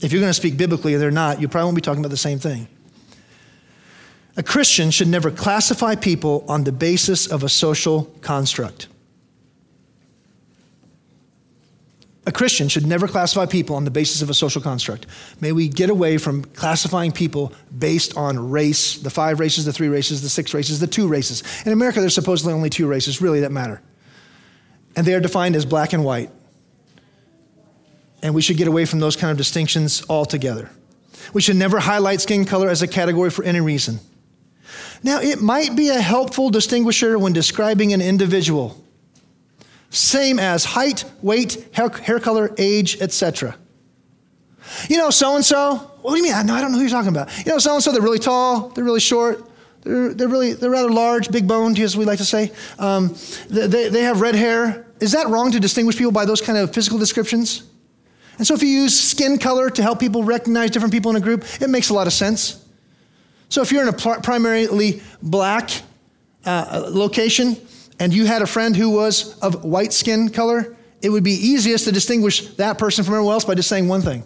If 0.00 0.10
you're 0.10 0.20
gonna 0.20 0.34
speak 0.34 0.56
biblically 0.56 0.94
and 0.94 1.00
they're 1.00 1.12
not, 1.12 1.40
you 1.40 1.46
probably 1.46 1.66
won't 1.66 1.76
be 1.76 1.80
talking 1.80 2.00
about 2.00 2.10
the 2.10 2.16
same 2.16 2.40
thing. 2.40 2.66
A 4.36 4.42
Christian 4.42 4.90
should 4.90 5.06
never 5.06 5.30
classify 5.30 5.94
people 5.94 6.44
on 6.48 6.64
the 6.64 6.72
basis 6.72 7.28
of 7.28 7.44
a 7.44 7.48
social 7.48 8.12
construct. 8.20 8.88
A 12.28 12.32
Christian 12.32 12.68
should 12.68 12.84
never 12.84 13.06
classify 13.06 13.46
people 13.46 13.76
on 13.76 13.84
the 13.84 13.90
basis 13.90 14.20
of 14.20 14.28
a 14.28 14.34
social 14.34 14.60
construct. 14.60 15.06
May 15.40 15.52
we 15.52 15.68
get 15.68 15.90
away 15.90 16.18
from 16.18 16.44
classifying 16.44 17.12
people 17.12 17.52
based 17.78 18.16
on 18.16 18.50
race, 18.50 18.98
the 18.98 19.10
five 19.10 19.38
races, 19.38 19.64
the 19.64 19.72
three 19.72 19.86
races, 19.86 20.22
the 20.22 20.28
six 20.28 20.52
races, 20.52 20.80
the 20.80 20.88
two 20.88 21.06
races. 21.06 21.44
In 21.64 21.72
America, 21.72 22.00
there's 22.00 22.16
supposedly 22.16 22.52
only 22.52 22.68
two 22.68 22.88
races, 22.88 23.22
really, 23.22 23.40
that 23.40 23.52
matter. 23.52 23.80
And 24.96 25.06
they 25.06 25.14
are 25.14 25.20
defined 25.20 25.54
as 25.54 25.64
black 25.64 25.92
and 25.92 26.04
white. 26.04 26.30
And 28.22 28.34
we 28.34 28.42
should 28.42 28.56
get 28.56 28.66
away 28.66 28.86
from 28.86 28.98
those 28.98 29.14
kind 29.14 29.30
of 29.30 29.36
distinctions 29.36 30.02
altogether. 30.08 30.68
We 31.32 31.42
should 31.42 31.56
never 31.56 31.78
highlight 31.78 32.20
skin 32.20 32.44
color 32.44 32.68
as 32.68 32.82
a 32.82 32.88
category 32.88 33.30
for 33.30 33.44
any 33.44 33.60
reason. 33.60 34.00
Now, 35.04 35.20
it 35.20 35.40
might 35.40 35.76
be 35.76 35.90
a 35.90 36.00
helpful 36.00 36.50
distinguisher 36.50 37.20
when 37.20 37.32
describing 37.32 37.92
an 37.92 38.00
individual 38.00 38.82
same 39.96 40.38
as 40.38 40.64
height, 40.64 41.04
weight, 41.22 41.66
hair, 41.72 41.88
hair 41.88 42.20
color, 42.20 42.54
age, 42.58 43.00
etc. 43.00 43.56
You 44.88 44.98
know, 44.98 45.10
so 45.10 45.36
and 45.36 45.44
so. 45.44 45.76
What 46.02 46.12
do 46.12 46.16
you 46.18 46.22
mean? 46.22 46.46
No, 46.46 46.54
I 46.54 46.60
don't 46.60 46.72
know 46.72 46.78
who 46.78 46.84
you're 46.84 46.90
talking 46.90 47.08
about. 47.08 47.34
You 47.46 47.52
know, 47.52 47.58
so 47.58 47.74
and 47.74 47.82
so. 47.82 47.92
They're 47.92 48.02
really 48.02 48.18
tall. 48.18 48.68
They're 48.68 48.84
really 48.84 49.00
short. 49.00 49.48
They're, 49.82 50.12
they're 50.12 50.28
really 50.28 50.52
they're 50.52 50.70
rather 50.70 50.90
large, 50.90 51.30
big 51.30 51.48
boned, 51.48 51.78
as 51.78 51.96
we 51.96 52.04
like 52.04 52.18
to 52.18 52.24
say. 52.24 52.52
Um, 52.78 53.14
they, 53.48 53.88
they 53.88 54.02
have 54.02 54.20
red 54.20 54.34
hair. 54.34 54.86
Is 55.00 55.12
that 55.12 55.28
wrong 55.28 55.50
to 55.52 55.60
distinguish 55.60 55.96
people 55.96 56.12
by 56.12 56.24
those 56.24 56.40
kind 56.40 56.58
of 56.58 56.74
physical 56.74 56.98
descriptions? 56.98 57.62
And 58.38 58.46
so, 58.46 58.54
if 58.54 58.62
you 58.62 58.68
use 58.68 58.98
skin 58.98 59.38
color 59.38 59.70
to 59.70 59.82
help 59.82 59.98
people 59.98 60.24
recognize 60.24 60.70
different 60.70 60.92
people 60.92 61.10
in 61.10 61.16
a 61.16 61.20
group, 61.20 61.44
it 61.60 61.70
makes 61.70 61.88
a 61.88 61.94
lot 61.94 62.06
of 62.06 62.12
sense. 62.12 62.62
So, 63.48 63.62
if 63.62 63.72
you're 63.72 63.82
in 63.82 63.88
a 63.88 64.20
primarily 64.20 65.00
black 65.22 65.70
uh, 66.44 66.88
location, 66.92 67.56
and 67.98 68.12
you 68.12 68.26
had 68.26 68.42
a 68.42 68.46
friend 68.46 68.76
who 68.76 68.90
was 68.90 69.38
of 69.40 69.64
white 69.64 69.92
skin 69.92 70.28
color, 70.28 70.76
it 71.02 71.10
would 71.10 71.24
be 71.24 71.32
easiest 71.32 71.84
to 71.84 71.92
distinguish 71.92 72.54
that 72.56 72.78
person 72.78 73.04
from 73.04 73.14
everyone 73.14 73.32
else 73.32 73.44
by 73.44 73.54
just 73.54 73.68
saying 73.68 73.88
one 73.88 74.02
thing. 74.02 74.24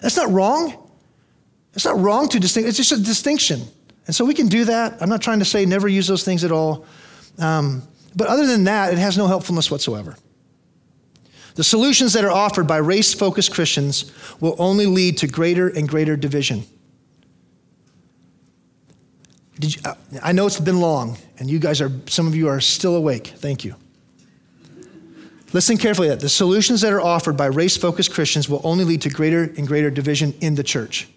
That's 0.00 0.16
not 0.16 0.30
wrong. 0.30 0.90
It's 1.74 1.84
not 1.84 1.98
wrong 1.98 2.28
to 2.28 2.40
distinguish, 2.40 2.70
it's 2.70 2.88
just 2.88 3.00
a 3.00 3.02
distinction. 3.02 3.62
And 4.06 4.14
so 4.14 4.24
we 4.24 4.34
can 4.34 4.48
do 4.48 4.64
that. 4.64 5.00
I'm 5.00 5.08
not 5.08 5.22
trying 5.22 5.38
to 5.38 5.44
say 5.44 5.64
never 5.64 5.88
use 5.88 6.06
those 6.06 6.24
things 6.24 6.44
at 6.44 6.52
all. 6.52 6.84
Um, 7.38 7.82
but 8.14 8.26
other 8.26 8.46
than 8.46 8.64
that, 8.64 8.92
it 8.92 8.98
has 8.98 9.16
no 9.16 9.26
helpfulness 9.26 9.70
whatsoever. 9.70 10.16
The 11.54 11.64
solutions 11.64 12.14
that 12.14 12.24
are 12.24 12.30
offered 12.30 12.66
by 12.66 12.78
race 12.78 13.14
focused 13.14 13.52
Christians 13.52 14.10
will 14.40 14.56
only 14.58 14.86
lead 14.86 15.18
to 15.18 15.26
greater 15.26 15.68
and 15.68 15.88
greater 15.88 16.16
division. 16.16 16.64
Did 19.62 19.76
you, 19.76 19.82
uh, 19.84 19.94
I 20.24 20.32
know 20.32 20.44
it's 20.48 20.58
been 20.58 20.80
long, 20.80 21.16
and 21.38 21.48
you 21.48 21.60
guys 21.60 21.80
are, 21.80 21.92
some 22.06 22.26
of 22.26 22.34
you 22.34 22.48
are 22.48 22.60
still 22.60 22.96
awake. 22.96 23.28
Thank 23.28 23.64
you. 23.64 23.76
Listen 25.52 25.76
carefully 25.76 26.08
that 26.08 26.18
the 26.18 26.28
solutions 26.28 26.80
that 26.80 26.92
are 26.92 27.00
offered 27.00 27.36
by 27.36 27.46
race 27.46 27.76
focused 27.76 28.12
Christians 28.12 28.48
will 28.48 28.60
only 28.64 28.84
lead 28.84 29.02
to 29.02 29.08
greater 29.08 29.44
and 29.44 29.68
greater 29.68 29.88
division 29.88 30.34
in 30.40 30.56
the 30.56 30.64
church. 30.64 31.08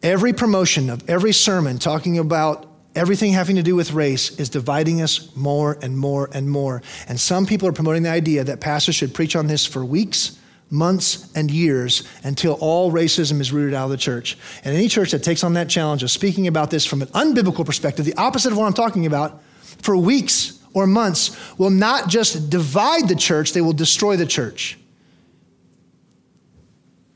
Every 0.00 0.32
promotion 0.32 0.90
of 0.90 1.10
every 1.10 1.32
sermon 1.32 1.80
talking 1.80 2.20
about 2.20 2.68
everything 2.94 3.32
having 3.32 3.56
to 3.56 3.62
do 3.62 3.74
with 3.74 3.90
race 3.90 4.38
is 4.38 4.48
dividing 4.48 5.02
us 5.02 5.34
more 5.34 5.76
and 5.82 5.98
more 5.98 6.30
and 6.32 6.48
more. 6.48 6.82
And 7.08 7.18
some 7.18 7.46
people 7.46 7.66
are 7.66 7.72
promoting 7.72 8.04
the 8.04 8.10
idea 8.10 8.44
that 8.44 8.60
pastors 8.60 8.94
should 8.94 9.12
preach 9.12 9.34
on 9.34 9.48
this 9.48 9.66
for 9.66 9.84
weeks 9.84 10.38
months 10.70 11.30
and 11.34 11.50
years 11.50 12.04
until 12.22 12.54
all 12.54 12.92
racism 12.92 13.40
is 13.40 13.52
rooted 13.52 13.74
out 13.74 13.84
of 13.84 13.90
the 13.90 13.96
church. 13.96 14.38
And 14.64 14.74
any 14.74 14.88
church 14.88 15.10
that 15.10 15.22
takes 15.22 15.42
on 15.42 15.54
that 15.54 15.68
challenge 15.68 16.02
of 16.02 16.10
speaking 16.10 16.46
about 16.46 16.70
this 16.70 16.86
from 16.86 17.02
an 17.02 17.08
unbiblical 17.08 17.66
perspective, 17.66 18.04
the 18.04 18.14
opposite 18.14 18.52
of 18.52 18.58
what 18.58 18.66
I'm 18.66 18.72
talking 18.72 19.06
about, 19.06 19.42
for 19.82 19.96
weeks 19.96 20.58
or 20.72 20.86
months, 20.86 21.36
will 21.58 21.70
not 21.70 22.08
just 22.08 22.48
divide 22.48 23.08
the 23.08 23.16
church, 23.16 23.52
they 23.52 23.60
will 23.60 23.72
destroy 23.72 24.16
the 24.16 24.26
church. 24.26 24.78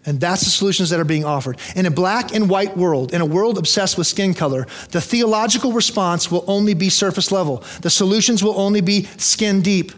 And 0.06 0.20
that's 0.20 0.42
the 0.44 0.50
solutions 0.50 0.90
that 0.90 1.00
are 1.00 1.04
being 1.04 1.24
offered. 1.24 1.58
In 1.74 1.86
a 1.86 1.90
black 1.90 2.34
and 2.34 2.50
white 2.50 2.76
world, 2.76 3.14
in 3.14 3.22
a 3.22 3.26
world 3.26 3.56
obsessed 3.56 3.96
with 3.96 4.06
skin 4.06 4.34
color, 4.34 4.66
the 4.90 5.00
theological 5.00 5.72
response 5.72 6.30
will 6.30 6.44
only 6.46 6.74
be 6.74 6.90
surface 6.90 7.32
level. 7.32 7.64
The 7.80 7.88
solutions 7.88 8.42
will 8.42 8.58
only 8.58 8.82
be 8.82 9.04
skin 9.16 9.62
deep. 9.62 9.92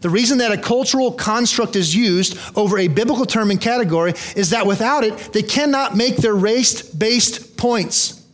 The 0.00 0.10
reason 0.10 0.38
that 0.38 0.52
a 0.52 0.58
cultural 0.58 1.12
construct 1.12 1.76
is 1.76 1.94
used 1.94 2.38
over 2.56 2.78
a 2.78 2.88
biblical 2.88 3.26
term 3.26 3.50
and 3.50 3.60
category 3.60 4.14
is 4.36 4.50
that 4.50 4.66
without 4.66 5.04
it, 5.04 5.16
they 5.32 5.42
cannot 5.42 5.96
make 5.96 6.16
their 6.16 6.34
race 6.34 6.82
based 6.82 7.56
points. 7.56 8.24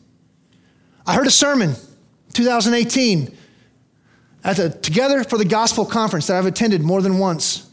I 1.07 1.15
heard 1.15 1.27
a 1.27 1.31
sermon 1.31 1.75
2018 2.33 3.37
at 4.43 4.57
the 4.57 4.71
Together 4.71 5.25
for 5.25 5.39
the 5.39 5.45
Gospel 5.45 5.87
conference 5.87 6.27
that 6.27 6.37
I've 6.37 6.47
attended 6.47 6.83
more 6.83 7.01
than 7.01 7.19
once. 7.19 7.69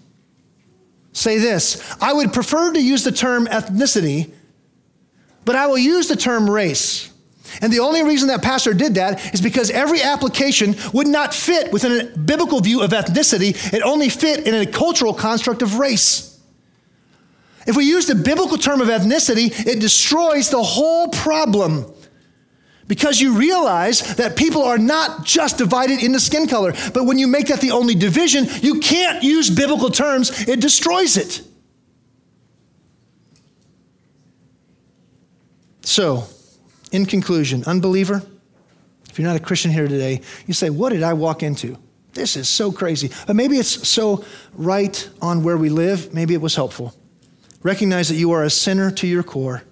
Say 1.14 1.38
this 1.40 1.96
I 2.02 2.14
would 2.14 2.32
prefer 2.34 2.74
to 2.74 2.82
use 2.82 3.04
the 3.04 3.12
term 3.12 3.46
ethnicity, 3.48 4.32
but 5.44 5.56
I 5.56 5.68
will 5.68 5.78
use 5.78 6.08
the 6.08 6.16
term 6.16 6.50
race. 6.50 7.11
And 7.60 7.74
the 7.74 7.80
only 7.80 8.04
reason 8.04 8.30
that 8.30 8.42
pastor 8.42 8.74
did 8.74 8.96
that 8.96 9.34
is 9.34 9.42
because 9.42 9.70
every 9.70 10.02
application 10.02 10.76
would 10.94 11.08
not 11.08 11.34
fit 11.34 11.72
within 11.74 12.00
a 12.00 12.18
biblical 12.18 12.62
view 12.62 12.82
of 12.82 12.92
ethnicity, 12.92 13.74
it 13.74 13.82
only 13.82 14.10
fit 14.10 14.48
in 14.48 14.56
a 14.56 14.66
cultural 14.66 15.14
construct 15.14 15.62
of 15.62 15.78
race. 15.78 16.40
If 17.68 17.76
we 17.76 17.86
use 17.86 18.08
the 18.08 18.16
biblical 18.16 18.58
term 18.58 18.82
of 18.82 18.88
ethnicity, 18.88 19.52
it 19.68 19.80
destroys 19.80 20.50
the 20.50 20.64
whole 20.64 21.10
problem. 21.10 21.86
Because 22.88 23.22
you 23.22 23.38
realize 23.38 24.16
that 24.16 24.36
people 24.36 24.64
are 24.64 24.78
not 24.78 25.24
just 25.24 25.58
divided 25.58 26.04
into 26.04 26.20
skin 26.20 26.48
color, 26.48 26.74
but 26.94 27.06
when 27.06 27.18
you 27.18 27.28
make 27.28 27.48
that 27.48 27.62
the 27.62 27.72
only 27.72 27.96
division, 27.96 28.48
you 28.62 28.80
can't 28.80 29.24
use 29.24 29.50
biblical 29.50 29.90
terms, 29.90 30.48
it 30.48 30.60
destroys 30.60 31.18
it. 31.18 31.42
So, 35.84 36.26
in 36.92 37.06
conclusion, 37.06 37.64
unbeliever, 37.66 38.22
if 39.10 39.20
you're 39.20 39.28
not 39.28 39.36
a 39.36 39.44
Christian 39.44 39.72
here 39.72 39.88
today, 39.88 40.22
you 40.48 40.54
say, 40.54 40.70
What 40.70 40.92
did 40.92 41.04
I 41.04 41.14
walk 41.14 41.44
into? 41.44 41.78
This 42.14 42.36
is 42.36 42.50
so 42.50 42.72
crazy. 42.72 43.10
But 43.26 43.36
maybe 43.36 43.58
it's 43.58 43.88
so 43.88 44.24
right 44.54 45.10
on 45.22 45.44
where 45.44 45.58
we 45.58 45.70
live. 45.70 46.14
Maybe 46.14 46.34
it 46.34 46.42
was 46.42 46.56
helpful. 46.56 46.94
Recognize 47.64 48.10
that 48.10 48.16
you 48.16 48.32
are 48.32 48.44
a 48.44 48.50
sinner 48.50 48.92
to 48.92 49.08
your 49.08 49.24
core 49.24 49.64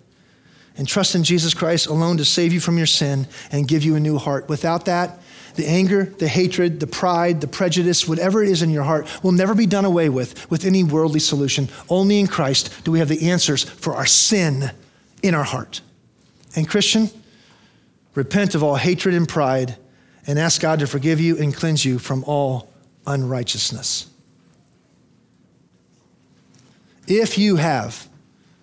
and 0.77 0.87
trust 0.87 1.15
in 1.15 1.23
Jesus 1.23 1.53
Christ 1.53 1.87
alone 1.87 2.17
to 2.17 2.25
save 2.25 2.53
you 2.53 2.59
from 2.59 2.77
your 2.77 2.87
sin 2.87 3.27
and 3.51 3.67
give 3.67 3.83
you 3.83 3.95
a 3.95 3.99
new 3.99 4.17
heart. 4.17 4.47
Without 4.47 4.85
that, 4.85 5.19
the 5.55 5.67
anger, 5.67 6.05
the 6.05 6.27
hatred, 6.27 6.79
the 6.79 6.87
pride, 6.87 7.41
the 7.41 7.47
prejudice, 7.47 8.07
whatever 8.07 8.41
it 8.41 8.49
is 8.49 8.61
in 8.61 8.69
your 8.69 8.83
heart, 8.83 9.07
will 9.23 9.33
never 9.33 9.53
be 9.53 9.65
done 9.65 9.83
away 9.83 10.07
with 10.07 10.49
with 10.49 10.63
any 10.63 10.83
worldly 10.83 11.19
solution. 11.19 11.67
Only 11.89 12.19
in 12.19 12.27
Christ 12.27 12.83
do 12.85 12.91
we 12.91 12.99
have 12.99 13.09
the 13.09 13.29
answers 13.29 13.63
for 13.63 13.95
our 13.95 14.05
sin 14.05 14.71
in 15.21 15.33
our 15.33 15.43
heart. 15.43 15.81
And 16.55 16.67
Christian, 16.67 17.09
repent 18.15 18.55
of 18.55 18.63
all 18.63 18.75
hatred 18.75 19.15
and 19.15 19.27
pride 19.27 19.77
and 20.27 20.37
ask 20.37 20.61
God 20.61 20.79
to 20.79 20.87
forgive 20.87 21.19
you 21.19 21.37
and 21.37 21.53
cleanse 21.53 21.85
you 21.85 21.99
from 21.99 22.23
all 22.25 22.71
unrighteousness. 23.05 24.09
If 27.07 27.37
you 27.37 27.55
have 27.55 28.07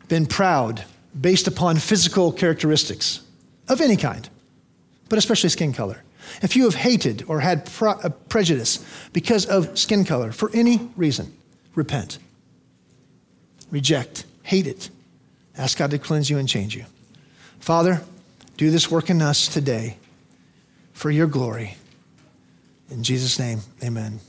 been 0.09 0.26
proud 0.26 0.84
based 1.18 1.49
upon 1.49 1.76
physical 1.76 2.30
characteristics 2.30 3.22
of 3.68 3.80
any 3.80 3.97
kind, 3.97 4.28
but 5.09 5.18
especially 5.18 5.49
skin 5.49 5.72
color, 5.72 6.03
if 6.43 6.55
you 6.55 6.64
have 6.64 6.74
hated 6.74 7.24
or 7.28 7.41
had 7.41 7.68
uh, 7.80 8.09
prejudice 8.28 8.84
because 9.12 9.47
of 9.47 9.78
skin 9.78 10.05
color 10.05 10.32
for 10.32 10.51
any 10.53 10.91
reason, 10.97 11.32
repent. 11.74 12.18
Reject, 13.70 14.24
hate 14.43 14.66
it. 14.66 14.91
Ask 15.57 15.78
God 15.78 15.91
to 15.91 15.99
cleanse 15.99 16.30
you 16.30 16.39
and 16.39 16.49
change 16.49 16.76
you. 16.76 16.84
Father, 17.66 18.00
do 18.56 18.70
this 18.70 18.92
work 18.92 19.10
in 19.10 19.20
us 19.20 19.48
today 19.48 19.96
for 20.92 21.10
your 21.10 21.26
glory. 21.26 21.74
In 22.90 23.02
Jesus' 23.02 23.40
name, 23.40 23.58
amen. 23.82 24.20